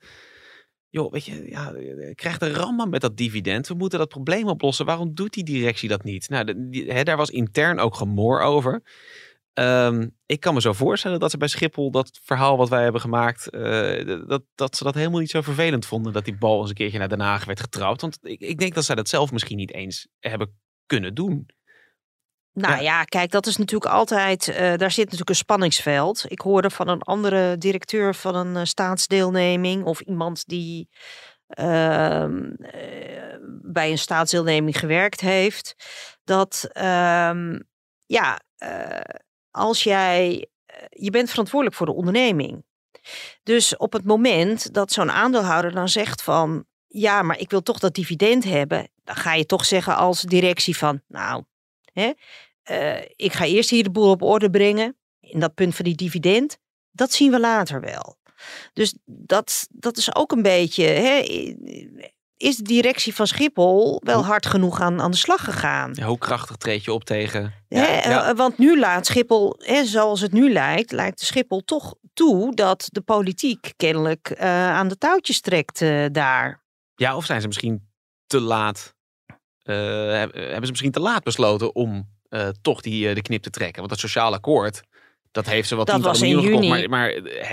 joh, 0.92 1.12
weet 1.12 1.24
je, 1.24 1.50
ja, 1.50 1.72
eh, 1.72 2.14
krijgt 2.14 2.42
een 2.42 2.52
ramman 2.52 2.90
met 2.90 3.00
dat 3.00 3.16
dividend. 3.16 3.68
We 3.68 3.74
moeten 3.74 3.98
dat 3.98 4.08
probleem 4.08 4.48
oplossen. 4.48 4.86
Waarom 4.86 5.14
doet 5.14 5.32
die 5.32 5.44
directie 5.44 5.88
dat 5.88 6.04
niet? 6.04 6.28
Nou, 6.28 6.70
hè, 6.86 7.02
daar 7.02 7.16
was 7.16 7.30
intern 7.30 7.78
ook 7.78 7.94
gemoor 7.94 8.40
over. 8.40 8.82
Ehm, 9.52 10.08
ik 10.26 10.40
kan 10.40 10.54
me 10.54 10.60
zo 10.60 10.72
voorstellen 10.72 11.20
dat 11.20 11.30
ze 11.30 11.36
bij 11.36 11.48
Schiphol 11.48 11.90
dat 11.90 12.20
verhaal 12.22 12.56
wat 12.56 12.68
wij 12.68 12.82
hebben 12.82 13.00
gemaakt, 13.00 13.50
eh, 13.50 14.06
dat, 14.26 14.42
dat 14.54 14.76
ze 14.76 14.84
dat 14.84 14.94
helemaal 14.94 15.20
niet 15.20 15.30
zo 15.30 15.40
vervelend 15.40 15.86
vonden 15.86 16.12
dat 16.12 16.24
die 16.24 16.38
bal 16.38 16.60
eens 16.60 16.68
een 16.68 16.74
keertje 16.74 16.98
naar 16.98 17.08
Den 17.08 17.20
Haag 17.20 17.44
werd 17.44 17.60
getrapt. 17.60 18.00
Want 18.00 18.18
ik, 18.22 18.40
ik 18.40 18.58
denk 18.58 18.74
dat 18.74 18.84
zij 18.84 18.94
dat 18.94 19.08
zelf 19.08 19.32
misschien 19.32 19.56
niet 19.56 19.72
eens 19.72 20.08
hebben 20.18 20.58
kunnen 20.86 21.14
doen. 21.14 21.46
Nou 22.52 22.74
Ja. 22.74 22.80
ja. 22.80 23.04
kijk, 23.04 23.30
dat 23.30 23.46
is 23.46 23.56
natuurlijk 23.56 23.92
altijd, 23.92 24.48
eh, 24.48 24.76
daar 24.76 24.90
zit 24.90 25.04
natuurlijk 25.04 25.28
een 25.28 25.34
spanningsveld. 25.34 26.24
Ik 26.28 26.40
hoorde 26.40 26.70
van 26.70 26.88
een 26.88 27.02
andere 27.02 27.58
directeur 27.58 28.14
van 28.14 28.34
een 28.34 28.56
eh, 28.56 28.64
staatsdeelneming 28.64 29.84
of 29.84 30.00
iemand 30.00 30.46
die 30.46 30.88
ehm, 31.46 32.50
eh, 32.52 33.36
bij 33.62 33.90
een 33.90 33.98
staatsdeelneming 33.98 34.78
gewerkt 34.78 35.20
heeft, 35.20 35.74
dat 36.24 36.68
ehm, 36.72 37.58
ja, 38.06 38.40
als 39.50 39.82
jij, 39.82 40.48
je 40.88 41.10
bent 41.10 41.30
verantwoordelijk 41.30 41.76
voor 41.76 41.86
de 41.86 41.94
onderneming. 41.94 42.64
Dus 43.42 43.76
op 43.76 43.92
het 43.92 44.04
moment 44.04 44.74
dat 44.74 44.92
zo'n 44.92 45.10
aandeelhouder 45.10 45.72
dan 45.72 45.88
zegt 45.88 46.22
van, 46.22 46.64
ja, 46.86 47.22
maar 47.22 47.38
ik 47.38 47.50
wil 47.50 47.62
toch 47.62 47.78
dat 47.78 47.94
dividend 47.94 48.44
hebben, 48.44 48.90
dan 49.04 49.16
ga 49.16 49.34
je 49.34 49.46
toch 49.46 49.64
zeggen 49.64 49.96
als 49.96 50.22
directie 50.22 50.76
van, 50.76 51.02
nou, 51.08 51.44
hè, 51.92 52.12
eh, 52.62 53.02
ik 53.16 53.32
ga 53.32 53.44
eerst 53.44 53.70
hier 53.70 53.82
de 53.82 53.90
boel 53.90 54.10
op 54.10 54.22
orde 54.22 54.50
brengen. 54.50 54.96
In 55.20 55.40
dat 55.40 55.54
punt 55.54 55.74
van 55.74 55.84
die 55.84 55.94
dividend, 55.94 56.58
dat 56.90 57.12
zien 57.12 57.30
we 57.30 57.40
later 57.40 57.80
wel. 57.80 58.16
Dus 58.72 58.94
dat, 59.04 59.66
dat 59.70 59.96
is 59.96 60.14
ook 60.14 60.32
een 60.32 60.42
beetje. 60.42 60.84
Hè, 60.84 61.22
is 62.36 62.56
de 62.56 62.62
directie 62.62 63.14
van 63.14 63.26
Schiphol 63.26 64.00
wel 64.04 64.24
hard 64.24 64.46
genoeg 64.46 64.80
aan, 64.80 65.00
aan 65.00 65.10
de 65.10 65.16
slag 65.16 65.44
gegaan? 65.44 65.90
Ja, 65.94 66.06
hoe 66.06 66.18
krachtig 66.18 66.56
treed 66.56 66.84
je 66.84 66.92
op 66.92 67.04
tegen... 67.04 67.54
Hè, 67.68 67.84
eh, 67.84 68.36
Want 68.36 68.58
nu 68.58 68.78
laat 68.78 69.06
Schiphol, 69.06 69.54
hè, 69.58 69.84
zoals 69.84 70.20
het 70.20 70.32
nu 70.32 70.52
lijkt, 70.52 70.92
lijkt 70.92 71.18
de 71.18 71.24
Schiphol 71.24 71.60
toch 71.60 71.94
toe 72.14 72.54
dat 72.54 72.88
de 72.90 73.00
politiek 73.00 73.72
kennelijk 73.76 74.30
eh, 74.30 74.48
aan 74.70 74.88
de 74.88 74.98
touwtjes 74.98 75.40
trekt 75.40 75.78
daar. 76.12 76.64
Ja, 76.94 77.16
of 77.16 77.24
zijn 77.24 77.40
ze 77.40 77.46
misschien 77.46 77.90
te 78.26 78.40
laat... 78.40 78.94
eh, 79.62 79.76
heb- 80.18 80.34
hebben 80.34 80.64
ze 80.64 80.70
misschien 80.70 80.90
te 80.90 81.00
laat 81.00 81.22
besloten 81.22 81.74
om 81.74 82.08
eh, 82.28 82.48
toch 82.62 82.80
die, 82.80 83.08
eh, 83.08 83.14
de 83.14 83.22
knip 83.22 83.42
te 83.42 83.50
trekken? 83.50 83.76
Want 83.78 83.88
dat 83.90 83.98
sociaal 83.98 84.32
akkoord, 84.34 84.82
dat 85.30 85.46
heeft 85.46 85.68
ze 85.68 85.76
wat 85.76 85.86
Dat 85.86 86.00
was 86.00 86.22
in. 86.22 86.68
Maar, 86.68 86.88
maar 86.88 87.10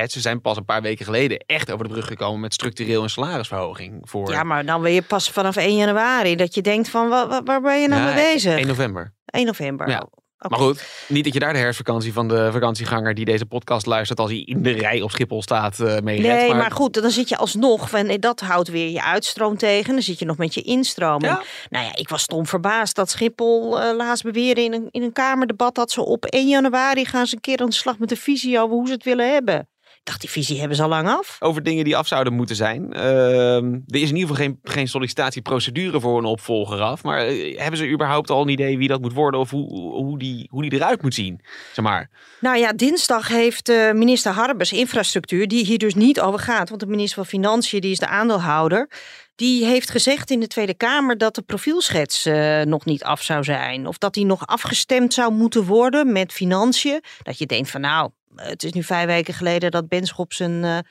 ze 0.08 0.20
zijn 0.20 0.42
pas 0.42 0.58
een 0.58 0.66
paar 0.66 0.82
weken 0.82 1.06
geleden 1.06 1.38
echt 1.38 1.72
over 1.72 1.86
de 1.88 1.92
brug 1.94 2.08
gekomen 2.08 2.40
met 2.40 2.54
structureel 2.54 3.04
een 3.04 3.10
salarisverhoging. 3.10 4.02
Voor 4.02 4.32
Ja, 4.32 4.44
maar 4.44 4.66
dan 4.66 4.82
weer 4.82 5.02
pas 5.02 5.30
vanaf 5.30 5.56
1 5.56 5.76
januari 5.76 6.36
dat 6.36 6.54
je 6.56 6.62
denkt 6.62 6.90
van 6.90 7.10
wa- 7.10 7.28
wa- 7.28 7.44
waar, 7.44 7.62
ben 7.62 7.82
je 7.82 7.88
nou 7.88 8.02
Ja, 8.02 8.14
mee 8.14 8.34
bezig? 8.34 8.58
1 8.58 8.68
november. 8.68 9.14
1 9.26 9.46
november. 9.46 9.90
Ja. 9.90 10.08
Maar 10.48 10.60
goed, 10.60 11.06
niet 11.08 11.24
dat 11.24 11.34
je 11.34 11.40
daar 11.40 11.54
de 11.54 11.60
herfstvakantie 11.60 12.14
van 12.14 12.28
de 12.28 12.50
vakantieganger 12.52 13.14
die 13.14 13.26
deze 13.26 13.46
podcast 13.46 13.86
luistert 13.86 14.20
als 14.20 14.32
hij 14.32 14.40
in 14.40 14.64
de 14.64 14.72
rij 14.72 15.02
op 15.02 15.12
Schiphol 15.12 15.42
staat 15.42 15.80
eh 15.80 16.00
mee 16.00 16.22
redt. 16.22 16.42
Nee, 16.42 16.54
maar... 16.54 16.72
goed, 16.72 17.02
dan 17.02 17.12
zit 17.12 17.30
je 17.30 17.38
alsnog, 17.38 17.94
en 17.94 18.20
dat 18.20 18.40
houdt 18.40 18.68
weer 18.68 18.90
je 18.90 19.04
uitstroom 19.04 19.58
tegen. 19.58 19.94
Dan 19.94 20.02
zit 20.02 20.20
je 20.20 20.26
nog 20.26 20.38
met 20.38 20.54
je 20.54 20.62
instroom. 20.62 21.22
En. 21.22 21.40
Nou 21.70 21.86
ja, 21.86 21.96
ik 21.96 22.10
was 22.10 22.22
stom 22.22 22.46
verbaasd 22.46 22.96
dat 22.96 23.10
Schiphol 23.10 23.82
eh, 23.82 23.96
laatst 23.96 24.24
beweerde 24.24 24.64
in 24.64 24.74
een, 24.74 24.88
in 24.92 25.02
een 25.02 25.14
kamerdebat 25.14 25.76
dat 25.76 25.92
ze 25.92 26.02
op 26.06 26.26
1 26.26 26.48
januari 26.48 27.06
gaan 27.06 27.28
ze 27.28 27.36
een 27.36 27.42
keer 27.42 27.60
aan 27.60 27.70
de 27.70 27.76
slag 27.76 27.98
met 27.98 28.10
de 28.10 28.16
visie 28.16 28.60
over 28.60 28.76
hoe 28.76 28.88
ze 28.88 28.94
het 28.94 29.04
willen 29.04 29.32
hebben. 29.32 29.68
Ik 30.00 30.06
dacht, 30.06 30.22
die 30.22 30.30
visie 30.30 30.60
hebben 30.60 30.78
ze 30.78 30.84
al 30.84 30.90
lang 30.90 31.08
af. 31.08 31.38
over 31.40 31.64
dingen 31.64 31.84
die 31.84 31.98
af 31.98 32.08
zouden 32.08 32.34
moeten 32.34 32.56
zijn. 32.56 32.94
Ehm, 32.94 33.74
er 33.88 34.02
is 34.02 34.10
in 34.10 34.16
ieder 34.16 34.20
geval 34.20 34.36
geen, 34.36 34.60
geen 34.64 34.88
sollicitatieprocedure 34.88 36.00
voor 36.00 36.18
een 36.18 36.26
opvolger 36.26 36.82
af. 36.82 37.04
Maar 37.04 37.20
eh, 37.20 37.60
hebben 37.60 37.78
ze 37.78 37.90
überhaupt 37.90 38.30
al 38.30 38.42
een 38.42 38.50
idee 38.50 38.78
wie 38.78 38.88
dat 38.88 39.02
moet 39.02 39.14
worden 39.14 39.40
of 39.40 39.50
hoe, 39.50 39.92
hoe, 39.92 40.20
die, 40.20 40.48
hoe 40.52 40.62
die 40.62 40.74
eruit 40.74 41.02
moet 41.02 41.14
zien? 41.14 41.42
Zeg 41.74 41.86
maar. 41.86 42.10
Nou 42.40 42.58
ja, 42.58 42.74
dinsdag 42.74 43.28
heeft 43.28 43.70
eh, 43.70 43.92
minister 43.92 44.32
Harbers 44.32 44.72
infrastructuur, 44.72 45.48
die 45.48 45.66
hier 45.66 45.78
dus 45.78 45.96
niet 45.96 46.22
over 46.22 46.40
gaat, 46.40 46.70
want 46.70 46.82
de 46.82 46.88
minister 46.88 47.16
van 47.16 47.26
Financiën, 47.26 47.82
die 47.82 47.92
is 47.92 48.00
de 48.00 48.08
aandeelhouder, 48.08 48.90
die 49.40 49.66
heeft 49.66 49.90
gezegd 49.90 50.32
in 50.32 50.40
de 50.40 50.48
Tweede 50.48 50.74
Kamer 50.74 51.18
dat 51.18 51.36
de 51.36 51.42
profielschets 51.42 52.26
eh, 52.26 52.62
nog 52.62 52.86
niet 52.86 53.04
af 53.04 53.22
zou 53.22 53.44
zijn. 53.44 53.88
Of 53.88 53.98
dat 53.98 54.14
die 54.14 54.26
nog 54.26 54.48
afgestemd 54.48 55.14
zou 55.14 55.34
moeten 55.34 55.64
worden 55.64 56.12
met 56.12 56.32
Financiën. 56.32 57.04
Dat 57.24 57.38
je 57.38 57.46
denkt 57.46 57.70
van 57.70 57.82
nou, 57.82 58.10
het 58.36 58.64
is 58.64 58.72
nu 58.72 58.84
vijf 58.84 59.06
weken 59.06 59.34
geleden 59.34 59.72
dat 59.72 59.88
Benschop 59.88 60.34
zijn 60.34 60.86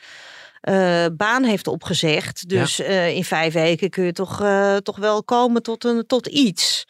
eh, 0.61 1.07
baan 1.13 1.45
heeft 1.45 1.67
opgezegd. 1.67 2.49
Dus 2.49 2.81
eh, 2.81 3.17
in 3.17 3.25
vijf 3.25 3.53
weken 3.53 3.91
kun 3.91 4.05
je 4.05 4.13
toch, 4.13 4.41
eh, 4.41 4.77
toch 4.77 4.97
wel 4.97 5.25
komen 5.25 5.63
tot, 5.63 5.85
een, 5.85 6.07
tot 6.07 6.27
iets. 6.27 6.85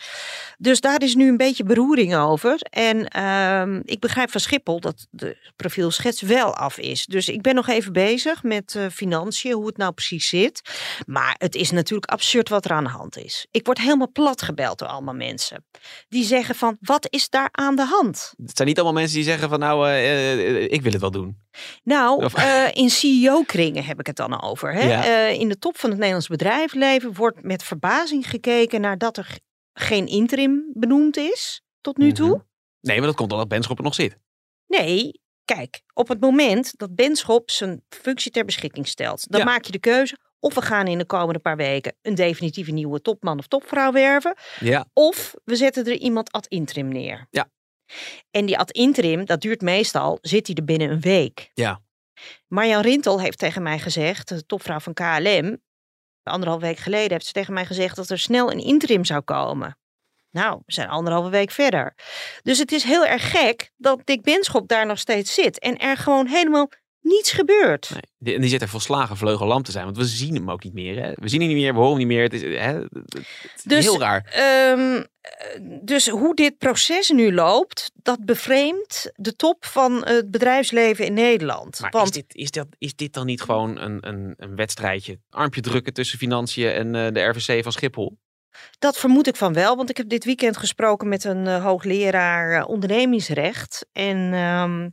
Dus 0.58 0.80
daar 0.80 1.02
is 1.02 1.14
nu 1.14 1.28
een 1.28 1.36
beetje 1.36 1.64
beroering 1.64 2.16
over. 2.16 2.60
En 2.70 3.08
ehm, 3.08 3.80
ik 3.84 4.00
begrijp 4.00 4.30
van 4.30 4.40
Schiphol 4.40 4.80
dat 4.80 5.06
de 5.10 5.50
profielschets 5.56 6.20
wel 6.20 6.54
af 6.56 6.78
is. 6.78 7.06
Dus 7.06 7.28
ik 7.28 7.42
ben 7.42 7.54
nog 7.54 7.68
even 7.68 7.92
bezig 7.92 8.42
met 8.42 8.78
financiën, 8.92 9.52
hoe 9.52 9.66
het 9.66 9.76
nou 9.76 9.92
precies 9.92 10.28
zit. 10.28 10.60
Maar 11.06 11.34
het 11.38 11.54
is 11.54 11.70
natuurlijk 11.70 12.10
absurd 12.10 12.48
wat 12.48 12.64
er 12.64 12.70
aan 12.70 12.84
de 12.84 12.90
hand 12.90 13.16
is. 13.16 13.46
Ik 13.50 13.66
word 13.66 13.78
helemaal 13.78 14.12
plat 14.12 14.42
gebeld 14.42 14.78
door 14.78 14.88
allemaal 14.88 15.14
mensen. 15.14 15.64
Die 16.08 16.24
zeggen 16.24 16.54
van, 16.54 16.76
wat 16.80 17.06
is 17.10 17.28
daar 17.28 17.48
aan 17.52 17.76
de 17.76 17.84
hand? 17.84 18.32
Het 18.46 18.56
zijn 18.56 18.68
niet 18.68 18.78
allemaal 18.78 19.00
mensen 19.00 19.16
die 19.16 19.24
zeggen 19.24 19.48
van 19.48 19.58
nou, 19.58 19.90
ik 20.68 20.82
wil 20.82 20.92
het 20.92 21.00
wel 21.00 21.10
doen. 21.10 21.36
Nou, 21.82 22.24
Of- 22.24 22.34
eh, 22.34 22.68
in 22.72 22.90
CEO-kringen 22.90 23.84
heb 23.84 24.00
ik 24.00 24.06
het 24.06 24.16
dan 24.16 24.42
over. 24.42 24.72
Hè? 24.74 24.88
Ja. 24.88 25.04
Eh, 25.04 25.40
in 25.40 25.48
de 25.48 25.58
top 25.58 25.78
van 25.78 25.88
het 25.88 25.98
Nederlands 25.98 26.28
bedrijfsleven 26.28 27.14
wordt 27.14 27.42
met 27.42 27.62
verbazing 27.62 28.28
gekeken 28.30 28.80
naar 28.80 28.98
dat 28.98 29.16
er 29.16 29.38
geen 29.72 30.06
interim 30.06 30.70
benoemd 30.74 31.16
is 31.16 31.62
tot 31.80 31.96
nu 31.96 32.12
toe. 32.12 32.28
Mhm. 32.28 32.38
Nee, 32.80 32.96
maar 32.98 33.06
dat 33.06 33.16
komt 33.16 33.32
omdat 33.32 33.48
Benschop 33.48 33.78
er 33.78 33.84
nog 33.84 33.94
zit. 33.94 34.16
Nee, 34.66 35.20
kijk, 35.44 35.82
op 35.94 36.08
het 36.08 36.20
moment 36.20 36.72
dat 36.76 36.94
Benschop 36.94 37.50
zijn 37.50 37.82
functie 37.88 38.30
ter 38.30 38.44
beschikking 38.44 38.88
stelt, 38.88 39.30
dan 39.30 39.40
Ja. 39.40 39.46
maak 39.46 39.64
je 39.64 39.72
de 39.72 39.78
keuze 39.78 40.18
Of 40.40 40.54
we 40.54 40.62
gaan 40.62 40.86
in 40.86 40.98
de 40.98 41.04
komende 41.06 41.38
paar 41.40 41.56
weken 41.56 41.96
een 42.02 42.14
definitieve 42.14 42.70
nieuwe 42.70 43.00
topman 43.00 43.38
of 43.38 43.46
topvrouw 43.46 43.92
werven. 43.92 44.36
Ja. 44.60 44.86
Of 44.92 45.34
we 45.44 45.56
zetten 45.56 45.84
er 45.84 45.92
iemand 45.96 46.32
ad 46.32 46.46
interim 46.46 46.88
neer. 46.88 47.26
Ja. 47.30 47.50
En 48.30 48.46
die 48.46 48.58
ad 48.58 48.70
interim, 48.70 49.24
dat 49.24 49.40
duurt 49.40 49.60
meestal, 49.60 50.18
zit 50.20 50.46
hij 50.46 50.56
er 50.56 50.64
binnen 50.64 50.90
een 50.90 51.00
week. 51.00 51.50
Ja. 51.54 51.80
Marjan 52.46 52.82
Rintel 52.82 53.20
heeft 53.20 53.38
tegen 53.38 53.62
mij 53.62 53.78
gezegd, 53.78 54.28
de 54.28 54.46
topvrouw 54.46 54.80
van 54.80 54.94
KLM, 54.94 55.58
anderhalf 56.22 56.60
week 56.60 56.78
geleden 56.78 57.12
heeft 57.12 57.26
ze 57.26 57.32
tegen 57.32 57.54
mij 57.54 57.66
gezegd 57.66 57.96
dat 57.96 58.10
er 58.10 58.18
snel 58.18 58.52
een 58.52 58.64
interim 58.64 59.04
zou 59.04 59.20
komen. 59.20 59.78
Nou, 60.30 60.62
we 60.66 60.72
zijn 60.72 60.88
anderhalve 60.88 61.30
week 61.30 61.50
verder. 61.50 61.94
Dus 62.42 62.58
het 62.58 62.72
is 62.72 62.82
heel 62.82 63.06
erg 63.06 63.30
gek 63.30 63.70
dat 63.76 64.00
Dick 64.04 64.22
Benschop 64.22 64.68
daar 64.68 64.86
nog 64.86 64.98
steeds 64.98 65.34
zit 65.34 65.58
en 65.58 65.76
er 65.76 65.96
gewoon 65.96 66.26
helemaal 66.26 66.68
niets 67.00 67.32
gebeurt. 67.32 67.90
Nee, 68.18 68.34
en 68.34 68.40
die 68.40 68.50
zit 68.50 68.62
er 68.62 68.68
volslagen 68.68 69.16
vleugellam 69.16 69.62
te 69.62 69.70
zijn, 69.70 69.84
want 69.84 69.96
we 69.96 70.04
zien 70.04 70.34
hem 70.34 70.50
ook 70.50 70.64
niet 70.64 70.72
meer. 70.72 71.02
Hè? 71.02 71.12
We 71.14 71.28
zien 71.28 71.40
hem 71.40 71.48
niet 71.48 71.58
meer, 71.58 71.72
we 71.72 71.78
horen 71.78 71.98
hem 71.98 72.08
niet 72.08 72.16
meer. 72.16 72.22
Het 72.22 72.32
is, 72.32 72.42
hè, 72.42 72.80
het 72.80 73.14
is 73.56 73.62
Dus, 73.62 73.84
heel 73.84 73.98
raar. 73.98 74.24
Ehm, 74.30 75.04
eh, 75.20 75.60
dus 75.82 76.08
hoe 76.08 76.34
dit 76.34 76.58
proces 76.58 77.10
nu 77.10 77.34
loopt, 77.34 77.90
dat 77.94 78.24
bevreemdt 78.24 79.12
de 79.14 79.36
top 79.36 79.64
van 79.64 80.04
het 80.04 80.30
bedrijfsleven 80.30 81.04
in 81.04 81.14
Nederland. 81.14 81.80
Maar 81.80 81.90
Want 81.90 82.06
is, 82.06 82.12
dit, 82.12 82.34
is, 82.34 82.50
dat, 82.50 82.66
is 82.78 82.94
dit 82.94 83.12
dan 83.12 83.26
niet 83.26 83.42
gewoon 83.42 83.78
een, 83.78 84.08
een, 84.08 84.34
een 84.36 84.56
wedstrijdje? 84.56 85.18
Armpje 85.30 85.60
drukken 85.60 85.92
tussen 85.92 86.18
financiën 86.18 86.70
en 86.70 86.94
eh, 86.94 87.12
de 87.12 87.20
RVC 87.20 87.62
van 87.62 87.72
Schiphol? 87.72 88.18
Dat 88.78 88.98
vermoed 88.98 89.26
ik 89.26 89.36
van 89.36 89.52
wel, 89.52 89.76
want 89.76 89.90
ik 89.90 89.96
heb 89.96 90.08
dit 90.08 90.24
weekend 90.24 90.56
gesproken 90.56 91.08
met 91.08 91.24
een 91.24 91.46
eh, 91.46 91.64
hoogleraar 91.64 92.60
eh, 92.60 92.68
ondernemingsrecht. 92.68 93.86
En 93.92 94.32
ehm, 94.32 94.88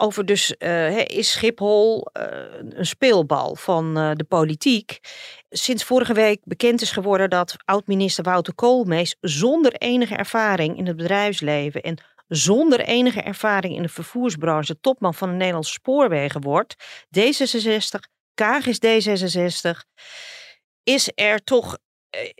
over 0.00 0.24
dus 0.26 0.56
eh, 0.56 1.04
is 1.04 1.30
Schiphol 1.30 2.08
eh, 2.12 2.26
een 2.58 2.86
speelbal 2.86 3.56
van 3.56 3.98
eh, 3.98 4.10
de 4.14 4.24
politiek. 4.24 4.98
Sinds 5.50 5.84
vorige 5.84 6.12
week 6.12 6.40
bekend 6.44 6.80
is 6.80 6.90
geworden 6.90 7.30
dat 7.30 7.56
oud-minister 7.64 8.24
Wouter 8.24 8.54
Koolmees 8.54 9.16
zonder 9.20 9.72
enige 9.72 10.14
ervaring 10.14 10.76
in 10.76 10.86
het 10.86 10.96
bedrijfsleven 10.96 11.82
en 11.82 11.98
zonder 12.28 12.80
enige 12.80 13.20
ervaring 13.20 13.76
in 13.76 13.82
de 13.82 13.88
vervoersbranche 13.88 14.80
topman 14.80 15.14
van 15.14 15.28
de 15.28 15.34
Nederlandse 15.34 15.72
spoorwegen 15.72 16.40
wordt. 16.40 16.76
D66, 17.18 17.98
Kaag 18.34 18.66
is 18.66 18.80
D66. 18.86 19.70
Is 20.82 21.10
er 21.14 21.44
toch 21.44 21.78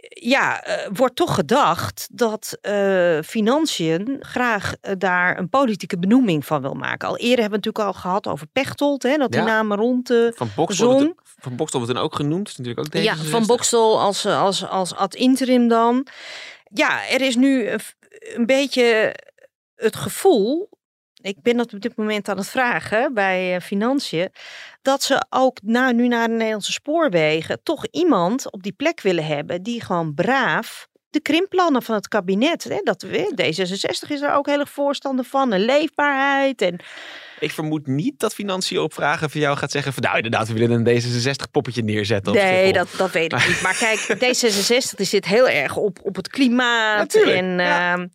ja, 0.08 0.62
eh, 0.62 0.88
wordt 0.92 1.16
toch 1.16 1.34
gedacht 1.34 2.08
dat 2.12 2.58
eh, 2.60 3.18
financiën 3.24 4.16
graag 4.20 4.74
eh, 4.80 4.92
daar 4.98 5.38
een 5.38 5.48
politieke 5.48 5.98
benoeming 5.98 6.46
van 6.46 6.62
wil 6.62 6.74
maken. 6.74 7.08
Al 7.08 7.16
eerder 7.16 7.40
hebben 7.40 7.60
we 7.60 7.66
het 7.68 7.74
natuurlijk 7.76 7.94
al 7.96 8.00
gehad 8.00 8.26
over 8.26 8.46
Pechtold, 8.46 9.02
hè, 9.02 9.16
dat 9.16 9.30
die 9.32 9.40
Ja. 9.40 9.46
namen 9.46 9.76
rond 9.76 10.06
de 10.06 10.32
Van 10.36 10.50
zon. 10.68 11.00
het- 11.00 11.14
van 11.40 11.56
Bokstel 11.56 11.80
wordt 11.80 11.94
dan 11.94 12.04
ook 12.04 12.14
genoemd. 12.14 12.48
Is 12.48 12.56
natuurlijk 12.56 12.86
ook 12.86 13.02
Ja, 13.02 13.14
D66. 13.16 13.28
van 13.30 13.46
Bokstel 13.46 14.00
als, 14.00 14.26
als, 14.26 14.66
als 14.68 14.94
ad 14.94 15.14
interim 15.14 15.68
dan. 15.68 16.06
Ja, 16.72 17.08
er 17.08 17.20
is 17.20 17.36
nu 17.36 17.68
een, 17.68 17.80
een 18.34 18.46
beetje 18.46 19.14
het 19.76 19.96
gevoel. 19.96 20.68
Ik 21.20 21.42
ben 21.42 21.56
dat 21.56 21.74
op 21.74 21.80
dit 21.80 21.96
moment 21.96 22.28
aan 22.28 22.36
het 22.36 22.48
vragen 22.48 23.14
bij 23.14 23.54
eh, 23.54 23.60
Financiën. 23.60 24.28
Dat 24.82 25.02
ze 25.02 25.24
ook 25.30 25.58
nou, 25.62 25.92
nu 25.94 26.08
naar 26.08 26.26
de 26.28 26.32
Nederlandse 26.34 26.72
spoorwegen 26.72 27.62
toch 27.62 27.86
iemand 27.90 28.52
op 28.52 28.62
die 28.62 28.72
plek 28.72 29.00
willen 29.00 29.26
hebben. 29.26 29.62
die 29.62 29.82
gewoon 29.84 30.14
braaf 30.14 30.86
de 31.10 31.20
krimpplannen 31.20 31.82
van 31.82 31.94
het 31.94 32.08
kabinet. 32.08 32.64
Hè, 32.64 32.80
dat, 32.82 33.02
we- 33.02 33.32
D66 33.42 34.08
is 34.10 34.20
er 34.20 34.32
ook 34.34 34.46
heel 34.46 34.60
erg 34.60 34.70
voorstander 34.70 35.24
van. 35.24 35.52
En 35.52 35.60
leefbaarheid. 35.60 36.62
En 36.62 36.80
Ik 37.40 37.52
vermoed 37.52 37.86
niet 37.86 38.18
dat 38.18 38.34
financiën 38.34 38.78
op 38.78 38.94
vragen 38.94 39.30
van 39.30 39.40
jou 39.40 39.56
gaat 39.56 39.70
zeggen 39.70 39.92
van 39.92 40.02
nou 40.02 40.16
inderdaad, 40.16 40.48
we 40.48 40.54
willen 40.54 40.86
een 40.86 41.02
D66 41.02 41.50
poppetje 41.50 41.82
neerzetten. 41.82 42.32
op 42.32 42.38
Nee, 42.38 42.72
dat, 42.72 42.88
dat 42.96 43.10
weet 43.10 43.32
ik 43.32 43.48
niet. 43.48 43.60
Maar 43.62 43.76
kijk, 43.86 44.16
D66 44.16 44.96
die 44.96 45.06
zit 45.06 45.24
heel 45.24 45.48
erg 45.48 45.76
op, 45.76 45.98
op 46.02 46.16
het 46.16 46.28
klimaat. 46.28 46.98
Natuurlijk, 46.98 47.36
en 47.36 47.46
ja. 47.46 47.92
ehm, 47.92 48.06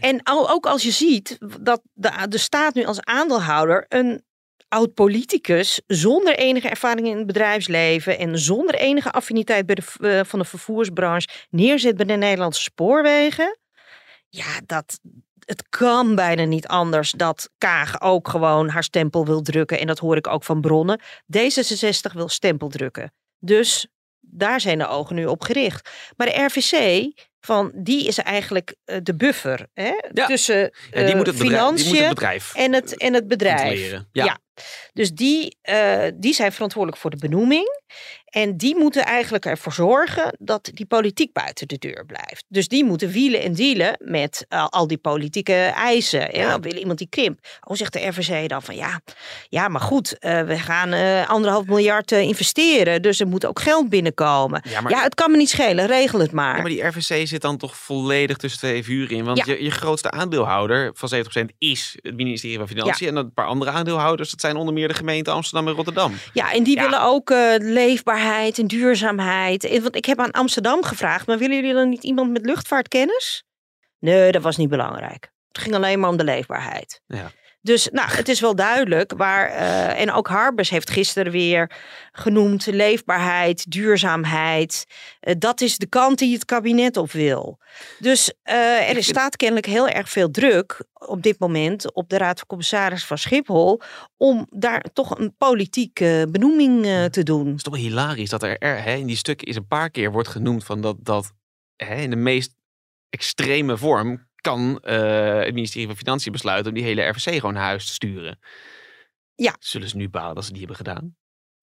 en 0.00 0.22
al, 0.22 0.50
ook 0.50 0.66
als 0.66 0.82
je 0.82 0.90
ziet 0.90 1.38
dat 1.60 1.80
de, 1.92 2.26
de 2.28 2.38
staat 2.38 2.74
nu 2.74 2.84
als 2.84 3.00
aandeelhouder 3.00 3.84
een 3.88 4.22
oud 4.68 4.94
politicus 4.94 5.80
zonder 5.86 6.36
enige 6.36 6.68
ervaring 6.68 7.06
in 7.06 7.16
het 7.16 7.26
bedrijfsleven 7.26 8.18
en 8.18 8.38
zonder 8.38 8.74
enige 8.74 9.10
affiniteit 9.10 9.66
bij 9.66 9.74
de, 9.74 9.82
eh, 10.00 10.20
van 10.24 10.38
de 10.38 10.44
vervoersbranche 10.44 11.28
neerzet 11.50 11.96
bij 11.96 12.06
de 12.06 12.12
Nederlandse 12.12 12.62
spoorwegen. 12.62 13.58
Ja, 14.28 14.60
dat, 14.66 15.00
het 15.48 15.68
kan 15.68 16.14
bijna 16.14 16.44
niet 16.44 16.66
anders 16.66 17.10
dat 17.10 17.50
Kaag 17.58 18.00
ook 18.00 18.28
gewoon 18.28 18.68
haar 18.68 18.82
stempel 18.84 19.26
wil 19.26 19.42
drukken. 19.42 19.78
En 19.78 19.86
dat 19.86 19.98
hoor 19.98 20.16
ik 20.16 20.26
ook 20.26 20.44
van 20.44 20.60
bronnen. 20.60 21.00
D66 21.36 22.12
wil 22.12 22.28
stempel 22.28 22.68
drukken. 22.68 23.12
Dus 23.38 23.86
daar 24.20 24.60
zijn 24.60 24.78
de 24.78 24.88
ogen 24.88 25.14
nu 25.14 25.26
op 25.26 25.42
gericht. 25.42 25.90
Maar 26.16 26.26
de 26.26 26.44
RVC, 26.44 27.12
van, 27.40 27.72
die 27.74 28.06
is 28.06 28.18
eigenlijk 28.18 28.74
eh, 28.84 28.96
de 29.02 29.14
buffer 29.14 29.66
hè, 29.74 29.92
Ja. 30.12 30.26
tussen 30.26 30.58
Ja, 30.58 30.70
die, 30.90 31.02
eh, 31.04 31.14
moet 31.14 31.26
het 31.26 31.36
bedrijf, 31.36 31.36
die 31.36 31.36
moet 31.36 31.38
financiën 31.38 32.04
het 32.04 32.14
bedrijf 32.14 32.54
en 32.54 32.72
het, 32.72 32.96
en 32.96 33.14
het 33.14 33.28
bedrijf. 33.28 33.90
Ja. 33.90 34.24
Ja. 34.24 34.38
Dus 34.92 35.12
die, 35.12 35.58
eh, 35.62 36.02
die 36.14 36.34
zijn 36.34 36.52
verantwoordelijk 36.52 37.00
voor 37.00 37.10
de 37.10 37.16
benoeming. 37.16 37.82
En 38.28 38.56
die 38.56 38.76
moeten 38.76 39.04
eigenlijk 39.04 39.44
ervoor 39.46 39.72
zorgen 39.72 40.36
dat 40.38 40.70
die 40.74 40.86
politiek 40.86 41.32
buiten 41.32 41.68
de 41.68 41.78
deur 41.78 42.04
blijft. 42.06 42.44
Dus 42.48 42.68
die 42.68 42.84
moeten 42.84 43.08
wielen 43.10 43.42
en 43.42 43.54
dealen 43.54 43.96
met 44.04 44.46
eh, 44.48 44.66
al 44.66 44.86
die 44.86 44.98
politieke 44.98 45.52
eisen. 45.74 46.20
Ja. 46.20 46.26
Ja. 46.48 46.60
Wil 46.60 46.72
iemand 46.76 46.98
die 46.98 47.08
krimp? 47.08 47.38
Oh, 47.66 47.76
zegt 47.76 47.92
de 47.92 48.06
RVC 48.06 48.48
dan 48.48 48.62
van 48.62 48.76
ja, 48.76 49.00
ja 49.48 49.68
maar 49.68 49.80
goed, 49.80 50.18
eh, 50.18 50.42
we 50.42 50.58
gaan 50.58 50.92
eh, 50.92 51.28
anderhalf 51.30 51.66
miljard 51.66 52.12
investeren. 52.12 53.02
Dus 53.02 53.20
er 53.20 53.26
moet 53.28 53.46
ook 53.46 53.60
geld 53.60 53.88
binnenkomen. 53.88 54.62
Ja, 54.68 54.80
maar- 54.80 54.92
ja, 54.92 55.02
het 55.02 55.14
kan 55.14 55.30
me 55.30 55.36
niet 55.36 55.48
schelen, 55.50 55.86
regel 55.86 56.18
het 56.20 56.32
maar. 56.32 56.54
Ja, 56.56 56.60
maar 56.62 56.70
die 56.70 56.86
RVC 56.86 57.26
zit 57.26 57.40
dan 57.40 57.56
toch 57.56 57.76
volledig 57.76 58.36
tussen 58.36 58.60
twee 58.60 58.84
vuren 58.84 59.16
in. 59.16 59.24
Want 59.24 59.44
je, 59.44 59.62
je 59.64 59.70
grootste 59.70 60.10
aandeelhouder 60.10 60.90
van 60.94 61.08
70% 61.08 61.54
is 61.58 61.96
het 62.02 62.16
ministerie 62.16 62.58
van 62.58 62.68
Financiën. 62.68 63.08
En 63.08 63.16
een 63.16 63.32
paar 63.32 63.46
andere 63.46 63.70
aandeelhouders, 63.70 64.30
dat 64.30 64.40
zijn 64.40 64.56
onder 64.56 64.74
meer 64.74 64.88
de 64.88 64.94
gemeenten 64.94 65.32
Amsterdam 65.32 65.68
en 65.68 65.74
Rotterdam. 65.74 66.12
Ja, 66.32 66.52
en 66.52 66.62
die 66.62 66.80
willen 66.80 67.02
ook 67.02 67.30
eh, 67.30 67.54
en 68.58 68.66
duurzaamheid. 68.66 69.80
Want 69.82 69.96
ik 69.96 70.04
heb 70.04 70.18
aan 70.18 70.30
Amsterdam 70.30 70.82
gevraagd, 70.82 71.26
maar 71.26 71.38
willen 71.38 71.56
jullie 71.56 71.74
dan 71.74 71.88
niet 71.88 72.04
iemand 72.04 72.30
met 72.30 72.44
luchtvaartkennis? 72.46 73.44
Nee, 73.98 74.32
dat 74.32 74.42
was 74.42 74.56
niet 74.56 74.68
belangrijk. 74.68 75.30
Het 75.48 75.58
ging 75.58 75.74
alleen 75.74 76.00
maar 76.00 76.10
om 76.10 76.16
de 76.16 76.24
leefbaarheid. 76.24 77.00
Ja. 77.06 77.30
Dus 77.68 77.88
nou, 77.92 78.10
het 78.10 78.28
is 78.28 78.40
wel 78.40 78.54
duidelijk 78.54 79.12
waar. 79.16 79.48
eh, 79.48 80.00
en 80.00 80.12
ook 80.12 80.26
Harbers 80.28 80.70
heeft 80.70 80.90
gisteren 80.90 81.32
weer 81.32 81.70
genoemd: 82.12 82.66
leefbaarheid, 82.66 83.70
duurzaamheid. 83.70 84.84
Eh, 85.20 85.34
dat 85.38 85.60
is 85.60 85.78
de 85.78 85.86
kant 85.86 86.18
die 86.18 86.34
het 86.34 86.44
kabinet 86.44 86.96
op 86.96 87.12
wil. 87.12 87.58
Dus 87.98 88.32
eh, 88.42 88.88
er 88.88 88.92
vind- 88.92 89.04
staat 89.04 89.36
kennelijk 89.36 89.66
heel 89.66 89.88
erg 89.88 90.08
veel 90.08 90.30
druk 90.30 90.84
op 90.94 91.22
dit 91.22 91.38
moment 91.38 91.94
op 91.94 92.08
de 92.08 92.16
Raad 92.18 92.38
van 92.38 92.46
Commissaris 92.46 93.04
van 93.04 93.18
Schiphol. 93.18 93.80
om 94.16 94.46
daar 94.50 94.84
toch 94.92 95.18
een 95.18 95.34
politieke 95.38 96.26
benoeming 96.30 96.82
te 97.10 97.22
doen. 97.22 97.46
Het 97.46 97.56
is 97.56 97.62
toch 97.62 97.74
wel 97.74 97.82
hilarisch 97.82 98.30
dat 98.30 98.42
er, 98.42 98.58
er 98.58 98.82
hè, 98.82 98.94
in 98.94 99.06
die 99.06 99.16
stukken 99.16 99.46
is 99.46 99.56
een 99.56 99.66
paar 99.66 99.90
keer 99.90 100.12
wordt 100.12 100.28
genoemd 100.28 100.64
van 100.64 100.80
dat, 100.80 100.96
dat 101.00 101.32
hè, 101.76 101.94
in 101.94 102.10
de 102.10 102.16
meest 102.16 102.54
extreme 103.10 103.76
vorm 103.76 104.27
kan 104.40 104.78
eh, 104.82 105.38
het 105.44 105.54
ministerie 105.54 105.86
van 105.86 105.96
Financiën 105.96 106.32
besluiten 106.32 106.68
om 106.68 106.74
die 106.78 106.84
hele 106.86 107.02
RVC 107.08 107.34
gewoon 107.34 107.54
naar 107.54 107.62
huis 107.64 107.86
te 107.86 107.92
sturen. 107.92 108.38
Ja. 109.34 109.54
Zullen 109.58 109.88
ze 109.88 109.96
nu 109.96 110.08
balen 110.08 110.34
dat 110.34 110.44
ze 110.44 110.50
die 110.50 110.58
hebben 110.58 110.76
gedaan? 110.76 111.16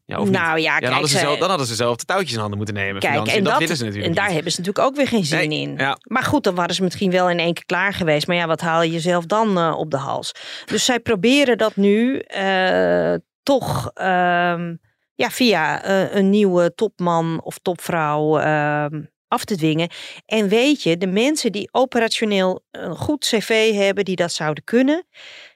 Ja, 0.05 0.17
of 0.19 0.23
niet? 0.29 0.33
nou 0.37 0.59
ja, 0.59 0.73
Ja, 0.73 0.79
dan, 0.79 0.91
hadden 0.91 1.09
ze 1.09 1.15
ze- 1.17 1.21
zelf, 1.23 1.37
dan 1.39 1.49
hadden 1.49 1.67
ze 1.67 1.75
zelf 1.75 1.95
de 1.97 2.05
touwtjes 2.05 2.33
in 2.33 2.39
handen 2.39 2.57
moeten 2.57 2.75
nemen. 2.75 3.01
Kijk, 3.01 3.11
financiën. 3.13 3.37
en, 3.37 3.43
dat, 3.43 3.51
dat, 3.51 3.61
willen 3.61 3.77
ze 3.77 3.83
natuurlijk 3.83 4.09
en 4.09 4.15
daar 4.15 4.25
niet. 4.25 4.33
hebben 4.33 4.51
ze 4.51 4.59
natuurlijk 4.59 4.87
ook 4.87 4.95
weer 4.95 5.07
geen 5.07 5.25
zin 5.25 5.49
Nee, 5.49 5.61
in. 5.61 5.77
ja. 5.77 5.97
Maar 6.03 6.23
goed, 6.23 6.43
dan 6.43 6.55
waren 6.55 6.75
ze 6.75 6.83
misschien 6.83 7.11
wel 7.11 7.29
in 7.29 7.39
één 7.39 7.53
keer 7.53 7.65
klaar 7.65 7.93
geweest. 7.93 8.27
Maar 8.27 8.35
ja, 8.35 8.47
wat 8.47 8.61
haal 8.61 8.81
je 8.81 8.91
jezelf 8.91 9.25
dan 9.25 9.57
eh, 9.57 9.75
op 9.77 9.91
de 9.91 9.97
hals? 9.97 10.31
Dus 10.65 10.85
zij 10.85 10.99
proberen 10.99 11.57
dat 11.57 11.75
nu 11.75 12.19
eh, 12.19 13.13
toch 13.43 13.91
ehm, 13.93 14.75
ja, 15.15 15.29
via 15.29 15.89
een 16.15 16.29
nieuwe 16.29 16.73
topman 16.75 17.41
of 17.43 17.57
topvrouw 17.57 18.39
ehm, 18.39 19.01
af 19.27 19.45
te 19.45 19.55
dwingen. 19.55 19.89
En 20.25 20.47
weet 20.47 20.83
je, 20.83 20.97
de 20.97 21.07
mensen 21.07 21.51
die 21.51 21.69
operationeel 21.71 22.63
een 22.71 22.95
goed 22.95 23.25
cv 23.25 23.73
hebben, 23.73 24.05
die 24.05 24.15
dat 24.15 24.31
zouden 24.31 24.63
kunnen, 24.63 25.05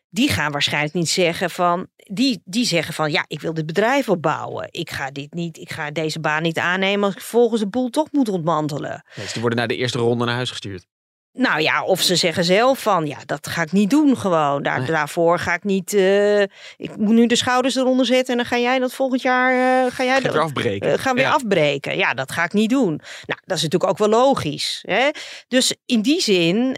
die 0.10 0.30
gaan 0.30 0.52
waarschijnlijk 0.52 0.94
niet 0.94 1.10
zeggen 1.10 1.50
van, 1.50 1.88
die, 1.96 2.42
die 2.46 2.66
zeggen 2.66 2.94
van, 2.94 3.12
ja, 3.12 3.26
ik 3.28 3.42
wil 3.42 3.54
dit 3.54 3.66
bedrijf 3.66 4.10
opbouwen. 4.10 4.68
Ik 4.72 4.90
ga 4.90 5.12
dit 5.12 5.34
niet, 5.34 5.58
ik 5.58 5.72
ga 5.72 5.92
deze 5.92 6.20
baan 6.20 6.42
niet 6.42 6.58
aannemen 6.58 7.04
als 7.04 7.14
ik 7.14 7.20
vervolgens 7.20 7.62
de 7.62 7.68
boel 7.68 7.90
toch 7.90 8.12
moet 8.12 8.30
ontmantelen. 8.30 9.06
Dus 9.16 9.32
die 9.32 9.42
worden 9.42 9.60
naar 9.60 9.68
de 9.68 9.76
eerste 9.76 9.98
ronde 9.98 10.26
naar 10.26 10.36
huis 10.36 10.50
gestuurd. 10.50 10.88
Nou 11.34 11.62
ja, 11.62 11.84
of 11.84 12.02
ze 12.02 12.16
zeggen 12.16 12.44
zelf 12.44 12.82
van, 12.82 13.06
ja, 13.08 13.18
dat 13.26 13.48
ga 13.48 13.62
ik 13.62 13.72
niet 13.72 13.90
doen 13.90 14.18
gewoon. 14.18 14.64
Daar, 14.64 14.78
Nee. 14.80 14.88
Daarvoor 14.88 15.40
ga 15.40 15.54
ik 15.54 15.64
niet, 15.64 15.94
eh, 15.94 16.42
ik 16.42 16.98
moet 16.98 17.14
nu 17.16 17.26
de 17.28 17.36
schouders 17.36 17.76
eronder 17.76 18.06
zetten 18.06 18.32
en 18.34 18.38
dan 18.38 18.46
ga 18.46 18.58
jij 18.58 18.80
dat 18.80 18.94
volgend 18.94 19.22
jaar, 19.22 19.52
eh, 19.86 19.92
ga 19.92 20.04
jij 20.04 20.20
dat, 20.20 20.34
weer 20.34 20.42
afbreken. 20.42 20.92
eh, 20.92 20.98
gaan 21.00 21.16
weer 21.16 21.24
Ja. 21.24 21.32
afbreken. 21.32 21.98
Ja, 21.98 22.14
dat 22.14 22.32
ga 22.32 22.44
ik 22.44 22.54
niet 22.54 22.70
doen. 22.70 22.88
Nou, 23.26 23.40
dat 23.46 23.58
is 23.58 23.64
natuurlijk 23.64 23.92
ook 23.92 23.98
wel 23.98 24.08
logisch. 24.20 24.84
Hè? 24.88 25.10
Dus 25.48 25.76
in 25.86 26.02
die 26.02 26.22
zin 26.22 26.78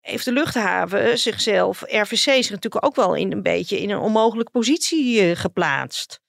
heeft 0.00 0.24
de 0.24 0.32
luchthaven 0.32 1.18
zichzelf, 1.18 1.82
RVC 1.86 2.16
zich 2.16 2.50
natuurlijk 2.50 2.84
ook 2.84 2.96
wel 2.96 3.14
in 3.14 3.32
een 3.32 3.42
beetje 3.42 3.80
in 3.80 3.90
een 3.90 3.98
onmogelijke 3.98 4.50
positie 4.52 5.36
geplaatst. 5.36 6.20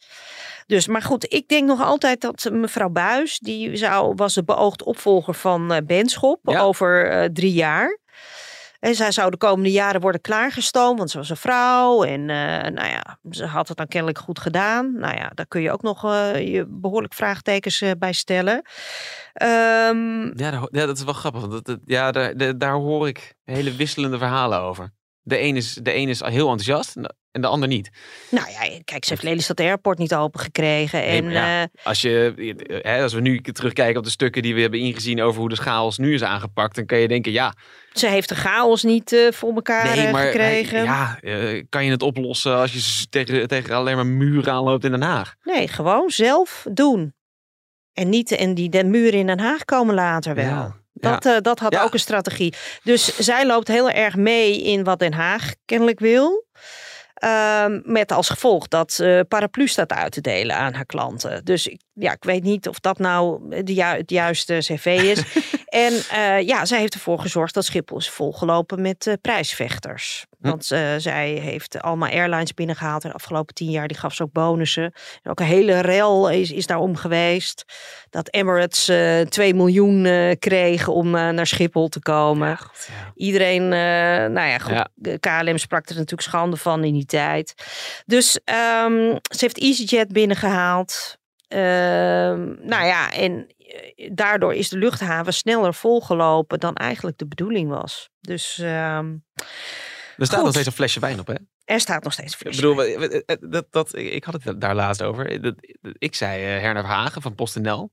Dus, 0.67 0.87
maar 0.87 1.01
goed, 1.01 1.33
ik 1.33 1.47
denk 1.47 1.67
nog 1.67 1.81
altijd 1.81 2.21
dat 2.21 2.49
mevrouw 2.51 2.89
Buis, 2.89 3.39
die 3.39 3.75
zou, 3.77 4.13
was 4.15 4.33
de 4.33 4.43
beoogd 4.43 4.83
opvolger 4.83 5.33
van 5.33 5.71
eh 5.71 5.77
Benschop 5.85 6.39
Ja. 6.43 6.61
over 6.61 7.09
eh, 7.09 7.29
drie 7.33 7.53
jaar. 7.53 7.99
En 8.79 8.95
zij 8.95 9.11
zou 9.11 9.31
de 9.31 9.37
komende 9.37 9.71
jaren 9.71 10.01
worden 10.01 10.21
klaargestoomd, 10.21 10.97
want 10.97 11.11
ze 11.11 11.17
was 11.17 11.29
een 11.29 11.37
vrouw. 11.37 12.03
En 12.03 12.19
eh, 12.29 12.71
nou 12.71 12.87
ja, 12.87 13.17
ze 13.29 13.45
had 13.45 13.67
het 13.67 13.77
dan 13.77 13.87
kennelijk 13.87 14.19
goed 14.19 14.39
gedaan. 14.39 14.93
Nou 14.99 15.15
ja, 15.17 15.31
daar 15.33 15.47
kun 15.47 15.61
je 15.61 15.71
ook 15.71 15.81
nog 15.81 16.01
je 16.37 16.65
behoorlijk 16.69 17.13
vraagtekens 17.13 17.83
bij 17.97 18.13
stellen. 18.13 18.61
Ehm, 19.33 20.21
Ja, 20.25 20.51
daar 20.51 20.55
ho- 20.55 20.67
ja, 20.71 20.85
dat 20.85 20.97
is 20.97 21.03
wel 21.03 21.13
grappig. 21.13 21.41
want 21.41 21.53
Dat, 21.53 21.65
dat- 21.65 21.79
ja, 21.85 22.11
daar- 22.11 22.57
daar 22.57 22.73
hoor 22.73 23.07
ik 23.07 23.33
hele 23.43 23.71
wisselende 23.75 24.17
verhalen 24.17 24.59
over. 24.59 24.93
De 25.23 25.41
een 25.41 25.55
is, 25.55 25.73
de 25.73 25.95
een 25.95 26.09
is 26.09 26.19
heel 26.19 26.49
enthousiast 26.49 26.95
en 27.31 27.41
de, 27.41 27.47
ander 27.47 27.67
niet. 27.67 27.89
nou 28.29 28.49
ja, 28.49 28.79
kijk, 28.83 29.03
ze 29.05 29.09
heeft 29.09 29.23
Lelystad 29.23 29.59
Airport 29.59 29.97
niet 29.97 30.15
open 30.15 30.39
gekregen. 30.39 30.99
Nee, 30.99 31.17
En 31.17 31.23
maar 31.23 31.33
ja, 31.33 31.61
eh, 31.61 31.67
Als, 31.83 32.01
je, 32.01 32.33
hè, 32.81 33.01
als 33.01 33.13
we 33.13 33.21
nu 33.21 33.41
terugkijken 33.41 33.97
op 33.97 34.03
de 34.03 34.09
stukken 34.09 34.41
die 34.41 34.55
we 34.55 34.61
hebben 34.61 34.79
ingezien 34.79 35.21
over 35.21 35.39
hoe 35.39 35.49
de 35.49 35.55
chaos 35.55 35.97
nu 35.97 36.13
is 36.13 36.23
aangepakt, 36.23 36.75
dan 36.75 36.85
kan 36.85 36.97
je 36.97 37.07
denken, 37.07 37.31
ja, 37.31 37.53
ze 37.93 38.07
heeft 38.07 38.29
de 38.29 38.35
chaos 38.35 38.83
niet 38.83 39.11
eh, 39.11 39.31
voor 39.31 39.53
elkaar 39.53 39.95
nee, 39.95 40.05
eh, 40.05 40.11
maar 40.11 40.25
gekregen. 40.25 40.83
ja, 40.83 41.19
kan 41.69 41.85
je 41.85 41.91
het 41.91 42.03
oplossen 42.03 42.57
als 42.57 42.73
je 42.73 43.07
tegen, 43.09 43.47
tegen 43.47 43.75
alleen 43.75 43.95
maar 43.95 44.07
muren 44.07 44.53
aanloopt 44.53 44.83
in 44.83 44.91
Den 44.91 45.01
Haag? 45.01 45.35
Nee, 45.43 45.67
gewoon 45.67 46.09
zelf 46.09 46.65
doen. 46.71 47.13
En 47.93 48.09
niet 48.09 48.31
en 48.31 48.53
die 48.53 48.69
de 48.69 48.83
muren 48.83 49.19
in 49.19 49.27
Den 49.27 49.39
Haag 49.39 49.65
komen 49.65 49.95
later 49.95 50.35
wel. 50.35 50.45
Ja, 50.45 50.82
Dat, 51.11 51.25
eh, 51.25 51.37
dat 51.41 51.59
had 51.59 51.73
Ja. 51.73 51.83
ook 51.83 51.93
een 51.93 51.99
strategie. 51.99 52.53
Dus 52.83 53.17
zij 53.17 53.45
loopt 53.45 53.67
heel 53.67 53.89
erg 53.89 54.15
mee 54.15 54.61
in 54.61 54.83
wat 54.83 54.99
Den 54.99 55.13
Haag 55.13 55.51
kennelijk 55.65 55.99
wil. 55.99 56.45
Ehm, 57.13 57.79
met 57.83 58.11
als 58.11 58.29
gevolg 58.29 58.67
dat 58.67 58.91
ze 58.91 59.25
paraplu 59.27 59.67
staat 59.67 59.91
uit 59.91 60.11
te 60.11 60.21
delen 60.21 60.55
aan 60.55 60.73
haar 60.73 60.85
klanten. 60.85 61.45
Dus 61.45 61.67
ik- 61.67 61.81
ja, 61.93 62.11
ik 62.11 62.23
weet 62.23 62.43
niet 62.43 62.67
of 62.67 62.79
dat 62.79 62.97
nou 62.99 63.49
de 63.63 63.73
ju- 63.73 63.81
het 63.97 64.09
juiste 64.09 64.57
cv 64.59 64.85
is. 64.85 65.21
en 65.73 65.93
eh, 66.09 66.47
ja, 66.47 66.65
zij 66.65 66.79
heeft 66.79 66.93
ervoor 66.93 67.19
gezorgd 67.19 67.53
dat 67.53 67.65
Schiphol 67.65 67.97
is 67.97 68.09
volgelopen 68.09 68.81
met 68.81 69.07
eh, 69.07 69.13
prijsvechters. 69.21 70.25
Hm. 70.41 70.49
Want 70.49 70.71
eh, 70.71 70.93
zij 70.97 71.29
heeft 71.29 71.81
allemaal 71.81 72.09
airlines 72.09 72.53
binnengehaald 72.53 73.01
de 73.01 73.13
afgelopen 73.13 73.53
tien 73.53 73.69
jaar. 73.69 73.87
Die 73.87 73.97
gaf 73.97 74.13
ze 74.13 74.23
ook 74.23 74.31
bonussen. 74.31 74.83
En 75.21 75.31
ook 75.31 75.39
een 75.39 75.45
hele 75.45 75.79
rel 75.79 76.29
is, 76.29 76.51
is 76.51 76.67
daarom 76.67 76.95
geweest. 76.95 77.63
Dat 78.09 78.33
Emirates 78.33 78.87
eh 78.87 79.21
2 79.21 79.53
miljoen 79.53 80.07
kreeg 80.39 80.87
om 80.87 81.09
naar 81.09 81.47
Schiphol 81.47 81.87
te 81.87 81.99
komen. 81.99 82.47
Ja, 82.47 82.55
goed, 82.55 82.87
ja. 82.87 83.11
Iedereen, 83.15 83.67
nou 84.33 84.47
ja, 84.47 84.57
goed, 84.57 84.73
Ja. 84.73 85.17
KLM 85.19 85.57
sprak 85.57 85.89
er 85.89 85.95
natuurlijk 85.95 86.21
schande 86.21 86.57
van 86.57 86.83
in 86.83 86.93
die 86.93 87.05
tijd. 87.05 87.53
Dus 88.05 88.39
ehm, 88.43 89.17
ze 89.21 89.37
heeft 89.37 89.59
EasyJet 89.59 90.11
binnengehaald. 90.11 91.17
Ehm, 91.47 92.67
nou 92.67 92.85
ja, 92.85 93.13
en 93.13 93.47
daardoor 94.13 94.53
is 94.53 94.69
de 94.69 94.77
luchthaven 94.77 95.33
sneller 95.33 95.73
volgelopen 95.73 96.59
dan 96.59 96.75
eigenlijk 96.75 97.17
de 97.17 97.27
bedoeling 97.27 97.69
was. 97.69 98.09
Dus 98.21 98.57
ehm, 98.59 99.15
Er 100.17 100.25
staat 100.25 100.35
Goed. 100.35 100.43
nog 100.43 100.51
steeds 100.51 100.67
een 100.67 100.73
flesje 100.73 100.99
wijn 100.99 101.19
op, 101.19 101.27
hè? 101.27 101.33
er 101.65 101.79
staat 101.79 102.03
nog 102.03 102.13
steeds 102.13 102.33
Ik 102.33 102.39
fles 102.39 102.55
bedoel, 102.55 102.75
wijn. 102.75 102.99
we- 102.99 103.07
we- 103.07 103.23
eh, 103.25 103.35
dat, 103.39 103.65
dat, 103.69 103.95
ik 103.95 104.23
had 104.23 104.43
het 104.43 104.61
daar 104.61 104.75
laatst 104.75 105.01
over. 105.03 105.41
Dat, 105.41 105.55
ik 105.97 106.15
zei 106.15 106.55
uh, 106.55 106.61
Herna 106.61 106.83
Hagen 106.83 107.21
van 107.21 107.35
PostNL. 107.35 107.91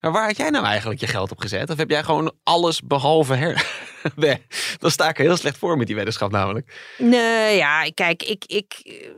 Maar 0.00 0.12
waar 0.12 0.26
had 0.26 0.36
jij 0.36 0.50
nou 0.50 0.64
eigenlijk 0.64 1.00
je 1.00 1.06
geld 1.06 1.30
op 1.30 1.38
gezet? 1.40 1.70
Of 1.70 1.76
heb 1.76 1.90
jij 1.90 2.02
gewoon 2.02 2.32
alles 2.42 2.80
behalve 2.82 3.34
her... 3.34 3.66
nee, 4.16 4.46
dan 4.78 4.90
sta 4.90 5.08
ik 5.08 5.18
er 5.18 5.24
heel 5.24 5.36
slecht 5.36 5.58
voor 5.58 5.76
met 5.76 5.86
die 5.86 5.96
weddenschap 5.96 6.30
namelijk. 6.30 6.94
Nee, 6.98 7.56
ja, 7.56 7.90
kijk, 7.94 8.22
ik, 8.22 8.44
ik, 8.46 8.80
eh, 8.82 9.08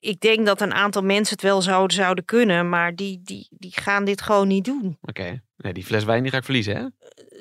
ik 0.00 0.20
denk 0.20 0.46
dat 0.46 0.60
een 0.60 0.74
aantal 0.74 1.02
mensen 1.02 1.34
het 1.34 1.42
wel 1.44 1.62
zouden, 1.62 1.96
zouden 1.96 2.24
kunnen, 2.24 2.68
maar 2.68 2.94
die, 2.94 3.20
die, 3.24 3.48
die 3.50 3.72
gaan 3.80 4.04
dit 4.04 4.22
gewoon 4.22 4.48
niet 4.48 4.64
doen. 4.64 4.98
Oké, 5.02 5.42
nee, 5.56 5.72
die 5.72 5.84
fles 5.84 6.04
wijn 6.04 6.22
die 6.22 6.30
ga 6.32 6.38
ik 6.38 6.44
verliezen, 6.44 6.76
hè? 6.76 6.84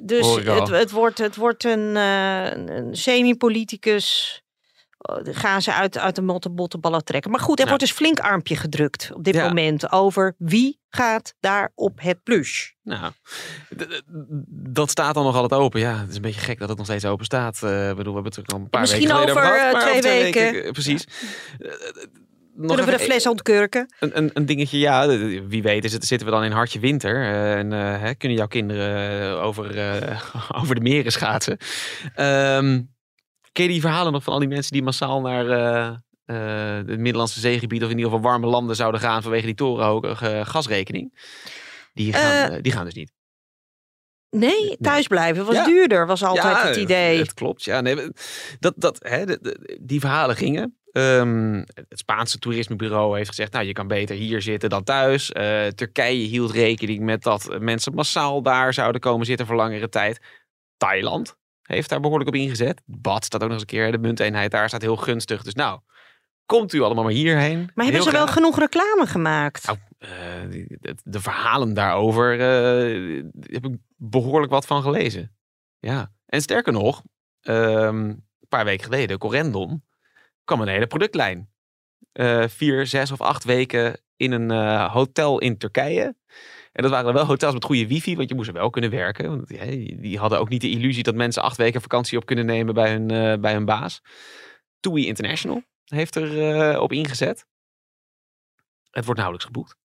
Dus 0.04 0.36
het, 0.36 0.68
het, 0.70 0.92
wordt, 0.92 1.18
het 1.18 1.36
wordt 1.36 1.64
een, 1.64 1.96
eh, 1.96 2.46
een- 2.52 2.96
semi-politicus. 2.96 4.42
Dan 5.24 5.34
gaan 5.36 5.62
ze 5.62 5.74
uit, 5.74 5.98
uit 5.98 6.16
de 6.16 6.22
motte 6.22 6.50
bottenballen 6.50 7.04
trekken. 7.04 7.32
Maar 7.32 7.40
goed, 7.40 7.58
er 7.58 7.64
Ja. 7.64 7.70
wordt 7.70 7.84
dus 7.84 7.92
flink 7.96 8.20
armpje 8.20 8.56
gedrukt 8.56 9.10
op 9.14 9.24
dit 9.24 9.36
Ja. 9.36 9.48
moment 9.48 9.92
over 9.92 10.36
wie 10.38 10.80
gaat 10.90 11.34
daar 11.40 11.72
op 11.76 12.00
het 12.02 12.24
plus. 12.24 12.76
Nou, 12.84 13.12
dat 14.50 14.90
staat 14.90 15.14
dan 15.14 15.24
nog 15.24 15.36
altijd 15.36 15.62
open. 15.62 15.80
Ja, 15.80 16.00
het 16.00 16.10
is 16.10 16.16
een 16.16 16.22
beetje 16.22 16.40
gek 16.40 16.60
dat 16.60 16.70
het 16.70 16.78
nog 16.78 16.86
steeds 16.88 17.06
open 17.06 17.26
staat. 17.26 17.64
Eh, 17.64 17.90
ik 17.90 17.96
bedoel, 17.96 18.14
we 18.14 18.22
hebben 18.22 18.40
het 18.42 18.48
er 18.50 18.56
al 18.56 18.62
een 18.62 18.70
paar 18.70 18.82
Misschien 18.82 19.02
weken 19.08 19.20
geleden 19.20 19.44
over, 19.44 19.58
gehad, 19.60 19.74
eh, 19.74 19.80
twee 19.82 19.98
over 19.98 20.10
weken. 20.10 20.64
eh, 20.64 20.72
precies. 20.72 21.06
Eh, 21.60 21.68
eh, 21.72 21.74
nog 22.60 22.76
Kunnen 22.76 22.86
we 22.94 22.98
de 22.98 23.04
fles 23.12 23.28
ontkurken? 23.28 23.94
Een, 24.00 24.18
een, 24.18 24.30
een 24.34 24.46
dingetje, 24.46 24.78
ja, 24.80 25.08
wie 25.48 25.62
weet 25.62 25.84
is 25.84 25.94
het, 25.94 26.06
zitten 26.06 26.28
we 26.28 26.34
dan 26.34 26.44
in 26.44 26.52
hartje 26.52 26.80
winter. 26.80 27.16
eh, 27.16 27.58
en 27.58 27.74
eh, 27.74 28.02
hè, 28.02 28.14
kunnen 28.16 28.38
jouw 28.38 28.48
kinderen 28.48 29.22
eh, 29.38 29.44
over, 29.44 29.66
over 30.62 30.76
de 30.76 30.82
meren 30.82 31.12
schaatsen. 31.12 31.58
Ehm 32.16 32.82
ken 33.52 33.64
je 33.68 33.72
die 33.74 33.82
verhalen 33.82 34.12
nog 34.12 34.24
van 34.24 34.34
al 34.34 34.40
die 34.40 34.48
mensen 34.48 34.72
die 34.72 34.84
massaal 34.84 35.22
naar 35.22 35.46
het 36.26 37.00
Middellandse 37.00 37.40
zeegebied... 37.40 37.84
of 37.84 37.90
in 37.90 37.98
ieder 37.98 38.12
geval 38.12 38.30
warme 38.30 38.48
landen 38.48 38.76
zouden 38.76 39.02
gaan 39.02 39.22
vanwege 39.22 39.46
die 39.46 39.56
torenhoge 39.56 40.42
gasrekening? 40.46 41.14
Die 41.94 42.14
gaan, 42.14 42.62
die 42.62 42.72
gaan 42.72 42.86
dus 42.86 42.94
niet. 42.94 43.12
Nee, 44.30 44.78
thuisblijven 44.82 45.46
was 45.46 45.56
Ja. 45.56 45.66
duurder, 45.66 46.08
was 46.08 46.24
altijd 46.24 46.56
Ja, 46.56 46.68
het 46.68 46.76
idee. 46.76 47.18
Het 47.20 47.34
klopt, 47.34 47.64
ja. 47.64 47.82
Nee, 47.82 48.12
dat, 48.60 48.74
dat, 48.78 48.98
hè, 49.02 49.26
de- 49.26 49.40
de- 49.42 49.80
die 49.82 50.00
verhalen 50.00 50.36
gingen. 50.36 50.79
Ehm, 50.92 51.64
het 51.74 52.00
Spaanse 52.00 52.40
toerismebureau 52.40 53.18
heeft 53.18 53.30
gezegd, 53.30 53.52
nou, 53.52 53.66
je 53.66 53.74
kan 53.74 53.88
beter 53.88 54.16
hier 54.16 54.42
zitten 54.42 54.70
dan 54.70 54.84
thuis. 54.84 55.32
Eh, 55.32 55.68
Turkije 55.68 56.28
hield 56.28 56.52
rekening 56.52 57.00
met 57.00 57.24
dat 57.24 57.60
mensen 57.60 57.94
massaal 57.94 58.42
daar 58.42 58.74
zouden 58.74 59.02
komen 59.02 59.26
zitten 59.26 59.46
voor 59.46 59.56
langere 59.56 59.90
tijd. 59.90 60.20
Thailand 60.78 61.38
heeft 61.62 61.90
daar 61.90 62.00
behoorlijk 62.00 62.30
op 62.30 62.36
ingezet. 62.36 62.82
Bad 62.86 63.26
staat 63.26 63.42
ook 63.44 63.50
nog 63.50 63.60
eens 63.60 63.72
een 63.72 63.78
keer, 63.78 63.92
de 63.92 63.98
munteenheid 63.98 64.52
daar 64.52 64.68
staat 64.68 64.82
heel 64.82 64.96
gunstig. 64.96 65.44
Dus 65.44 65.54
nou, 65.54 65.80
komt 66.46 66.74
u 66.74 66.82
allemaal 66.82 67.04
maar 67.04 67.14
hierheen. 67.14 67.58
Maar 67.58 67.86
hebben 67.86 67.94
Heel 67.94 68.04
ze 68.04 68.18
wel 68.18 68.28
genoeg 68.28 68.60
reclame 68.60 69.06
gemaakt? 69.06 69.66
Nou, 69.66 69.78
eh, 69.98 70.10
de, 70.50 70.96
de 71.04 71.20
verhalen 71.20 71.74
daarover 71.74 72.34
eh, 72.34 73.24
heb 73.42 73.66
ik 73.66 73.78
behoorlijk 73.96 74.52
wat 74.52 74.66
van 74.66 74.82
gelezen. 74.82 75.36
Ja, 75.80 76.12
en 76.26 76.42
sterker 76.42 76.74
nog, 76.74 77.04
ehm, 77.42 77.96
een 77.96 78.48
paar 78.50 78.66
weken 78.66 78.84
geleden, 78.84 79.18
Corendon, 79.18 79.84
kwam 80.50 80.62
een 80.62 80.74
hele 80.74 80.88
productlijn. 80.88 81.50
Eh, 82.12 82.48
vier, 82.48 82.88
zes 82.88 83.12
of 83.12 83.22
acht 83.22 83.44
weken 83.44 84.02
in 84.16 84.32
een 84.32 84.52
eh, 84.52 84.94
hotel 84.94 85.40
in 85.40 85.58
Turkije. 85.58 86.16
En 86.72 86.84
dat 86.84 86.92
waren 86.92 87.14
wel 87.14 87.26
hotels 87.26 87.54
met 87.54 87.64
goede 87.66 87.88
wifi, 87.88 88.16
want 88.16 88.30
je 88.30 88.36
moest 88.36 88.48
er 88.48 88.54
wel 88.54 88.70
kunnen 88.70 88.90
werken. 88.90 89.30
Want 89.30 89.48
die 90.02 90.18
hadden 90.18 90.40
ook 90.40 90.50
niet 90.50 90.62
de 90.62 90.70
illusie 90.70 91.04
dat 91.04 91.16
mensen 91.16 91.44
acht 91.44 91.58
weken 91.58 91.82
vakantie 91.82 92.18
op 92.18 92.26
kunnen 92.26 92.46
nemen 92.46 92.74
bij 92.74 92.92
hun, 92.92 93.12
eh, 93.12 93.40
bij 93.40 93.54
hun 93.54 93.66
baas. 93.66 94.02
TUI 94.80 95.08
International 95.08 95.64
heeft 95.86 96.16
er 96.16 96.80
op 96.80 96.92
ingezet. 96.92 97.46
Het 98.92 99.06
wordt 99.06 99.20
nauwelijks 99.20 99.46
geboekt. 99.46 99.76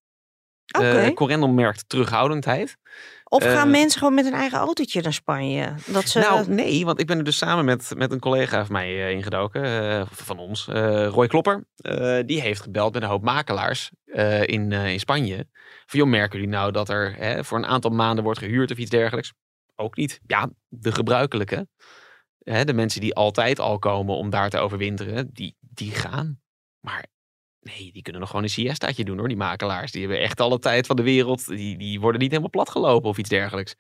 Eh, 0.67 1.09
Corendon 1.09 1.55
merkt 1.55 1.89
terughoudendheid. 1.89 2.77
of 3.25 3.43
gaan 3.43 3.67
eh, 3.67 3.71
mensen 3.73 3.99
gewoon 3.99 4.15
met 4.15 4.25
een 4.25 4.33
eigen 4.33 4.59
autootje 4.59 5.03
naar 5.03 5.13
Spanje? 5.13 5.75
Dat 5.87 6.09
ze, 6.09 6.19
Nou, 6.19 6.49
nee, 6.49 6.85
want 6.85 7.01
ik 7.01 7.07
ben 7.07 7.19
er 7.19 7.25
dus 7.25 7.37
samen 7.37 7.65
met, 7.65 7.93
met 7.97 8.13
een 8.13 8.21
collega 8.21 8.65
van 8.65 8.73
mij 8.73 8.89
eh, 8.89 9.11
ingedoken, 9.11 9.65
eh, 9.65 10.07
van 10.11 10.39
ons, 10.39 10.67
Roy 11.09 11.27
Klopper. 11.27 11.65
Die 12.27 12.41
heeft 12.41 12.61
gebeld 12.61 12.93
met 12.93 13.03
een 13.03 13.09
hoop 13.09 13.23
makelaars 13.23 13.91
in, 14.45 14.73
in 14.73 15.01
Spanje. 15.01 15.47
Van, 15.87 15.99
joh, 15.99 16.09
merken 16.09 16.39
jullie 16.39 16.55
nou 16.55 16.73
dat 16.73 16.89
er 16.89 17.15
hè, 17.17 17.45
voor 17.45 17.59
een 17.59 17.67
aantal 17.67 17.91
maanden 17.91 18.25
wordt 18.25 18.39
gehuurd 18.39 18.71
of 18.71 18.77
iets 18.77 18.91
dergelijks? 18.91 19.33
Ook 19.77 19.97
niet. 19.97 20.21
Ja, 20.27 20.51
de 20.69 20.93
gebruikelijke. 20.93 21.69
Hè, 22.39 22.65
de 22.65 22.73
mensen 22.73 23.01
die 23.01 23.15
altijd 23.15 23.59
al 23.59 23.79
komen 23.79 24.17
om 24.17 24.31
daar 24.31 24.51
te 24.51 24.59
overwinteren, 24.59 25.31
die, 25.33 25.57
die 25.61 25.91
gaan. 25.91 26.41
Maar 26.81 27.07
nee, 27.65 27.93
die 27.93 28.03
kunnen 28.03 28.21
nog 28.21 28.31
gewoon 28.31 28.45
een 28.45 28.51
siestaatje 28.51 29.05
doen 29.05 29.19
hoor, 29.19 29.29
die 29.29 29.37
makelaars. 29.37 29.93
Die 29.93 30.01
hebben 30.01 30.21
echt 30.21 30.41
alle 30.41 30.59
tijd 30.59 30.87
van 30.87 30.97
de 30.97 31.03
wereld. 31.03 31.47
Die, 31.47 31.77
die 31.79 32.01
worden 32.01 32.21
niet 32.21 32.31
helemaal 32.31 32.51
platgelopen 32.51 33.09
of 33.09 33.19
iets 33.19 33.29
dergelijks. 33.29 33.75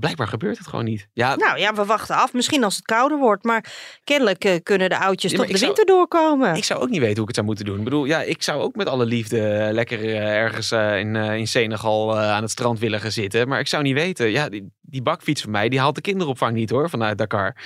Blijkbaar 0.00 0.28
gebeurt 0.28 0.58
het 0.58 0.66
gewoon 0.66 0.84
niet. 0.84 1.08
Ja, 1.12 1.36
Nou 1.36 1.58
ja, 1.58 1.74
we 1.74 1.84
wachten 1.84 2.16
af. 2.16 2.32
Misschien 2.32 2.64
als 2.64 2.76
het 2.76 2.84
kouder 2.84 3.18
wordt. 3.18 3.44
Maar 3.44 3.72
kennelijk 4.04 4.44
eh, 4.44 4.54
kunnen 4.62 4.88
de 4.88 4.98
oudjes 4.98 5.32
Ja, 5.32 5.38
maar 5.38 5.46
de 5.46 5.52
zou- 5.56 5.64
winter 5.66 5.86
doorkomen. 5.94 6.54
Ik 6.54 6.64
zou 6.64 6.80
ook 6.80 6.88
niet 6.88 6.98
weten 7.00 7.12
hoe 7.14 7.22
ik 7.22 7.26
het 7.26 7.34
zou 7.34 7.46
moeten 7.46 7.64
doen. 7.64 7.78
Ik 7.78 7.84
bedoel, 7.84 8.04
ja, 8.04 8.22
ik 8.22 8.42
zou 8.42 8.62
ook 8.62 8.74
met 8.74 8.88
alle 8.88 9.04
liefde 9.06 9.40
eh, 9.48 9.72
lekker 9.72 10.00
eh, 10.00 10.34
ergens 10.36 10.72
in, 10.72 11.16
in 11.16 11.46
Senegal 11.46 12.18
aan 12.18 12.42
het 12.42 12.50
strand 12.50 12.78
willen 12.78 13.00
gaan 13.00 13.10
zitten. 13.10 13.48
Maar 13.48 13.60
ik 13.60 13.68
zou 13.68 13.82
niet 13.82 13.94
weten. 13.94 14.30
Ja, 14.30 14.48
die, 14.48 14.72
die 14.80 15.02
bakfiets 15.02 15.42
van 15.42 15.50
mij, 15.50 15.68
die 15.68 15.78
haalt 15.80 15.94
de 15.94 16.00
kinderopvang 16.00 16.54
niet 16.54 16.70
hoor, 16.70 16.90
vanuit 16.90 17.18
Dakar. 17.18 17.56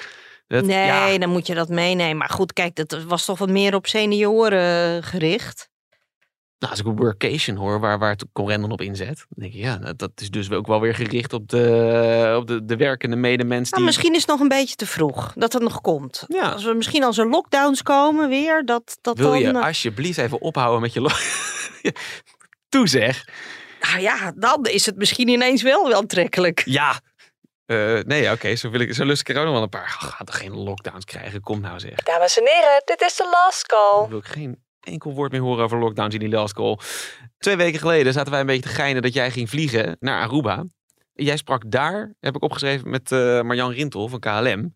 Dat, 0.50 0.64
nee, 0.64 0.86
ja, 0.86 1.18
dan 1.18 1.30
moet 1.30 1.46
je 1.46 1.54
dat 1.54 1.68
meenemen. 1.68 2.16
Maar 2.16 2.28
goed, 2.28 2.52
kijk, 2.52 2.74
dat 2.74 3.02
was 3.02 3.24
toch 3.24 3.38
wat 3.38 3.48
meer 3.50 3.74
op 3.74 3.86
senioren 3.86 4.96
eh, 4.96 5.08
gericht. 5.08 5.68
nou, 6.58 6.72
als 6.72 6.80
ik 6.80 6.86
een 6.86 6.96
workation 6.96 7.56
hoor, 7.56 7.80
waar, 7.80 7.98
waar 7.98 8.10
het 8.10 8.24
Corendon 8.32 8.70
op 8.70 8.80
inzet, 8.80 9.16
dan 9.16 9.26
denk 9.36 9.52
ik, 9.52 9.60
ja, 9.60 9.78
dat 9.96 10.10
is 10.14 10.30
dus 10.30 10.50
ook 10.50 10.66
wel 10.66 10.80
weer 10.80 10.94
gericht 10.94 11.32
op 11.32 11.48
de, 11.48 12.34
op 12.38 12.46
de, 12.46 12.64
de 12.64 12.76
werkende 12.76 13.16
medemens. 13.16 13.70
Nou, 13.70 13.82
die... 13.82 13.84
misschien 13.84 14.14
is 14.14 14.20
het 14.20 14.30
nog 14.30 14.40
een 14.40 14.48
beetje 14.48 14.74
te 14.74 14.86
vroeg 14.86 15.32
dat 15.34 15.52
het 15.52 15.62
nog 15.62 15.80
komt. 15.80 16.24
Ja. 16.28 16.48
Als 16.48 16.64
we 16.64 16.74
misschien 16.74 17.04
als 17.04 17.18
er 17.18 17.28
lockdowns 17.28 17.82
komen 17.82 18.28
weer, 18.28 18.64
dat, 18.64 18.98
dat 19.00 19.18
Wil 19.18 19.30
dan... 19.30 19.40
je 19.40 19.52
eh, 19.52 19.64
alsjeblieft 19.64 20.18
even 20.18 20.40
ophouden 20.40 20.80
met 20.80 20.92
je... 20.92 21.00
lo- 21.00 21.90
toe 22.68 22.88
zeg. 22.88 23.24
Nou 23.80 24.00
ja, 24.00 24.32
dan 24.36 24.64
is 24.64 24.86
het 24.86 24.96
misschien 24.96 25.28
ineens 25.28 25.62
wel 25.62 25.94
aantrekkelijk. 25.94 26.62
Ja. 26.64 27.00
Eh, 27.70 27.98
nee, 28.06 28.30
oké, 28.30 28.56
zo, 28.56 28.70
wil 28.70 28.80
ik, 28.80 28.94
zo 28.94 29.04
lust 29.04 29.20
ik 29.20 29.28
er 29.28 29.38
ook 29.38 29.44
nog 29.44 29.52
wel 29.52 29.62
een 29.62 29.68
paar. 29.68 29.98
Oh, 30.02 30.08
ga 30.08 30.24
toch 30.24 30.38
geen 30.38 30.56
lockdowns 30.56 31.04
krijgen? 31.04 31.40
Kom 31.40 31.60
nou 31.60 31.78
zeg. 31.78 31.94
Dames 31.94 32.38
en 32.38 32.46
heren, 32.46 32.82
dit 32.84 33.00
is 33.00 33.16
de 33.16 33.28
last 33.30 33.66
call. 33.66 34.00
Dan 34.00 34.08
wil 34.08 34.18
ik 34.18 34.26
geen 34.26 34.62
enkel 34.80 35.12
woord 35.12 35.32
meer 35.32 35.40
horen 35.40 35.64
over 35.64 35.78
lockdowns 35.78 36.14
in 36.14 36.20
die 36.20 36.28
last 36.28 36.54
call. 36.54 36.78
Twee 37.38 37.56
weken 37.56 37.80
geleden 37.80 38.12
zaten 38.12 38.30
wij 38.30 38.40
een 38.40 38.46
beetje 38.46 38.62
te 38.62 38.68
geinen 38.68 39.02
dat 39.02 39.12
jij 39.12 39.30
ging 39.30 39.48
vliegen 39.48 39.96
naar 40.00 40.22
Aruba. 40.22 40.64
Jij 41.14 41.36
sprak 41.36 41.62
daar, 41.66 42.14
heb 42.20 42.36
ik 42.36 42.42
opgeschreven, 42.42 42.90
met 42.90 43.10
uh, 43.10 43.40
Marjan 43.40 43.72
Rintel 43.72 44.08
van 44.08 44.20
KLM. 44.20 44.74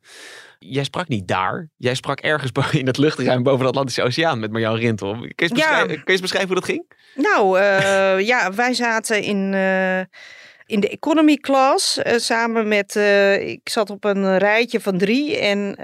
Jij 0.59 0.85
sprak 0.85 1.09
niet 1.09 1.29
daar. 1.29 1.71
Jij 1.77 1.95
sprak 1.95 2.21
ergens 2.21 2.51
in 2.73 2.87
het 2.87 2.97
luchtruim 2.97 3.43
boven 3.43 3.61
de 3.61 3.69
Atlantische 3.69 4.03
Oceaan 4.03 4.41
met 4.41 4.51
Marjan 4.51 4.77
Rintel. 4.77 5.13
Kun 5.13 5.23
je 5.23 5.33
eens, 5.37 5.53
beschrijven, 5.53 5.87
kun 5.87 6.03
je 6.05 6.11
eens 6.11 6.21
beschrijven 6.21 6.51
hoe 6.51 6.61
dat 6.61 6.69
ging? 6.69 6.93
Nou, 7.15 7.59
uh, 7.59 8.21
ja, 8.33 8.53
wij 8.53 8.75
zaten 8.75 9.23
in... 9.23 9.55
In 10.67 10.81
de 10.81 10.89
economy 10.89 11.37
class 11.37 11.99
uh, 11.99 12.13
samen 12.17 12.69
met, 12.69 12.95
uh, 12.97 13.49
ik 13.49 13.69
zat 13.69 13.91
op 13.91 14.05
een 14.05 14.39
rijtje 14.39 14.81
van 14.81 14.99
drie 14.99 15.39
en 15.39 15.77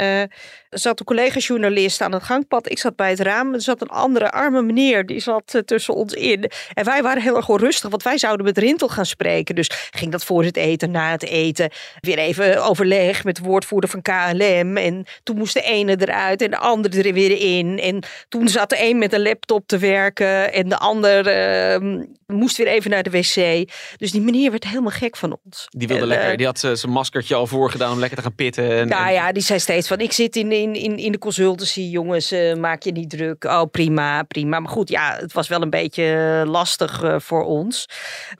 zat 0.70 1.00
een 1.00 1.06
collega-journalist 1.06 2.00
aan 2.00 2.12
het 2.12 2.22
gangpad. 2.22 2.70
Ik 2.70 2.78
zat 2.78 2.96
bij 2.96 3.10
het 3.10 3.20
raam. 3.20 3.54
Er 3.54 3.60
zat 3.60 3.80
een 3.80 3.88
andere 3.88 4.30
arme 4.30 4.62
meneer, 4.62 5.06
die 5.06 5.20
zat 5.20 5.62
tussen 5.64 5.94
ons 5.94 6.12
in. 6.12 6.50
En 6.74 6.84
wij 6.84 7.02
waren 7.02 7.22
heel 7.22 7.36
erg 7.36 7.46
rustig, 7.46 7.90
want 7.90 8.02
wij 8.02 8.18
zouden 8.18 8.46
met 8.46 8.58
Rintel 8.58 8.88
gaan 8.88 9.06
spreken. 9.06 9.54
Dus 9.54 9.70
ging 9.90 10.12
dat 10.12 10.24
voor 10.24 10.44
het 10.44 10.56
eten, 10.56 10.90
na 10.90 11.10
het 11.10 11.24
eten. 11.24 11.70
Weer 12.00 12.18
even 12.18 12.64
overleg 12.64 13.24
met 13.24 13.36
de 13.36 13.42
woordvoerder 13.42 13.90
van 13.90 14.02
KLM. 14.02 14.76
En 14.76 15.04
toen 15.22 15.36
moest 15.36 15.54
de 15.54 15.62
ene 15.62 15.96
eruit 16.00 16.42
en 16.42 16.50
de 16.50 16.58
andere 16.58 17.02
er 17.02 17.12
weer 17.12 17.40
in. 17.40 17.78
En 17.78 18.02
toen 18.28 18.48
zat 18.48 18.70
de 18.70 18.82
een 18.82 18.98
met 18.98 19.12
een 19.12 19.22
laptop 19.22 19.66
te 19.66 19.78
werken 19.78 20.52
en 20.52 20.68
de 20.68 20.78
ander 20.78 21.26
ehm, 21.26 22.04
moest 22.26 22.56
weer 22.56 22.66
even 22.66 22.90
naar 22.90 23.02
de 23.02 23.10
wc. 23.10 23.70
Dus 23.96 24.10
die 24.10 24.20
meneer 24.20 24.50
werd 24.50 24.64
helemaal 24.64 24.90
gek 24.90 25.16
van 25.16 25.38
ons. 25.44 25.66
Die 25.68 25.88
wilde 25.88 26.02
en, 26.02 26.08
lekker, 26.08 26.30
uh, 26.30 26.36
die 26.36 26.46
had 26.46 26.58
zijn 26.58 26.92
maskertje 26.92 27.34
al 27.34 27.46
voorgedaan 27.46 27.92
om 27.92 27.98
lekker 27.98 28.16
te 28.16 28.22
gaan 28.22 28.34
pitten. 28.34 28.70
En, 28.70 28.88
nou 28.88 29.12
ja, 29.12 29.32
die 29.32 29.42
zei 29.42 29.58
steeds 29.58 29.88
van 29.88 29.98
ik 30.00 30.12
zit 30.12 30.36
in, 30.36 30.52
in, 30.60 30.74
in, 30.74 30.96
in 30.96 31.12
de 31.12 31.18
consultancy, 31.18 31.80
jongens, 31.80 32.32
uh, 32.32 32.54
maak 32.54 32.82
je 32.82 32.92
niet 32.92 33.10
druk. 33.10 33.44
Oh, 33.44 33.62
prima, 33.70 34.22
prima. 34.22 34.60
Maar 34.60 34.70
goed, 34.70 34.88
ja, 34.88 35.16
het 35.16 35.32
was 35.32 35.48
wel 35.48 35.62
een 35.62 35.70
beetje 35.70 36.42
lastig 36.46 37.02
uh, 37.02 37.14
voor 37.18 37.44
ons. 37.44 37.86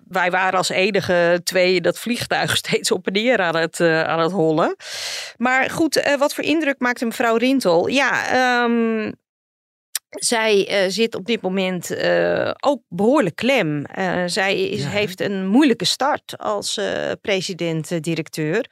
Wij 0.09 0.31
waren 0.31 0.59
als 0.59 0.69
enige 0.69 1.41
twee 1.45 1.81
dat 1.81 1.99
vliegtuig 1.99 2.57
steeds 2.63 2.91
op 2.91 3.07
en 3.07 3.13
neer 3.13 3.41
aan 3.41 3.57
het, 3.57 3.81
aan 3.81 4.21
het 4.21 4.33
hollen. 4.33 4.77
Maar 5.37 5.71
goed, 5.71 6.15
wat 6.19 6.35
voor 6.35 6.45
indruk 6.45 6.79
maakte 6.79 7.05
mevrouw 7.05 7.37
Rintel? 7.37 7.87
Ja, 7.87 8.63
um, 8.65 9.13
zij 10.11 10.85
uh, 10.85 10.91
zit 10.91 11.15
op 11.15 11.27
dit 11.27 11.41
moment 11.41 11.91
uh, 11.91 12.51
ook 12.61 12.83
behoorlijk 12.89 13.37
klem. 13.37 13.85
Uh, 13.99 14.23
zij 14.27 14.61
is, 14.61 14.83
ja. 14.83 14.89
heeft 14.89 15.21
een 15.21 15.47
moeilijke 15.47 15.85
start 15.85 16.39
als 16.39 16.81
president-directeur 17.21 18.65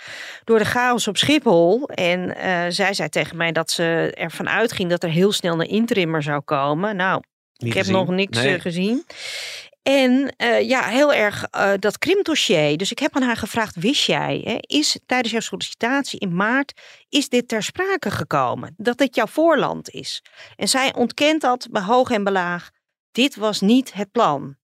door 0.45 0.59
de 0.59 0.65
chaos 0.65 1.09
op 1.09 1.17
Schiphol. 1.17 1.89
En 1.89 2.37
zij 2.73 2.95
zei 2.95 3.09
tegen 3.09 3.37
mij 3.37 3.53
dat 3.53 3.71
ze 3.71 4.13
ervan 4.15 4.49
uitging 4.49 4.91
dat 4.91 5.03
er 5.03 5.11
heel 5.11 5.33
snel 5.33 5.61
een 5.61 5.69
interimmer 5.69 6.23
zou 6.23 6.41
komen. 6.41 6.97
Nou, 6.97 7.23
Niet 7.57 7.69
ik 7.71 7.77
heb 7.77 7.87
gezien. 7.87 7.99
nog 7.99 8.09
niks 8.09 8.43
Nee. 8.43 8.61
gezien. 8.61 9.05
En 9.89 10.35
uh, 10.43 10.69
ja, 10.69 10.83
heel 10.83 11.15
erg 11.15 11.45
uh, 11.57 11.73
dat 11.79 11.99
krimdossier. 11.99 12.77
Dus 12.77 12.91
ik 12.91 12.99
heb 12.99 13.17
aan 13.17 13.23
haar 13.23 13.37
gevraagd, 13.37 13.77
wist 13.77 14.07
jij, 14.07 14.41
hè, 14.45 14.57
is 14.61 14.99
tijdens 15.07 15.33
jouw 15.33 15.41
sollicitatie 15.41 16.21
in 16.21 16.35
maart, 16.35 16.81
is 17.09 17.29
dit 17.29 17.49
ter 17.49 17.63
sprake 17.63 18.11
gekomen? 18.11 18.75
Dat 18.77 18.99
dit 18.99 19.15
jouw 19.15 19.27
voorland 19.27 19.91
is? 19.91 20.23
En 20.57 20.69
zij 20.69 20.95
ontkent 20.95 21.41
dat 21.41 21.69
bij 21.71 21.83
hoog 21.83 22.11
en 22.11 22.25
belaag. 22.25 22.71
Dit 23.13 23.37
was 23.37 23.61
niet 23.61 23.93
het 23.93 24.11
plan. 24.11 24.57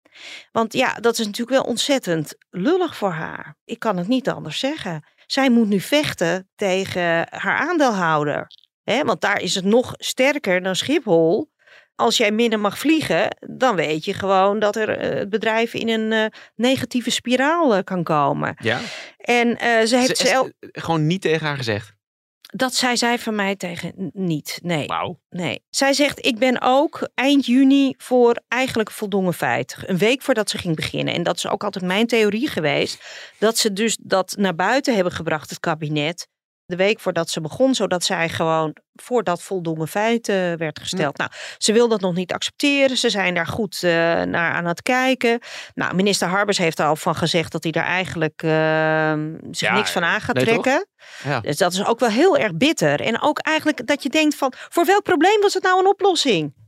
Want 0.53 0.73
ja, 0.73 0.95
dat 0.95 1.19
is 1.19 1.27
natuurlijk 1.27 1.63
wel 1.63 1.71
ontzettend 1.71 2.35
lullig 2.51 2.97
voor 2.97 3.13
haar. 3.13 3.57
Ik 3.65 3.79
kan 3.79 3.97
het 3.97 4.09
niet 4.09 4.29
anders 4.29 4.59
zeggen. 4.59 5.07
Zij 5.27 5.51
moet 5.51 5.69
nu 5.69 5.81
vechten 5.81 6.51
tegen 6.55 7.27
haar 7.31 7.59
aandeelhouder. 7.69 8.47
Hè, 8.83 9.05
want 9.05 9.21
daar 9.21 9.41
is 9.41 9.55
het 9.55 9.65
nog 9.65 9.93
sterker 9.97 10.63
dan 10.63 10.77
Schiphol 10.77 11.53
als 11.97 12.17
jij 12.17 12.31
minder 12.31 12.61
mag 12.61 12.79
vliegen, 12.79 13.37
dan 13.57 13.77
weet 13.77 14.05
je 14.05 14.15
gewoon 14.15 14.59
dat 14.59 14.77
er 14.77 15.05
uh, 15.13 15.19
het 15.19 15.31
bedrijf 15.31 15.75
in 15.75 15.89
een 15.89 16.13
uh, 16.13 16.25
negatieve 16.55 17.11
spiraal 17.11 17.77
uh, 17.77 17.83
kan 17.85 18.03
komen. 18.03 18.57
Ja. 18.59 18.81
En 19.19 19.57
ze 19.89 19.97
heeft 19.97 20.17
Ze- 20.17 20.27
zelf. 20.27 20.47
ze- 20.61 20.69
gewoon 20.73 21.07
niet 21.07 21.21
tegen 21.21 21.47
haar 21.47 21.57
gezegd. 21.57 21.93
Dat 22.41 22.75
zei 22.75 22.97
zij 22.97 23.19
van 23.19 23.35
mij 23.35 23.57
tegen 23.57 24.11
niet. 24.13 24.59
Nee. 24.63 24.87
Wauw. 24.87 25.21
Nee. 25.31 25.65
Zij 25.71 25.93
zegt: 25.93 26.27
Ik 26.27 26.39
ben 26.39 26.61
ook 26.61 27.09
eind 27.15 27.47
juni 27.47 27.95
voor 27.99 28.43
eigenlijk 28.49 28.91
voldongen 28.91 29.35
feit. 29.35 29.77
Een 29.87 29.99
week 29.99 30.23
voordat 30.23 30.51
ze 30.51 30.59
ging 30.59 30.77
beginnen. 30.77 31.15
En 31.15 31.23
dat 31.23 31.37
is 31.37 31.47
ook 31.49 31.65
altijd 31.65 31.85
mijn 31.85 32.07
theorie 32.07 32.49
geweest. 32.49 33.03
Dat 33.39 33.59
ze 33.59 33.73
dus 33.73 33.99
dat 34.01 34.35
naar 34.39 34.55
buiten 34.55 34.95
hebben 34.95 35.13
gebracht, 35.13 35.51
het 35.51 35.61
kabinet. 35.61 36.29
De 36.67 36.77
week 36.77 37.01
voordat 37.01 37.31
ze 37.31 37.41
begon, 37.41 37.75
zodat 37.75 38.05
zij 38.05 38.29
gewoon 38.29 38.77
voor 38.95 39.23
dat 39.23 39.43
voldongen 39.43 39.89
feit 39.89 40.29
eh, 40.29 40.53
werd 40.53 40.79
gesteld. 40.79 41.17
Nou, 41.17 41.31
ze 41.59 41.73
wil 41.73 41.89
dat 41.89 42.01
nog 42.01 42.15
niet 42.15 42.33
accepteren. 42.33 42.97
Ze 42.97 43.11
zijn 43.11 43.35
daar 43.35 43.47
goed 43.47 43.83
eh, 43.83 43.91
naar 44.23 44.53
aan 44.53 44.67
het 44.67 44.83
kijken. 44.83 45.39
Nou, 45.75 45.95
minister 45.95 46.29
Harbers 46.29 46.59
heeft 46.59 46.79
er 46.79 46.87
al 46.87 46.97
van 46.97 47.15
gezegd 47.15 47.53
dat 47.53 47.63
hij 47.63 47.73
daar 47.73 47.85
eigenlijk 47.85 48.43
eh, 48.43 49.13
zich 49.51 49.69
Ja, 49.69 49.75
niks 49.75 49.91
van 49.91 50.05
aan 50.05 50.21
gaat 50.21 50.35
nee, 50.35 50.45
trekken. 50.45 50.87
Ja. 51.25 51.41
Dus 51.41 51.57
dat 51.57 51.73
is 51.73 51.85
ook 51.85 52.01
wel 52.01 52.09
heel 52.09 52.39
erg 52.39 52.57
bitter. 52.57 53.01
En 53.01 53.23
ook 53.23 53.39
eigenlijk 53.39 53.87
dat 53.87 54.03
je 54.03 54.09
denkt 54.09 54.35
van, 54.35 54.53
voor 54.57 54.85
welk 54.85 55.03
probleem 55.03 55.41
was 55.41 55.55
het 55.55 55.63
nou 55.63 55.79
een 55.79 55.89
oplossing? 55.89 56.64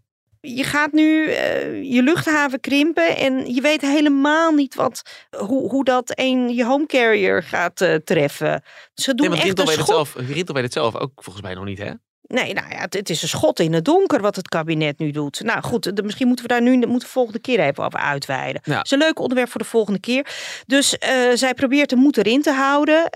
Je 0.55 0.65
gaat 0.65 0.93
nu 0.93 1.27
eh, 1.31 1.83
je 1.93 2.03
luchthaven 2.03 2.61
krimpen 2.61 3.17
en 3.17 3.55
je 3.55 3.61
weet 3.61 3.81
helemaal 3.81 4.53
niet 4.53 4.75
wat, 4.75 5.03
hoe, 5.39 5.71
hoe 5.71 5.85
dat 5.85 6.13
een 6.15 6.55
je 6.55 6.65
home 6.65 6.87
carrier 6.87 7.43
gaat 7.43 7.81
eh, 7.81 7.95
treffen. 7.95 8.63
Ze 8.95 9.15
doen 9.15 9.27
Nee, 9.29 9.37
echt 9.37 9.47
Rintel 9.47 9.65
een 9.65 9.71
weet, 9.71 9.79
het 9.79 9.87
schot. 9.89 10.09
zelf, 10.09 10.29
Rintel 10.29 10.55
weet 10.55 10.65
het 10.65 10.73
zelf 10.73 10.97
ook 10.97 11.11
volgens 11.15 11.45
mij 11.45 11.55
nog 11.55 11.65
niet, 11.65 11.79
hè? 11.79 11.91
Nee, 12.29 12.55
nou 12.55 12.69
ja, 12.71 12.77
het, 12.81 12.95
het 12.95 13.11
is 13.11 13.23
een 13.23 13.29
schot 13.29 13.61
in 13.61 13.73
het 13.73 13.85
donker 13.85 14.21
wat 14.21 14.37
het 14.37 14.49
kabinet 14.49 14.99
nu 14.99 15.11
doet. 15.11 15.41
Nou 15.45 15.63
goed, 15.63 15.97
de- 15.97 16.03
misschien 16.03 16.27
moeten 16.27 16.47
we 16.47 16.53
daar 16.53 16.63
nu 16.63 16.77
moeten 16.77 16.99
we 17.09 17.13
volgende 17.15 17.39
keer 17.39 17.61
even 17.61 17.85
over 17.85 17.99
uitweiden. 17.99 18.61
Ja. 18.65 18.77
Het 18.77 18.85
is 18.85 18.91
een 18.91 18.99
leuk 18.99 19.19
onderwerp 19.19 19.51
voor 19.51 19.61
de 19.61 19.67
volgende 19.67 20.01
keer. 20.01 20.27
Dus 20.67 20.99
eh, 20.99 21.11
zij 21.35 21.55
probeert 21.55 21.91
de 21.91 21.97
moed 21.97 22.17
erin 22.17 22.43
te 22.43 22.53
houden. 22.53 23.11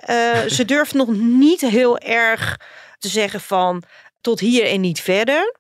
Ze 0.48 0.64
durft 0.74 0.94
nog 0.94 1.08
niet 1.16 1.60
heel 1.60 1.98
erg 1.98 2.56
te 2.98 3.08
zeggen 3.08 3.40
van 3.40 3.82
tot 4.20 4.40
hier 4.40 4.64
en 4.66 4.80
niet 4.80 5.00
verder. 5.00 5.58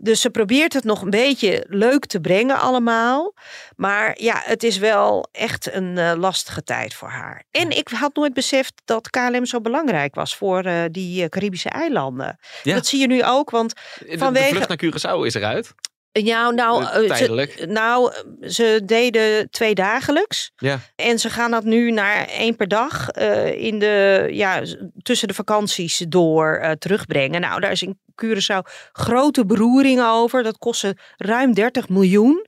Dus 0.00 0.20
ze 0.20 0.30
probeert 0.30 0.72
het 0.72 0.84
nog 0.84 1.02
een 1.02 1.10
beetje 1.10 1.64
leuk 1.68 2.06
te 2.06 2.20
brengen 2.20 2.58
allemaal. 2.60 3.34
Maar 3.76 4.20
ja, 4.20 4.40
het 4.44 4.62
is 4.62 4.76
wel 4.78 5.28
echt 5.32 5.72
een 5.74 5.98
eh, 5.98 6.12
lastige 6.16 6.62
tijd 6.62 6.94
voor 6.94 7.08
haar. 7.08 7.44
En 7.50 7.70
ik 7.76 7.88
had 7.88 8.14
nooit 8.14 8.32
beseft 8.34 8.72
dat 8.84 9.10
KLM 9.10 9.46
zo 9.46 9.60
belangrijk 9.60 10.14
was 10.14 10.36
voor 10.36 10.62
eh, 10.64 10.82
die 10.90 11.22
eh, 11.22 11.28
Caribische 11.28 11.68
eilanden. 11.68 12.38
Ja. 12.62 12.74
Dat 12.74 12.86
zie 12.86 13.00
je 13.00 13.06
nu 13.06 13.24
ook, 13.24 13.50
want 13.50 13.74
De- 13.98 14.04
De, 14.06 14.18
Vanwege- 14.18 14.48
vlucht 14.54 14.68
naar 14.68 14.78
Curaçao 14.84 15.26
is 15.26 15.34
eruit. 15.34 15.74
Ja, 16.24 16.50
nou, 16.50 16.84
Eh, 16.84 17.02
eh, 17.02 17.06
tijdelijk. 17.06 17.54
Ze, 17.58 17.66
nou, 17.66 18.12
ze 18.40 18.82
deden 18.84 19.50
twee 19.50 19.74
dagelijks. 19.74 20.50
Ja. 20.56 20.80
En 20.96 21.18
ze 21.18 21.30
gaan 21.30 21.50
dat 21.50 21.64
nu 21.64 21.90
naar 21.90 22.28
één 22.28 22.56
per 22.56 22.68
dag 22.68 23.10
eh, 23.10 23.62
in 23.62 23.78
de, 23.78 24.28
ja, 24.30 24.62
tussen 25.02 25.28
de 25.28 25.34
vakanties 25.34 26.04
door 26.08 26.74
terugbrengen. 26.78 27.40
Nou, 27.40 27.60
daar 27.60 27.70
is 27.70 27.82
in 27.82 27.98
Curaçao 28.24 28.70
grote 28.92 29.46
beroering 29.46 30.02
over. 30.02 30.42
Dat 30.42 30.58
kostte 30.58 30.96
ruim 31.16 31.54
30 31.54 31.88
miljoen, 31.88 32.46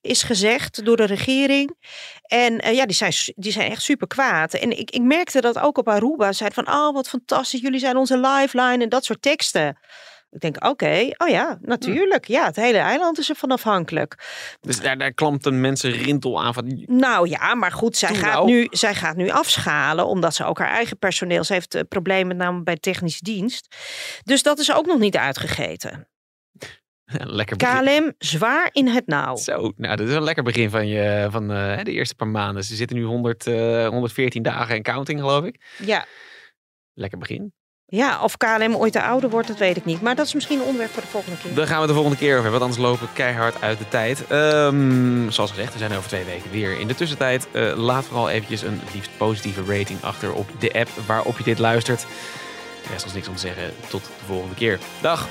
is 0.00 0.22
gezegd 0.22 0.84
door 0.84 0.96
de 0.96 1.04
regering. 1.04 1.76
En 2.22 2.74
ja, 2.74 2.86
die 2.86 2.96
zijn, 2.96 3.12
die 3.36 3.52
zijn 3.52 3.70
echt 3.70 3.82
super 3.82 4.06
kwaad. 4.06 4.54
En 4.54 4.78
ik, 4.78 4.90
ik 4.90 5.02
merkte 5.02 5.40
dat 5.40 5.58
ook 5.58 5.78
op 5.78 5.88
Aruba. 5.88 6.32
Zeiden 6.32 6.64
van, 6.64 6.74
oh 6.74 6.94
wat 6.94 7.08
fantastisch, 7.08 7.60
jullie 7.60 7.80
zijn 7.80 7.96
onze 7.96 8.18
lifeline 8.18 8.82
en 8.82 8.88
dat 8.88 9.04
soort 9.04 9.22
teksten. 9.22 9.78
Ik 10.30 10.40
denk, 10.40 10.64
oké, 10.66 11.10
oh 11.16 11.28
ja, 11.28 11.58
natuurlijk. 11.62 12.26
Ja, 12.26 12.44
het 12.44 12.56
hele 12.56 12.78
eiland 12.78 13.18
is 13.18 13.28
ervan 13.28 13.50
afhankelijk. 13.50 14.14
Dus 14.60 14.80
daar, 14.80 14.98
daar 14.98 15.12
klampten 15.12 15.60
mensen 15.60 15.90
Rintel 15.90 16.42
aan 16.42 16.54
van... 16.54 16.84
Nou 16.86 17.28
ja, 17.28 17.54
maar 17.54 17.72
goed, 17.72 17.96
zij 17.96 18.14
gaat, 18.14 18.34
nou. 18.34 18.46
nu, 18.46 18.66
zij 18.70 18.94
gaat 18.94 19.16
nu 19.16 19.30
afschalen, 19.30 20.06
omdat 20.06 20.34
ze 20.34 20.44
ook 20.44 20.58
haar 20.58 20.70
eigen 20.70 20.98
personeel, 20.98 21.44
ze 21.44 21.52
heeft 21.52 21.74
eh, 21.74 21.82
problemen 21.88 22.26
met 22.26 22.36
name 22.36 22.62
bij 22.62 22.76
technische 22.76 23.24
dienst. 23.24 23.76
Dus 24.22 24.42
dat 24.42 24.58
is 24.58 24.74
ook 24.74 24.86
nog 24.86 24.98
niet 24.98 25.16
uitgegeten. 25.16 26.08
lekker 27.40 27.56
begin. 27.56 27.84
KLM 27.84 28.12
zwaar 28.18 28.68
in 28.72 28.88
het 28.88 29.06
nauw. 29.06 29.36
Zo, 29.36 29.72
nou, 29.76 29.96
dat 29.96 30.08
is 30.08 30.14
een 30.14 30.22
lekker 30.22 30.44
begin 30.44 30.70
van, 30.70 30.88
je, 30.88 31.28
van 31.30 31.52
eh, 31.52 31.82
de 31.82 31.92
eerste 31.92 32.14
paar 32.14 32.28
maanden. 32.28 32.64
Ze 32.64 32.74
zitten 32.74 32.96
nu 32.96 33.04
100, 33.04 33.46
eh, 33.46 33.88
114 33.88 34.42
dagen 34.42 34.74
en 34.74 34.82
counting, 34.82 35.20
geloof 35.20 35.44
ik. 35.44 35.60
Ja. 35.78 36.06
Lekker 36.94 37.18
begin. 37.18 37.52
Ja, 37.90 38.22
of 38.22 38.36
KLM 38.36 38.74
ooit 38.74 38.92
te 38.92 39.02
ouder 39.02 39.30
wordt, 39.30 39.48
dat 39.48 39.58
weet 39.58 39.76
ik 39.76 39.84
niet. 39.84 40.00
Maar 40.00 40.14
dat 40.14 40.26
is 40.26 40.34
misschien 40.34 40.58
een 40.58 40.64
onderwerp 40.64 40.92
voor 40.92 41.02
de 41.02 41.08
volgende 41.08 41.38
keer. 41.38 41.54
Daar 41.54 41.66
gaan 41.66 41.80
we 41.80 41.86
de 41.86 41.92
volgende 41.92 42.16
keer 42.16 42.38
over 42.38 42.50
want 42.50 42.62
anders 42.62 42.80
lopen 42.80 43.06
we 43.06 43.12
keihard 43.12 43.62
uit 43.62 43.78
de 43.78 43.88
tijd. 43.88 44.26
Ehm, 44.26 45.30
zoals 45.30 45.50
gezegd, 45.50 45.72
we 45.72 45.78
zijn 45.78 45.92
over 45.92 46.08
twee 46.08 46.24
weken 46.24 46.50
weer. 46.50 46.80
In 46.80 46.86
de 46.86 46.94
tussentijd, 46.94 47.48
eh, 47.52 47.72
laat 47.76 48.04
vooral 48.04 48.30
eventjes 48.30 48.62
een 48.62 48.80
liefst 48.94 49.10
positieve 49.16 49.78
rating 49.78 50.02
achter 50.02 50.32
op 50.32 50.48
de 50.58 50.72
app 50.72 50.88
waarop 51.06 51.38
je 51.38 51.44
dit 51.44 51.58
luistert. 51.58 52.06
Er 52.84 52.90
rest 52.90 53.04
ons 53.04 53.14
niks 53.14 53.28
om 53.28 53.34
te 53.34 53.40
zeggen. 53.40 53.72
Tot 53.88 54.04
de 54.04 54.24
volgende 54.26 54.54
keer. 54.54 54.78
Dag! 55.00 55.26